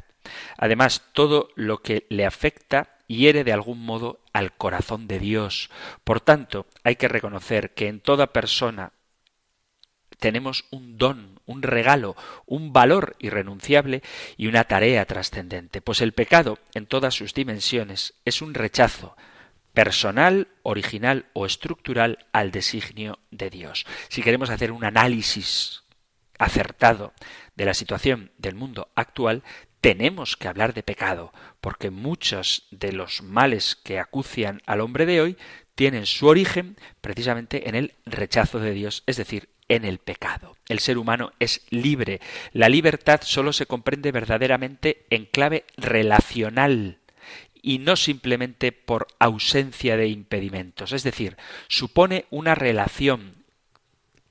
Además, 0.56 1.02
todo 1.12 1.50
lo 1.56 1.82
que 1.82 2.06
le 2.08 2.24
afecta 2.24 2.98
hiere 3.06 3.44
de 3.44 3.52
algún 3.52 3.84
modo 3.84 4.20
al 4.32 4.56
corazón 4.56 5.06
de 5.06 5.18
Dios. 5.18 5.70
Por 6.04 6.20
tanto, 6.20 6.66
hay 6.82 6.96
que 6.96 7.08
reconocer 7.08 7.74
que 7.74 7.88
en 7.88 8.00
toda 8.00 8.32
persona 8.32 8.92
tenemos 10.18 10.64
un 10.70 10.98
don, 10.98 11.40
un 11.46 11.62
regalo, 11.62 12.16
un 12.46 12.72
valor 12.72 13.16
irrenunciable 13.18 14.02
y 14.36 14.46
una 14.46 14.64
tarea 14.64 15.04
trascendente, 15.04 15.80
pues 15.80 16.00
el 16.00 16.12
pecado, 16.12 16.58
en 16.74 16.86
todas 16.86 17.14
sus 17.14 17.34
dimensiones, 17.34 18.14
es 18.24 18.42
un 18.42 18.54
rechazo 18.54 19.16
personal, 19.72 20.48
original 20.62 21.26
o 21.32 21.46
estructural 21.46 22.26
al 22.32 22.52
designio 22.52 23.18
de 23.30 23.50
Dios. 23.50 23.86
Si 24.08 24.22
queremos 24.22 24.50
hacer 24.50 24.70
un 24.70 24.84
análisis 24.84 25.82
acertado 26.38 27.12
de 27.56 27.64
la 27.64 27.74
situación 27.74 28.30
del 28.38 28.54
mundo 28.54 28.88
actual, 28.94 29.42
tenemos 29.80 30.36
que 30.36 30.48
hablar 30.48 30.72
de 30.72 30.82
pecado, 30.82 31.32
porque 31.60 31.90
muchos 31.90 32.66
de 32.70 32.92
los 32.92 33.22
males 33.22 33.76
que 33.76 33.98
acucian 33.98 34.62
al 34.64 34.80
hombre 34.80 35.04
de 35.04 35.20
hoy 35.20 35.36
tienen 35.74 36.06
su 36.06 36.26
origen 36.26 36.76
precisamente 37.00 37.68
en 37.68 37.74
el 37.74 37.94
rechazo 38.06 38.60
de 38.60 38.72
Dios, 38.72 39.02
es 39.06 39.16
decir, 39.16 39.48
en 39.74 39.84
el 39.84 39.98
pecado. 39.98 40.56
El 40.68 40.78
ser 40.78 40.98
humano 40.98 41.32
es 41.38 41.62
libre. 41.70 42.20
La 42.52 42.68
libertad 42.68 43.20
solo 43.22 43.52
se 43.52 43.66
comprende 43.66 44.12
verdaderamente 44.12 45.06
en 45.10 45.26
clave 45.26 45.64
relacional 45.76 46.98
y 47.62 47.78
no 47.78 47.96
simplemente 47.96 48.72
por 48.72 49.06
ausencia 49.18 49.96
de 49.96 50.08
impedimentos. 50.08 50.92
Es 50.92 51.02
decir, 51.02 51.36
supone 51.68 52.26
una 52.30 52.54
relación 52.54 53.44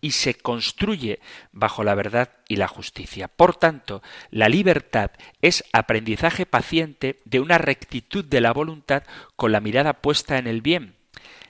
y 0.02 0.12
se 0.12 0.36
construye 0.36 1.20
bajo 1.54 1.84
la 1.84 1.96
verdad 1.96 2.30
y 2.50 2.58
la 2.58 2.68
justicia. 2.68 3.30
Por 3.30 3.56
tanto, 3.56 4.04
la 4.32 4.50
libertad 4.50 5.12
es 5.42 5.64
aprendizaje 5.72 6.46
paciente 6.46 7.22
de 7.24 7.40
una 7.40 7.58
rectitud 7.58 8.26
de 8.26 8.42
la 8.42 8.52
voluntad 8.52 9.04
con 9.38 9.54
la 9.54 9.62
mirada 9.62 9.94
puesta 9.94 10.38
en 10.38 10.46
el 10.46 10.62
bien, 10.62 10.96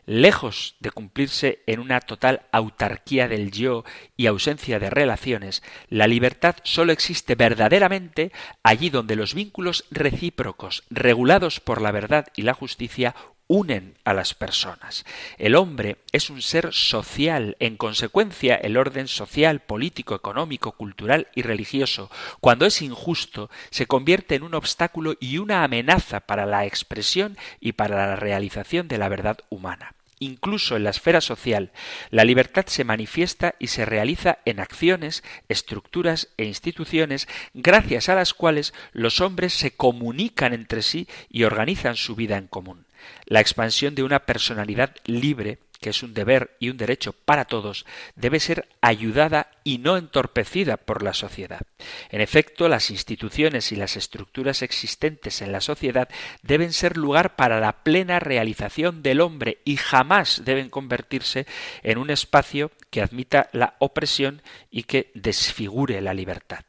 lejos 0.06 0.76
de 0.80 0.92
cumplirse 0.92 1.64
en 1.66 1.80
una 1.80 2.00
total 2.02 2.42
autarquía 2.52 3.28
del 3.28 3.52
yo 3.52 3.84
y 4.18 4.28
ausencia 4.28 4.80
de 4.80 4.90
relaciones, 4.90 5.64
la 5.90 6.08
libertad 6.08 6.56
sólo 6.64 6.92
existe 6.92 7.36
verdaderamente 7.36 8.32
allí 8.64 8.90
donde 8.90 9.16
los 9.16 9.34
vínculos 9.34 9.86
recíprocos, 9.92 10.84
regulados 10.90 11.60
por 11.60 11.82
la 11.82 11.92
verdad 11.92 12.28
y 12.36 12.42
la 12.42 12.54
justicia, 12.54 13.16
unen 13.48 13.98
a 14.04 14.14
las 14.14 14.34
personas. 14.34 15.06
El 15.38 15.56
hombre 15.56 15.98
es 16.12 16.30
un 16.30 16.42
ser 16.42 16.74
social, 16.74 17.56
en 17.60 17.78
consecuencia 17.78 18.56
el 18.56 18.78
orden 18.78 19.08
social, 19.08 19.60
político, 19.60 20.16
económico, 20.16 20.72
cultural 20.72 21.28
y 21.36 21.42
religioso, 21.42 22.10
cuando 22.40 22.66
es 22.66 22.82
injusto, 22.82 23.50
se 23.70 23.86
convierte 23.86 24.36
en 24.36 24.44
un 24.44 24.56
obstáculo 24.56 25.16
y 25.20 25.38
una 25.38 25.64
amenaza 25.64 26.22
para 26.22 26.46
la 26.46 26.66
expresión 26.66 27.38
y 27.60 27.74
para 27.74 28.08
la 28.08 28.16
realización 28.16 28.88
de 28.88 28.98
la 28.98 29.10
verdad 29.10 29.40
humana. 29.50 29.94
Incluso 30.24 30.78
en 30.78 30.86
la 30.86 30.92
esfera 30.92 31.20
social, 31.20 31.74
la 32.10 32.24
libertad 32.24 32.66
se 32.68 32.86
manifiesta 32.86 33.56
y 33.60 33.68
se 33.68 33.84
realiza 33.84 34.38
en 34.46 34.62
acciones, 34.62 35.22
estructuras 35.50 36.30
e 36.38 36.46
instituciones 36.46 37.28
gracias 37.54 38.08
a 38.08 38.16
las 38.16 38.34
cuales 38.34 38.74
los 38.94 39.20
hombres 39.20 39.54
se 39.54 39.76
comunican 39.76 40.54
entre 40.54 40.82
sí 40.82 41.10
y 41.30 41.44
organizan 41.44 41.98
su 41.98 42.16
vida 42.16 42.38
en 42.38 42.48
común. 42.48 42.86
La 43.26 43.40
expansión 43.40 43.96
de 43.96 44.04
una 44.04 44.20
personalidad 44.20 44.96
libre, 45.06 45.60
que 45.82 45.90
es 45.90 46.02
un 46.02 46.14
deber 46.14 46.56
y 46.60 46.70
un 46.70 46.78
derecho 46.78 47.14
para 47.14 47.46
todos, 47.46 47.86
debe 48.16 48.40
ser 48.40 48.70
ayudada 48.82 49.52
y 49.64 49.80
no 49.80 49.98
entorpecida 49.98 50.78
por 50.78 51.04
la 51.04 51.14
sociedad. 51.14 51.62
En 52.10 52.22
efecto, 52.22 52.70
las 52.70 52.90
instituciones 52.90 53.72
y 53.72 53.76
las 53.76 53.98
estructuras 53.98 54.62
existentes 54.62 55.42
en 55.42 55.52
la 55.52 55.62
sociedad 55.62 56.08
deben 56.42 56.72
ser 56.72 56.98
lugar 56.98 57.36
para 57.36 57.60
la 57.60 57.84
plena 57.84 58.20
realización 58.20 59.04
del 59.04 59.20
hombre 59.20 59.60
y 59.66 59.76
jamás 59.76 60.44
deben 60.46 60.70
convertirse 60.70 61.46
en 61.82 61.98
un 61.98 62.10
espacio 62.10 62.72
que 62.90 63.02
admita 63.02 63.50
la 63.52 63.76
opresión 63.80 64.42
y 64.72 64.84
que 64.84 65.12
desfigure 65.16 66.00
la 66.02 66.14
libertad. 66.14 66.64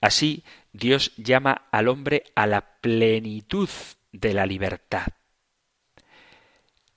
Así, 0.00 0.44
Dios 0.72 1.12
llama 1.16 1.62
al 1.70 1.88
hombre 1.88 2.24
a 2.34 2.46
la 2.46 2.80
plenitud 2.80 3.68
de 4.12 4.34
la 4.34 4.46
libertad. 4.46 5.06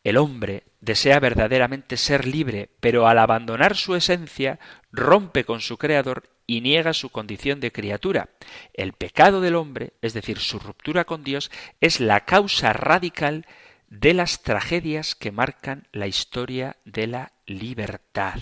El 0.03 0.17
hombre 0.17 0.63
desea 0.81 1.19
verdaderamente 1.19 1.95
ser 1.95 2.27
libre, 2.27 2.69
pero 2.81 3.07
al 3.07 3.19
abandonar 3.19 3.75
su 3.75 3.95
esencia, 3.95 4.59
rompe 4.91 5.45
con 5.45 5.61
su 5.61 5.77
Creador 5.77 6.29
y 6.45 6.59
niega 6.59 6.93
su 6.93 7.09
condición 7.09 7.61
de 7.61 7.71
criatura. 7.71 8.29
El 8.73 8.91
pecado 8.93 9.39
del 9.39 9.55
hombre, 9.55 9.93
es 10.01 10.13
decir, 10.13 10.39
su 10.39 10.59
ruptura 10.59 11.05
con 11.05 11.23
Dios, 11.23 11.51
es 11.79 12.01
la 12.01 12.25
causa 12.25 12.73
radical 12.73 13.45
de 13.87 14.13
las 14.13 14.41
tragedias 14.43 15.15
que 15.15 15.31
marcan 15.31 15.87
la 15.93 16.07
historia 16.07 16.77
de 16.83 17.07
la 17.07 17.33
libertad. 17.45 18.39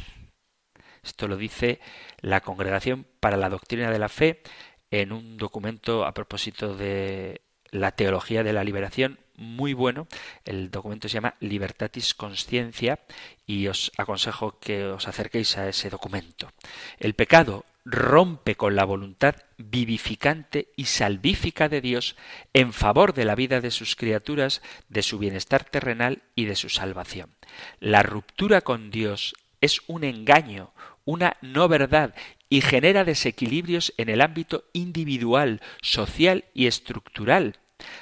Esto 1.03 1.28
lo 1.28 1.38
dice 1.38 1.80
la 2.22 2.41
Congregación 2.41 3.05
para 3.20 3.38
la 3.38 3.49
Doctrina 3.49 3.91
de 3.91 3.99
la 3.99 4.09
Fe 4.09 4.41
en 4.89 5.12
un 5.12 5.38
documento 5.38 6.05
a 6.05 6.14
propósito 6.14 6.76
de 6.76 7.41
la 7.70 7.91
teología 7.91 8.43
de 8.43 8.53
la 8.53 8.64
liberación 8.64 9.20
muy 9.36 9.73
bueno. 9.73 10.07
El 10.45 10.71
documento 10.71 11.07
se 11.07 11.15
llama 11.15 11.36
Libertatis 11.39 12.13
Consciencia 12.13 12.99
y 13.45 13.67
os 13.67 13.91
aconsejo 13.97 14.59
que 14.59 14.86
os 14.86 15.07
acerquéis 15.07 15.57
a 15.57 15.67
ese 15.67 15.89
documento. 15.89 16.51
El 16.99 17.13
pecado 17.13 17.65
rompe 17.84 18.55
con 18.55 18.75
la 18.75 18.86
voluntad 18.86 19.36
vivificante 19.57 20.67
y 20.75 20.86
salvífica 20.86 21.69
de 21.69 21.82
Dios 21.82 22.15
en 22.53 22.73
favor 22.73 23.13
de 23.13 23.25
la 23.25 23.36
vida 23.36 23.61
de 23.61 23.71
sus 23.71 23.95
criaturas, 23.95 24.61
de 24.89 25.01
su 25.01 25.17
bienestar 25.17 25.63
terrenal 25.63 26.21
y 26.36 26.45
de 26.45 26.55
su 26.55 26.69
salvación. 26.69 27.32
La 27.79 28.03
ruptura 28.03 28.61
con 28.61 28.91
Dios 28.91 29.36
es 29.61 29.82
un 29.88 30.03
engaño, 30.03 30.73
una 31.05 31.38
no 31.41 31.67
verdad 31.67 32.13
y 32.49 32.61
genera 32.61 33.05
desequilibrios 33.05 33.93
en 33.97 34.09
el 34.09 34.21
ámbito 34.21 34.65
individual, 34.73 35.61
social 35.82 36.43
y 36.53 36.67
estructural, 36.67 37.57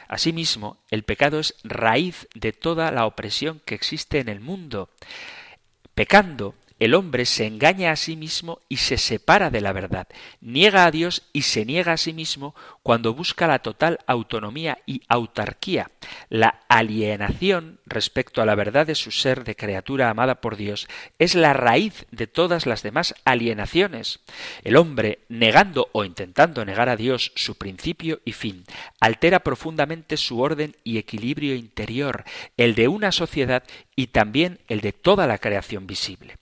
Asimismo, 0.07 0.77
el 0.89 1.03
pecado 1.03 1.39
es 1.39 1.55
raíz 1.63 2.27
de 2.33 2.53
toda 2.53 2.91
la 2.91 3.05
opresión 3.05 3.61
que 3.65 3.75
existe 3.75 4.19
en 4.19 4.29
el 4.29 4.39
mundo. 4.39 4.89
Pecando, 5.93 6.55
el 6.79 6.95
hombre 6.95 7.25
se 7.25 7.45
engaña 7.45 7.91
a 7.91 7.95
sí 7.95 8.15
mismo 8.15 8.59
y 8.69 8.77
se 8.77 8.97
separa 8.97 9.49
de 9.49 9.61
la 9.61 9.73
verdad, 9.73 10.07
niega 10.41 10.85
a 10.85 10.91
Dios 10.91 11.23
y 11.33 11.43
se 11.43 11.65
niega 11.65 11.93
a 11.93 11.97
sí 11.97 12.13
mismo 12.13 12.55
cuando 12.83 13.13
busca 13.13 13.47
la 13.47 13.59
total 13.59 13.99
autonomía 14.07 14.79
y 14.85 15.01
autarquía. 15.07 15.91
La 16.29 16.61
alienación 16.69 17.79
respecto 17.85 18.41
a 18.41 18.45
la 18.45 18.55
verdad 18.55 18.87
de 18.87 18.95
su 18.95 19.11
ser 19.11 19.43
de 19.43 19.55
criatura 19.55 20.09
amada 20.09 20.41
por 20.41 20.55
Dios 20.55 20.87
es 21.17 21.35
la 21.35 21.53
raíz 21.53 22.05
de 22.11 22.27
todas 22.27 22.65
las 22.65 22.83
demás 22.83 23.13
alienaciones. 23.25 24.21
El 24.63 24.77
hombre, 24.77 25.19
negando 25.27 25.89
o 25.91 26.03
intentando 26.05 26.63
negar 26.65 26.89
a 26.89 26.95
Dios 26.95 27.31
su 27.35 27.57
principio 27.57 28.21
y 28.25 28.31
fin, 28.31 28.63
altera 28.99 29.41
profundamente 29.41 30.17
su 30.17 30.39
orden 30.39 30.75
y 30.83 30.97
equilibrio 30.97 31.55
interior, 31.55 32.23
el 32.57 32.75
de 32.75 32.87
una 32.87 33.11
sociedad 33.11 33.63
y 33.99 34.07
también 34.07 34.59
el 34.69 34.79
de 34.79 34.93
toda 34.93 35.27
la 35.27 35.39
creación 35.39 35.85
visible. 35.85 36.37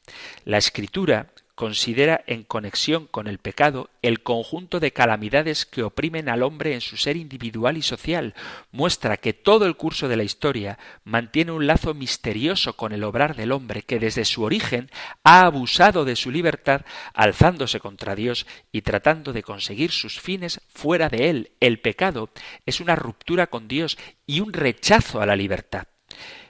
La 0.46 0.60
escritura 0.60 1.32
considera 1.56 2.24
en 2.28 2.44
conexión 2.44 3.08
con 3.08 3.26
el 3.26 3.40
pecado 3.40 3.90
el 4.04 4.22
conjunto 4.22 4.80
de 4.80 4.94
calamidades 4.94 5.66
que 5.66 5.82
oprimen 5.82 6.30
al 6.30 6.44
hombre 6.44 6.76
en 6.76 6.82
su 6.82 6.98
ser 6.98 7.18
individual 7.18 7.76
y 7.76 7.82
social, 7.82 8.36
muestra 8.70 9.18
que 9.18 9.34
todo 9.34 9.66
el 9.66 9.76
curso 9.76 10.08
de 10.08 10.18
la 10.18 10.24
historia 10.24 10.78
mantiene 11.04 11.52
un 11.52 11.66
lazo 11.66 11.96
misterioso 11.96 12.74
con 12.74 12.92
el 12.92 13.04
obrar 13.04 13.36
del 13.36 13.52
hombre 13.52 13.82
que 13.82 13.98
desde 13.98 14.24
su 14.24 14.44
origen 14.44 14.92
ha 15.24 15.42
abusado 15.42 16.06
de 16.06 16.16
su 16.16 16.30
libertad, 16.30 16.82
alzándose 17.16 17.80
contra 17.80 18.14
Dios 18.14 18.46
y 18.72 18.84
tratando 18.84 19.34
de 19.34 19.42
conseguir 19.42 19.90
sus 19.90 20.20
fines 20.20 20.62
fuera 20.70 21.10
de 21.10 21.32
él. 21.32 21.52
El 21.60 21.80
pecado 21.80 22.30
es 22.68 22.82
una 22.82 22.96
ruptura 22.96 23.48
con 23.48 23.68
Dios 23.68 23.98
y 24.28 24.42
un 24.42 24.54
rechazo 24.54 25.22
a 25.22 25.26
la 25.26 25.36
libertad. 25.36 25.88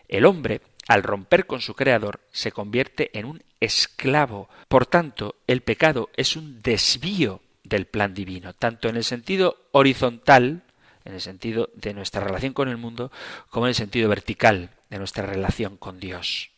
El 0.09 0.25
hombre 0.25 0.61
al 0.87 1.03
romper 1.03 1.45
con 1.45 1.61
su 1.61 1.75
Creador, 1.75 2.21
se 2.31 2.51
convierte 2.51 3.17
en 3.17 3.25
un 3.25 3.43
esclavo. 3.59 4.49
Por 4.67 4.85
tanto, 4.85 5.35
el 5.47 5.61
pecado 5.61 6.09
es 6.15 6.35
un 6.35 6.61
desvío 6.61 7.41
del 7.63 7.85
plan 7.85 8.13
divino, 8.13 8.53
tanto 8.53 8.87
en 8.87 8.95
el 8.95 9.03
sentido 9.03 9.67
horizontal, 9.71 10.63
en 11.03 11.13
el 11.13 11.21
sentido 11.21 11.69
de 11.75 11.93
nuestra 11.93 12.21
relación 12.21 12.53
con 12.53 12.69
el 12.69 12.77
mundo, 12.77 13.11
como 13.49 13.65
en 13.65 13.69
el 13.69 13.75
sentido 13.75 14.09
vertical 14.09 14.71
de 14.89 14.97
nuestra 14.97 15.25
relación 15.25 15.77
con 15.77 15.99
Dios. 15.99 16.51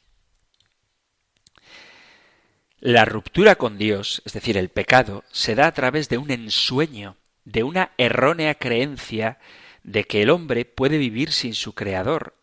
La 2.79 3.03
ruptura 3.03 3.55
con 3.55 3.77
Dios, 3.77 4.21
es 4.25 4.33
decir, 4.33 4.57
el 4.57 4.69
pecado, 4.69 5.23
se 5.31 5.55
da 5.55 5.67
a 5.67 5.73
través 5.73 6.07
de 6.07 6.17
un 6.17 6.31
ensueño, 6.31 7.17
de 7.43 7.63
una 7.63 7.91
errónea 7.97 8.55
creencia 8.55 9.37
de 9.83 10.05
que 10.05 10.21
el 10.21 10.29
hombre 10.29 10.65
puede 10.65 10.97
vivir 10.97 11.31
sin 11.31 11.55
su 11.55 11.73
Creador 11.73 12.35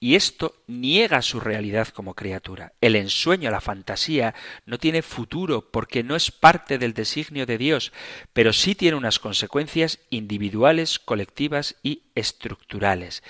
y 0.00 0.14
esto 0.14 0.54
niega 0.66 1.22
su 1.22 1.40
realidad 1.40 1.88
como 1.88 2.14
criatura. 2.14 2.72
El 2.80 2.96
ensueño, 2.96 3.50
la 3.50 3.60
fantasía, 3.60 4.34
no 4.64 4.78
tiene 4.78 5.02
futuro 5.02 5.70
porque 5.70 6.02
no 6.04 6.14
es 6.14 6.30
parte 6.30 6.78
del 6.78 6.94
designio 6.94 7.46
de 7.46 7.58
Dios, 7.58 7.92
pero 8.32 8.52
sí 8.52 8.74
tiene 8.74 8.96
unas 8.96 9.18
consecuencias 9.18 9.98
individuales, 10.10 10.98
colectivas 10.98 11.76
y 11.82 12.02
estructurales. 12.14 13.22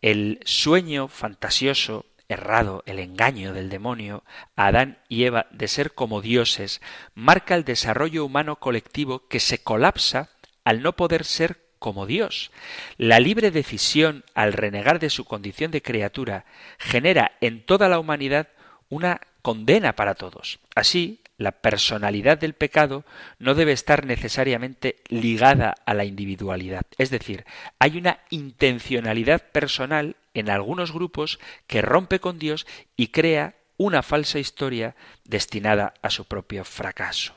El 0.00 0.40
sueño 0.44 1.08
fantasioso, 1.08 2.06
errado, 2.28 2.82
el 2.86 2.98
engaño 2.98 3.52
del 3.52 3.68
demonio, 3.68 4.24
Adán 4.56 4.98
y 5.08 5.24
Eva 5.24 5.46
de 5.52 5.68
ser 5.68 5.92
como 5.92 6.22
dioses, 6.22 6.80
marca 7.14 7.54
el 7.54 7.64
desarrollo 7.64 8.24
humano 8.24 8.56
colectivo 8.56 9.28
que 9.28 9.40
se 9.40 9.58
colapsa 9.58 10.30
al 10.64 10.82
no 10.82 10.96
poder 10.96 11.24
ser 11.24 11.65
como 11.78 12.06
Dios. 12.06 12.50
La 12.96 13.20
libre 13.20 13.50
decisión 13.50 14.24
al 14.34 14.52
renegar 14.52 14.98
de 14.98 15.10
su 15.10 15.24
condición 15.24 15.70
de 15.70 15.82
criatura 15.82 16.44
genera 16.78 17.32
en 17.40 17.64
toda 17.64 17.88
la 17.88 17.98
humanidad 17.98 18.48
una 18.88 19.20
condena 19.42 19.94
para 19.94 20.14
todos. 20.14 20.58
Así, 20.74 21.20
la 21.38 21.52
personalidad 21.52 22.38
del 22.38 22.54
pecado 22.54 23.04
no 23.38 23.54
debe 23.54 23.72
estar 23.72 24.06
necesariamente 24.06 24.96
ligada 25.08 25.74
a 25.84 25.94
la 25.94 26.04
individualidad. 26.04 26.82
Es 26.96 27.10
decir, 27.10 27.44
hay 27.78 27.98
una 27.98 28.20
intencionalidad 28.30 29.42
personal 29.50 30.16
en 30.34 30.48
algunos 30.50 30.92
grupos 30.92 31.38
que 31.66 31.82
rompe 31.82 32.20
con 32.20 32.38
Dios 32.38 32.66
y 32.96 33.08
crea 33.08 33.54
una 33.76 34.02
falsa 34.02 34.38
historia 34.38 34.96
destinada 35.24 35.92
a 36.00 36.10
su 36.10 36.24
propio 36.24 36.64
fracaso. 36.64 37.34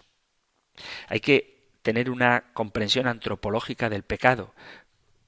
Hay 1.08 1.20
que 1.20 1.59
tener 1.90 2.12
una 2.12 2.44
comprensión 2.54 3.08
antropológica 3.08 3.90
del 3.90 4.04
pecado. 4.04 4.54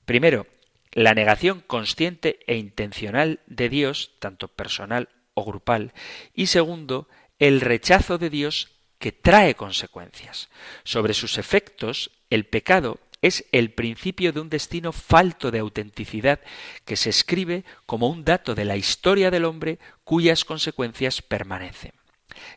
Primero, 0.06 0.46
la 0.92 1.16
negación 1.16 1.64
consciente 1.66 2.38
e 2.46 2.56
intencional 2.56 3.40
de 3.48 3.68
Dios, 3.68 4.12
tanto 4.20 4.48
personal 4.48 5.10
o 5.34 5.44
grupal, 5.44 5.92
y 6.36 6.46
segundo, 6.46 7.10
el 7.40 7.62
rechazo 7.62 8.20
de 8.20 8.30
Dios 8.30 8.76
que 9.00 9.12
trae 9.12 9.56
consecuencias. 9.56 10.52
Sobre 10.84 11.16
sus 11.16 11.40
efectos, 11.40 12.12
el 12.30 12.46
pecado 12.46 13.00
es 13.24 13.46
el 13.52 13.72
principio 13.72 14.32
de 14.32 14.42
un 14.42 14.50
destino 14.50 14.92
falto 14.92 15.50
de 15.50 15.58
autenticidad 15.58 16.42
que 16.86 16.96
se 16.96 17.10
escribe 17.10 17.66
como 17.88 18.08
un 18.08 18.24
dato 18.24 18.54
de 18.54 18.66
la 18.66 18.78
historia 18.78 19.32
del 19.32 19.46
hombre 19.46 19.80
cuyas 20.04 20.46
consecuencias 20.46 21.24
permanecen. 21.24 21.94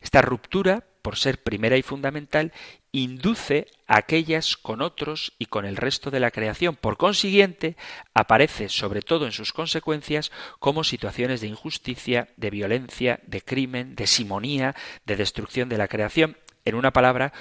Esta 0.01 0.21
ruptura, 0.21 0.83
por 1.05 1.17
ser 1.17 1.43
primera 1.43 1.77
y 1.77 1.83
fundamental, 1.83 2.51
induce 2.91 3.67
aquellas 3.85 4.57
con 4.57 4.81
otros 4.81 5.33
y 5.37 5.45
con 5.45 5.63
el 5.63 5.77
resto 5.77 6.09
de 6.09 6.19
la 6.19 6.31
creación. 6.31 6.75
Por 6.75 6.97
consiguiente, 6.97 7.77
aparece, 8.15 8.69
sobre 8.69 9.03
todo 9.03 9.27
en 9.27 9.31
sus 9.31 9.53
consecuencias, 9.53 10.31
como 10.57 10.83
situaciones 10.83 11.41
de 11.41 11.47
injusticia, 11.47 12.29
de 12.37 12.49
violencia, 12.49 13.19
de 13.27 13.43
crimen, 13.43 13.93
de 13.93 14.07
simonía, 14.07 14.75
de 15.05 15.15
destrucción 15.15 15.69
de 15.69 15.77
la 15.77 15.87
creación. 15.87 16.37
En 16.65 16.73
una 16.73 16.91
palabra, 16.91 17.33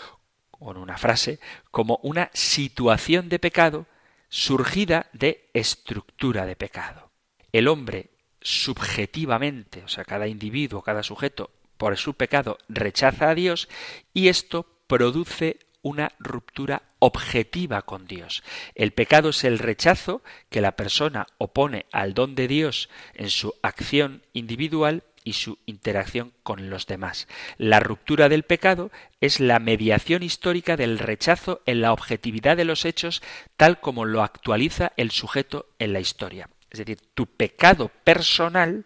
o 0.51 0.73
en 0.73 0.77
una 0.77 0.99
frase, 0.99 1.41
como 1.71 2.01
una 2.03 2.29
situación 2.35 3.31
de 3.31 3.39
pecado 3.39 3.87
surgida 4.29 5.07
de 5.15 5.49
estructura 5.55 6.45
de 6.45 6.55
pecado. 6.55 7.13
El 7.51 7.69
hombre 7.69 8.11
subjetivamente, 8.43 9.85
o 9.85 9.89
sea, 9.89 10.05
cada 10.05 10.27
individuo, 10.27 10.83
cada 10.83 11.03
sujeto, 11.03 11.49
por 11.77 11.97
su 11.97 12.15
pecado 12.15 12.59
rechaza 12.69 13.31
a 13.31 13.35
Dios 13.35 13.69
y 14.13 14.29
esto 14.29 14.67
produce 14.87 15.59
una 15.83 16.13
ruptura 16.19 16.83
objetiva 16.99 17.83
con 17.83 18.07
Dios. 18.07 18.43
El 18.75 18.93
pecado 18.93 19.29
es 19.29 19.45
el 19.45 19.59
rechazo 19.59 20.23
que 20.49 20.63
la 20.63 20.77
persona 20.77 21.27
opone 21.39 21.87
al 21.93 22.15
don 22.15 22.35
de 22.35 22.49
Dios 22.49 22.89
en 23.15 23.29
su 23.29 23.55
acción 23.63 24.23
individual 24.33 25.05
y 25.25 25.35
su 25.35 25.59
interacción 25.67 26.33
con 26.43 26.71
los 26.71 26.87
demás. 26.87 27.29
La 27.59 27.81
ruptura 27.81 28.29
del 28.29 28.45
pecado 28.45 28.91
es 29.21 29.41
la 29.41 29.59
mediación 29.59 30.23
histórica 30.23 30.77
del 30.77 30.99
rechazo 30.99 31.63
en 31.67 31.81
la 31.81 31.93
objetividad 31.93 32.57
de 32.57 32.65
los 32.65 32.85
hechos 32.85 33.23
tal 33.57 33.81
como 33.81 34.05
lo 34.05 34.23
actualiza 34.23 34.93
el 34.97 35.11
sujeto 35.11 35.67
en 35.79 35.93
la 35.93 36.01
historia. 36.01 36.49
Es 36.71 36.79
decir, 36.79 36.99
tu 37.15 37.27
pecado 37.27 37.91
personal 38.05 38.85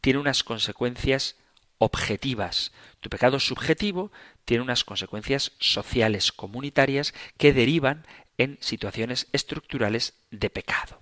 tiene 0.00 0.18
unas 0.18 0.44
consecuencias 0.44 1.36
objetivas. 1.82 2.70
Tu 3.00 3.10
pecado 3.10 3.40
subjetivo 3.40 4.12
tiene 4.44 4.62
unas 4.62 4.84
consecuencias 4.84 5.50
sociales 5.58 6.30
comunitarias 6.30 7.12
que 7.38 7.52
derivan 7.52 8.06
en 8.38 8.56
situaciones 8.60 9.26
estructurales 9.32 10.14
de 10.30 10.48
pecado. 10.48 11.00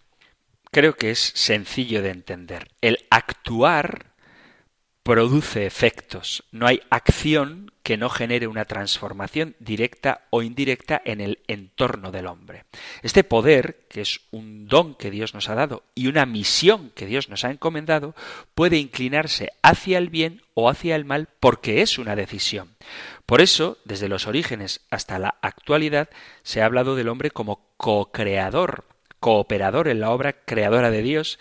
Creo 0.71 0.97
que 0.97 1.11
es 1.11 1.33
sencillo 1.35 2.01
de 2.01 2.11
entender. 2.11 2.71
El 2.81 3.07
actuar 3.11 4.10
produce 5.03 5.67
efectos. 5.67 6.45
No 6.53 6.67
hay 6.67 6.81
acción 6.91 7.73
que 7.83 7.97
no 7.97 8.11
genere 8.11 8.47
una 8.47 8.67
transformación 8.67 9.57
directa 9.59 10.27
o 10.31 10.43
indirecta 10.43 11.01
en 11.05 11.21
el 11.21 11.41
entorno 11.49 12.13
del 12.13 12.27
hombre. 12.27 12.65
Este 13.03 13.25
poder, 13.25 13.87
que 13.89 14.03
es 14.03 14.21
un 14.31 14.69
don 14.69 14.95
que 14.95 15.11
Dios 15.11 15.35
nos 15.35 15.49
ha 15.49 15.55
dado 15.55 15.83
y 15.95 16.07
una 16.07 16.27
misión 16.27 16.91
que 16.95 17.07
Dios 17.07 17.29
nos 17.29 17.45
ha 17.45 17.51
encomendado, 17.51 18.15
puede 18.55 18.77
inclinarse 18.77 19.51
hacia 19.63 19.99
el 19.99 20.11
bien 20.11 20.43
o 20.55 20.69
hacia 20.69 20.95
el 20.95 21.05
mal 21.05 21.29
porque 21.41 21.81
es 21.83 21.99
una 21.99 22.15
decisión. 22.15 22.77
Por 23.25 23.41
eso, 23.41 23.79
desde 23.85 24.09
los 24.09 24.27
orígenes 24.27 24.83
hasta 24.91 25.19
la 25.19 25.37
actualidad, 25.41 26.11
se 26.43 26.61
ha 26.61 26.67
hablado 26.67 26.95
del 26.95 27.09
hombre 27.09 27.31
como 27.31 27.67
co-creador, 27.77 28.85
cooperador 29.19 29.89
en 29.89 30.01
la 30.01 30.11
obra 30.11 30.33
creadora 30.45 30.91
de 30.91 31.03
Dios 31.03 31.39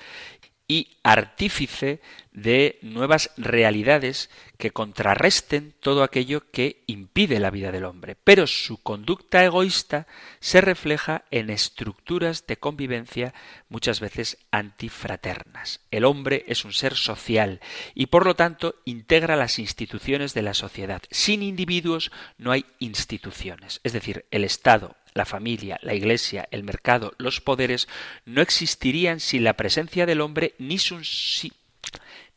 y 0.68 0.98
artífice 1.04 2.00
de 2.32 2.78
nuevas 2.82 3.32
realidades 3.38 4.30
que 4.58 4.72
contrarresten 4.72 5.74
todo 5.80 6.04
aquello 6.04 6.52
que 6.52 6.84
impide 6.86 7.40
la 7.40 7.50
vida 7.50 7.72
del 7.72 7.86
hombre. 7.86 8.16
Pero 8.24 8.46
su 8.46 8.78
conducta 8.78 9.44
egoísta 9.44 10.06
se 10.40 10.62
refleja 10.62 11.24
en 11.32 11.50
estructuras 11.50 12.46
de 12.46 12.58
convivencia 12.58 13.34
muchas 13.70 14.00
veces 14.00 14.38
antifraternas. 14.52 15.82
El 15.92 16.06
hombre 16.06 16.46
es 16.48 16.66
un 16.66 16.74
ser 16.74 16.96
social 16.96 17.62
y 17.96 18.08
por 18.08 18.26
lo 18.26 18.36
tanto 18.36 18.76
integra 18.86 19.36
las 19.36 19.60
instituciones 19.60 20.34
de 20.34 20.42
la 20.42 20.54
sociedad. 20.54 21.02
Sin 21.10 21.42
individuos 21.42 22.12
no 22.38 22.52
hay 22.52 22.66
instituciones. 22.80 23.80
Es 23.84 23.94
decir, 23.94 24.26
el 24.32 24.44
Estado, 24.44 24.96
la 25.14 25.26
familia, 25.26 25.80
la 25.82 25.96
iglesia, 25.96 26.48
el 26.52 26.64
mercado, 26.64 27.14
los 27.18 27.42
poderes 27.42 27.88
no 28.26 28.42
existirían 28.42 29.20
sin 29.20 29.44
la 29.44 29.54
presencia 29.54 30.06
del 30.06 30.22
hombre 30.22 30.54
ni, 30.60 30.78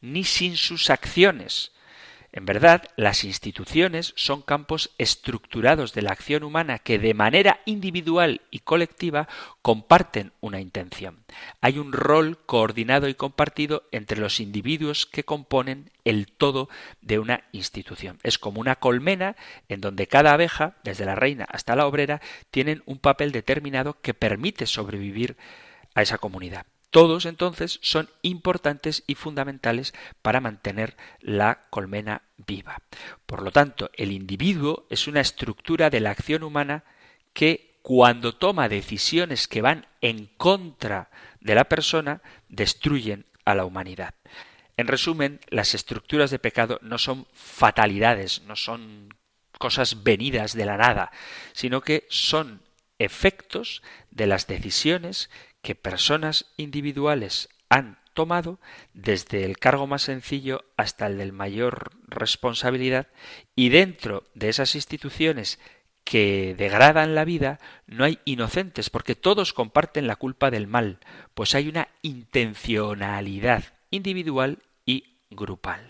ni 0.02 0.24
sin 0.24 0.56
sus 0.56 0.90
acciones. 0.90 1.72
En 2.34 2.46
verdad, 2.46 2.88
las 2.96 3.24
instituciones 3.24 4.14
son 4.16 4.40
campos 4.40 4.90
estructurados 4.96 5.92
de 5.92 6.00
la 6.00 6.12
acción 6.12 6.44
humana 6.44 6.78
que 6.78 6.98
de 6.98 7.12
manera 7.12 7.60
individual 7.66 8.40
y 8.50 8.60
colectiva 8.60 9.28
comparten 9.60 10.32
una 10.40 10.58
intención. 10.58 11.24
Hay 11.60 11.78
un 11.78 11.92
rol 11.92 12.38
coordinado 12.46 13.06
y 13.08 13.14
compartido 13.14 13.84
entre 13.92 14.18
los 14.18 14.40
individuos 14.40 15.04
que 15.04 15.24
componen 15.24 15.90
el 16.04 16.26
todo 16.26 16.70
de 17.02 17.18
una 17.18 17.44
institución. 17.52 18.18
Es 18.22 18.38
como 18.38 18.62
una 18.62 18.76
colmena 18.76 19.36
en 19.68 19.82
donde 19.82 20.06
cada 20.06 20.32
abeja, 20.32 20.76
desde 20.84 21.04
la 21.04 21.14
reina 21.14 21.44
hasta 21.50 21.76
la 21.76 21.86
obrera, 21.86 22.22
tienen 22.50 22.82
un 22.86 22.98
papel 22.98 23.30
determinado 23.32 24.00
que 24.00 24.14
permite 24.14 24.64
sobrevivir 24.64 25.36
a 25.94 26.00
esa 26.00 26.16
comunidad. 26.16 26.64
Todos 26.92 27.24
entonces 27.24 27.78
son 27.80 28.10
importantes 28.20 29.02
y 29.06 29.14
fundamentales 29.14 29.94
para 30.20 30.42
mantener 30.42 30.94
la 31.20 31.66
colmena 31.70 32.20
viva. 32.36 32.82
Por 33.24 33.40
lo 33.40 33.50
tanto, 33.50 33.90
el 33.94 34.12
individuo 34.12 34.86
es 34.90 35.08
una 35.08 35.22
estructura 35.22 35.88
de 35.88 36.00
la 36.00 36.10
acción 36.10 36.42
humana 36.42 36.84
que 37.32 37.78
cuando 37.80 38.34
toma 38.34 38.68
decisiones 38.68 39.48
que 39.48 39.62
van 39.62 39.86
en 40.02 40.26
contra 40.36 41.10
de 41.40 41.54
la 41.54 41.64
persona, 41.64 42.20
destruyen 42.50 43.24
a 43.46 43.54
la 43.54 43.64
humanidad. 43.64 44.14
En 44.76 44.86
resumen, 44.86 45.40
las 45.48 45.74
estructuras 45.74 46.30
de 46.30 46.38
pecado 46.38 46.78
no 46.82 46.98
son 46.98 47.26
fatalidades, 47.32 48.42
no 48.42 48.54
son 48.54 49.08
cosas 49.58 50.02
venidas 50.02 50.52
de 50.52 50.66
la 50.66 50.76
nada, 50.76 51.10
sino 51.54 51.80
que 51.80 52.06
son 52.10 52.60
efectos 52.98 53.82
de 54.10 54.26
las 54.26 54.46
decisiones 54.46 55.30
que 55.62 55.74
personas 55.74 56.46
individuales 56.56 57.48
han 57.68 57.98
tomado 58.12 58.60
desde 58.92 59.44
el 59.44 59.58
cargo 59.58 59.86
más 59.86 60.02
sencillo 60.02 60.64
hasta 60.76 61.06
el 61.06 61.18
del 61.18 61.32
mayor 61.32 61.92
responsabilidad 62.06 63.06
y 63.56 63.70
dentro 63.70 64.24
de 64.34 64.50
esas 64.50 64.74
instituciones 64.74 65.58
que 66.04 66.54
degradan 66.58 67.14
la 67.14 67.24
vida 67.24 67.60
no 67.86 68.04
hay 68.04 68.18
inocentes 68.24 68.90
porque 68.90 69.14
todos 69.14 69.52
comparten 69.52 70.06
la 70.06 70.16
culpa 70.16 70.50
del 70.50 70.66
mal, 70.66 70.98
pues 71.34 71.54
hay 71.54 71.68
una 71.68 71.88
intencionalidad 72.02 73.64
individual 73.90 74.58
y 74.84 75.18
grupal. 75.30 75.86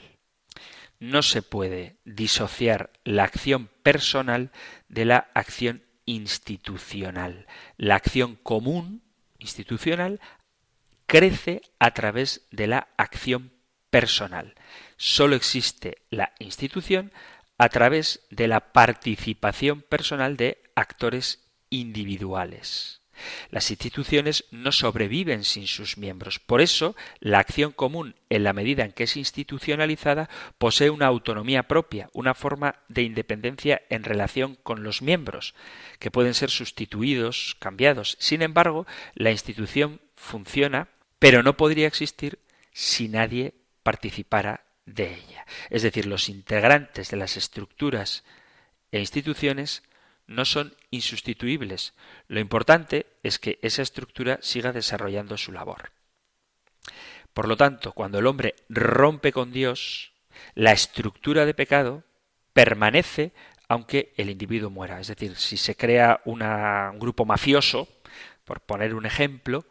No 1.00 1.22
se 1.22 1.42
puede 1.42 1.96
disociar 2.04 2.92
la 3.04 3.24
acción 3.24 3.68
personal 3.82 4.52
de 4.88 5.04
la 5.06 5.30
acción 5.34 5.82
institucional. 6.04 7.46
La 7.76 7.96
acción 7.96 8.36
común 8.36 9.02
institucional 9.42 10.20
crece 11.06 11.60
a 11.78 11.90
través 11.90 12.46
de 12.50 12.66
la 12.66 12.88
acción 12.96 13.52
personal. 13.90 14.54
Solo 14.96 15.36
existe 15.36 15.98
la 16.08 16.32
institución 16.38 17.12
a 17.58 17.68
través 17.68 18.26
de 18.30 18.48
la 18.48 18.72
participación 18.72 19.82
personal 19.82 20.36
de 20.38 20.62
actores 20.74 21.50
individuales. 21.68 23.01
Las 23.50 23.70
instituciones 23.70 24.44
no 24.50 24.72
sobreviven 24.72 25.44
sin 25.44 25.66
sus 25.66 25.98
miembros. 25.98 26.38
Por 26.38 26.60
eso, 26.60 26.96
la 27.20 27.38
acción 27.38 27.72
común, 27.72 28.14
en 28.30 28.44
la 28.44 28.52
medida 28.52 28.84
en 28.84 28.92
que 28.92 29.04
es 29.04 29.16
institucionalizada, 29.16 30.28
posee 30.58 30.90
una 30.90 31.06
autonomía 31.06 31.64
propia, 31.64 32.08
una 32.12 32.34
forma 32.34 32.76
de 32.88 33.02
independencia 33.02 33.82
en 33.88 34.04
relación 34.04 34.56
con 34.62 34.82
los 34.82 35.02
miembros, 35.02 35.54
que 35.98 36.10
pueden 36.10 36.34
ser 36.34 36.50
sustituidos, 36.50 37.56
cambiados. 37.58 38.16
Sin 38.20 38.42
embargo, 38.42 38.86
la 39.14 39.30
institución 39.30 40.00
funciona, 40.16 40.88
pero 41.18 41.42
no 41.42 41.56
podría 41.56 41.86
existir 41.86 42.38
si 42.72 43.08
nadie 43.08 43.54
participara 43.82 44.64
de 44.86 45.14
ella. 45.14 45.46
Es 45.70 45.82
decir, 45.82 46.06
los 46.06 46.28
integrantes 46.28 47.10
de 47.10 47.16
las 47.16 47.36
estructuras 47.36 48.24
e 48.90 48.98
instituciones 48.98 49.82
no 50.26 50.44
son 50.44 50.74
insustituibles. 50.90 51.94
Lo 52.28 52.40
importante 52.40 53.06
es 53.22 53.38
que 53.38 53.58
esa 53.62 53.82
estructura 53.82 54.38
siga 54.42 54.72
desarrollando 54.72 55.36
su 55.36 55.52
labor. 55.52 55.92
Por 57.32 57.48
lo 57.48 57.56
tanto, 57.56 57.92
cuando 57.92 58.18
el 58.18 58.26
hombre 58.26 58.54
rompe 58.68 59.32
con 59.32 59.52
Dios, 59.52 60.12
la 60.54 60.72
estructura 60.72 61.46
de 61.46 61.54
pecado 61.54 62.04
permanece 62.52 63.32
aunque 63.68 64.12
el 64.16 64.28
individuo 64.28 64.68
muera. 64.68 65.00
Es 65.00 65.08
decir, 65.08 65.36
si 65.36 65.56
se 65.56 65.76
crea 65.76 66.20
un 66.26 66.40
grupo 66.98 67.24
mafioso, 67.24 67.88
por 68.44 68.60
poner 68.60 68.94
un 68.94 69.06
ejemplo, 69.06 69.64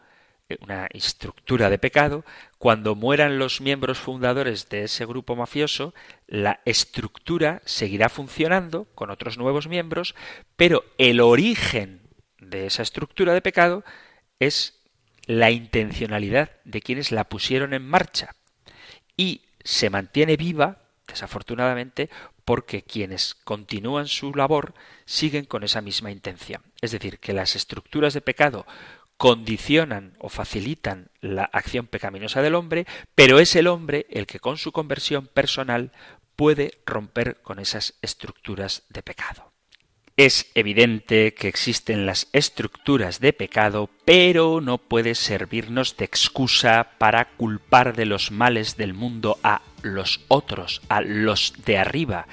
una 0.62 0.88
estructura 0.91 1.70
de 1.70 1.78
pecado, 1.78 2.26
cuando 2.58 2.95
mueran 2.95 3.39
los 3.39 3.62
miembros 3.62 3.99
fundadores 3.99 4.70
de 4.70 4.84
ese 4.84 5.06
grupo 5.06 5.36
mafioso, 5.36 5.93
la 6.28 6.62
estructura 6.66 7.62
seguirá 7.66 8.10
funcionando 8.10 8.86
con 8.95 9.10
otros 9.10 9.38
nuevos 9.38 9.68
miembros, 9.68 10.16
pero 10.56 10.84
el 10.97 11.20
origen 11.20 12.02
de 12.39 12.66
esa 12.66 12.84
estructura 12.84 13.34
de 13.34 13.41
pecado 13.41 13.84
es 14.39 14.82
la 15.26 15.52
intencionalidad 15.52 16.52
de 16.66 16.82
quienes 16.82 17.12
la 17.12 17.30
pusieron 17.30 17.74
en 17.74 17.88
marcha 17.88 18.36
y 19.16 19.43
se 19.64 19.89
mantiene 19.89 20.38
viva, 20.38 20.80
desafortunadamente, 21.08 22.10
porque 22.45 22.82
quienes 22.82 23.36
continúan 23.36 24.08
su 24.08 24.34
labor 24.34 24.74
siguen 25.06 25.45
con 25.45 25.64
esa 25.64 25.82
misma 25.82 26.12
intención. 26.12 26.64
Es 26.82 26.91
decir, 26.91 27.20
que 27.20 27.34
las 27.34 27.56
estructuras 27.56 28.14
de 28.14 28.22
pecado 28.22 28.66
condicionan 29.22 30.15
o 30.17 30.30
facilitan 30.30 31.11
la 31.22 31.43
acción 31.43 31.86
pecaminosa 31.86 32.41
del 32.41 32.55
hombre, 32.55 32.88
pero 33.13 33.38
es 33.38 33.55
el 33.55 33.67
hombre 33.67 34.07
el 34.09 34.26
que 34.26 34.39
con 34.39 34.57
su 34.57 34.72
conversión 34.72 35.28
personal 35.28 35.91
puede 36.36 36.80
romper 36.88 37.39
con 37.43 37.59
esas 37.59 37.93
estructuras 38.01 38.82
de 38.89 39.03
pecado. 39.03 39.53
Es 40.17 40.49
evidente 40.55 41.36
que 41.36 41.47
existen 41.47 42.07
las 42.07 42.30
estructuras 42.34 43.19
de 43.19 43.32
pecado, 43.32 43.91
pero 44.05 44.59
no 44.59 44.80
puede 44.80 45.13
servirnos 45.13 45.97
de 45.97 46.05
excusa 46.05 46.93
para 46.97 47.26
culpar 47.26 47.95
de 47.95 48.07
los 48.07 48.32
males 48.32 48.76
del 48.76 48.95
mundo 48.95 49.38
a 49.43 49.61
los 49.84 50.22
otros, 50.30 50.82
a 50.89 51.01
los 51.01 51.53
de 51.63 51.78
arriba. 51.78 52.28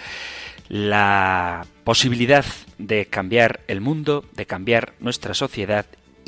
La 0.70 1.66
posibilidad 1.84 2.46
de 2.78 3.04
cambiar 3.04 3.60
el 3.68 3.82
mundo, 3.82 4.24
de 4.32 4.46
cambiar 4.46 4.94
nuestra 5.00 5.34
sociedad, 5.34 5.84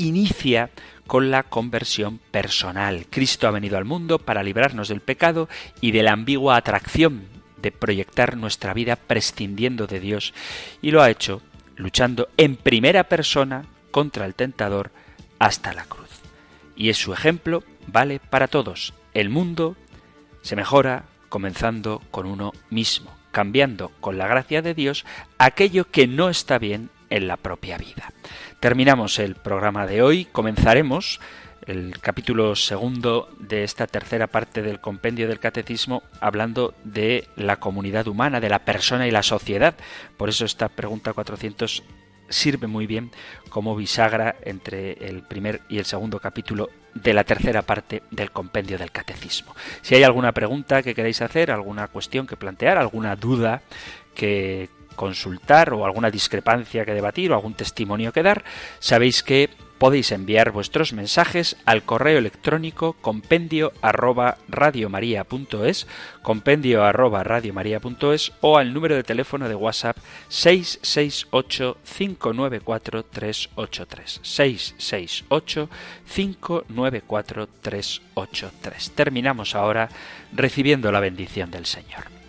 inicia 0.07 0.71
con 1.07 1.31
la 1.31 1.43
conversión 1.43 2.19
personal. 2.31 3.07
Cristo 3.11 3.49
ha 3.49 3.51
venido 3.51 3.77
al 3.77 3.85
mundo 3.85 4.19
para 4.19 4.43
librarnos 4.43 4.89
del 4.89 5.01
pecado 5.01 5.49
y 5.81 5.91
de 5.91 6.03
la 6.03 6.13
ambigua 6.13 6.57
atracción 6.57 7.25
de 7.61 7.73
proyectar 7.73 8.37
nuestra 8.37 8.75
vida 8.75 8.97
prescindiendo 8.97 9.87
de 9.87 10.01
Dios 10.01 10.33
y 10.81 10.93
lo 10.93 11.03
ha 11.03 11.11
hecho 11.11 11.43
luchando 11.77 12.29
en 12.37 12.57
primera 12.57 13.05
persona 13.05 13.65
contra 13.91 14.27
el 14.27 14.35
tentador 14.35 14.91
hasta 15.39 15.73
la 15.73 15.85
cruz. 15.85 16.09
Y 16.77 16.91
es 16.91 16.97
su 16.97 17.13
ejemplo 17.13 17.65
vale 17.87 18.21
para 18.21 18.49
todos. 18.49 18.95
El 19.13 19.29
mundo 19.29 19.77
se 20.43 20.57
mejora 20.57 21.05
comenzando 21.29 22.03
con 22.11 22.27
uno 22.27 22.53
mismo, 22.71 23.13
cambiando 23.33 23.91
con 24.01 24.19
la 24.19 24.27
gracia 24.27 24.63
de 24.63 24.75
Dios 24.75 25.05
aquello 25.39 25.91
que 25.91 26.07
no 26.07 26.29
está 26.29 26.59
bien 26.59 26.91
en 27.11 27.27
la 27.27 27.37
propia 27.37 27.77
vida. 27.77 28.13
Terminamos 28.61 29.19
el 29.19 29.37
programa 29.37 29.87
de 29.87 30.03
hoy, 30.03 30.27
comenzaremos 30.27 31.19
el 31.67 31.99
capítulo 31.99 32.55
segundo 32.55 33.31
de 33.39 33.65
esta 33.65 33.87
tercera 33.87 34.27
parte 34.27 34.61
del 34.61 34.81
compendio 34.81 35.29
del 35.29 35.41
catecismo 35.41 36.03
hablando 36.21 36.75
de 36.85 37.27
la 37.37 37.57
comunidad 37.57 38.07
humana, 38.07 38.39
de 38.39 38.51
la 38.51 38.59
persona 38.67 39.07
y 39.07 39.11
la 39.11 39.23
sociedad. 39.23 39.77
Por 40.19 40.29
eso 40.29 40.45
esta 40.45 40.69
pregunta 40.69 41.15
400 41.15 41.83
sirve 42.29 42.67
muy 42.67 42.87
bien 42.87 43.11
como 43.49 43.75
bisagra 43.75 44.37
entre 44.43 44.93
el 45.09 45.23
primer 45.23 45.63
y 45.71 45.79
el 45.79 45.87
segundo 45.87 46.21
capítulo 46.21 46.69
de 46.93 47.15
la 47.15 47.25
tercera 47.25 47.63
parte 47.63 48.03
del 48.11 48.31
compendio 48.31 48.77
del 48.77 48.93
catecismo. 48.93 49.57
Si 49.81 49.95
hay 49.95 50.03
alguna 50.03 50.33
pregunta 50.33 50.83
que 50.83 50.95
queráis 50.95 51.23
hacer, 51.23 51.51
alguna 51.51 51.89
cuestión 51.89 52.27
que 52.27 52.37
plantear, 52.37 52.77
alguna 52.77 53.17
duda 53.17 53.63
que 54.15 54.69
consultar 55.01 55.73
o 55.73 55.87
alguna 55.87 56.11
discrepancia 56.11 56.85
que 56.85 56.93
debatir 56.93 57.33
o 57.33 57.35
algún 57.35 57.55
testimonio 57.55 58.13
que 58.13 58.23
dar, 58.23 58.45
sabéis 58.81 59.23
que 59.23 59.49
podéis 59.81 60.13
enviar 60.13 60.53
vuestros 60.53 60.93
mensajes 60.93 61.57
al 61.65 61.85
correo 61.85 62.19
electrónico 62.19 62.93
compendio 63.01 63.73
arroba 63.81 64.37
radiomaria.es, 64.47 65.87
compendio 66.21 66.85
arroba 66.85 67.25
radiomaria.es 67.25 68.33
o 68.43 68.59
al 68.59 68.75
número 68.75 68.95
de 68.95 69.03
teléfono 69.03 69.49
de 69.49 69.55
WhatsApp 69.55 69.97
668 70.29 71.79
594 71.83 73.05
383 73.05 74.21
668 74.23 75.71
594 76.15 77.49
383. 77.63 78.91
Terminamos 78.91 79.55
ahora 79.55 79.89
recibiendo 80.35 80.93
la 80.93 81.01
bendición 81.01 81.51
del 81.51 81.65
Señor. 81.65 82.20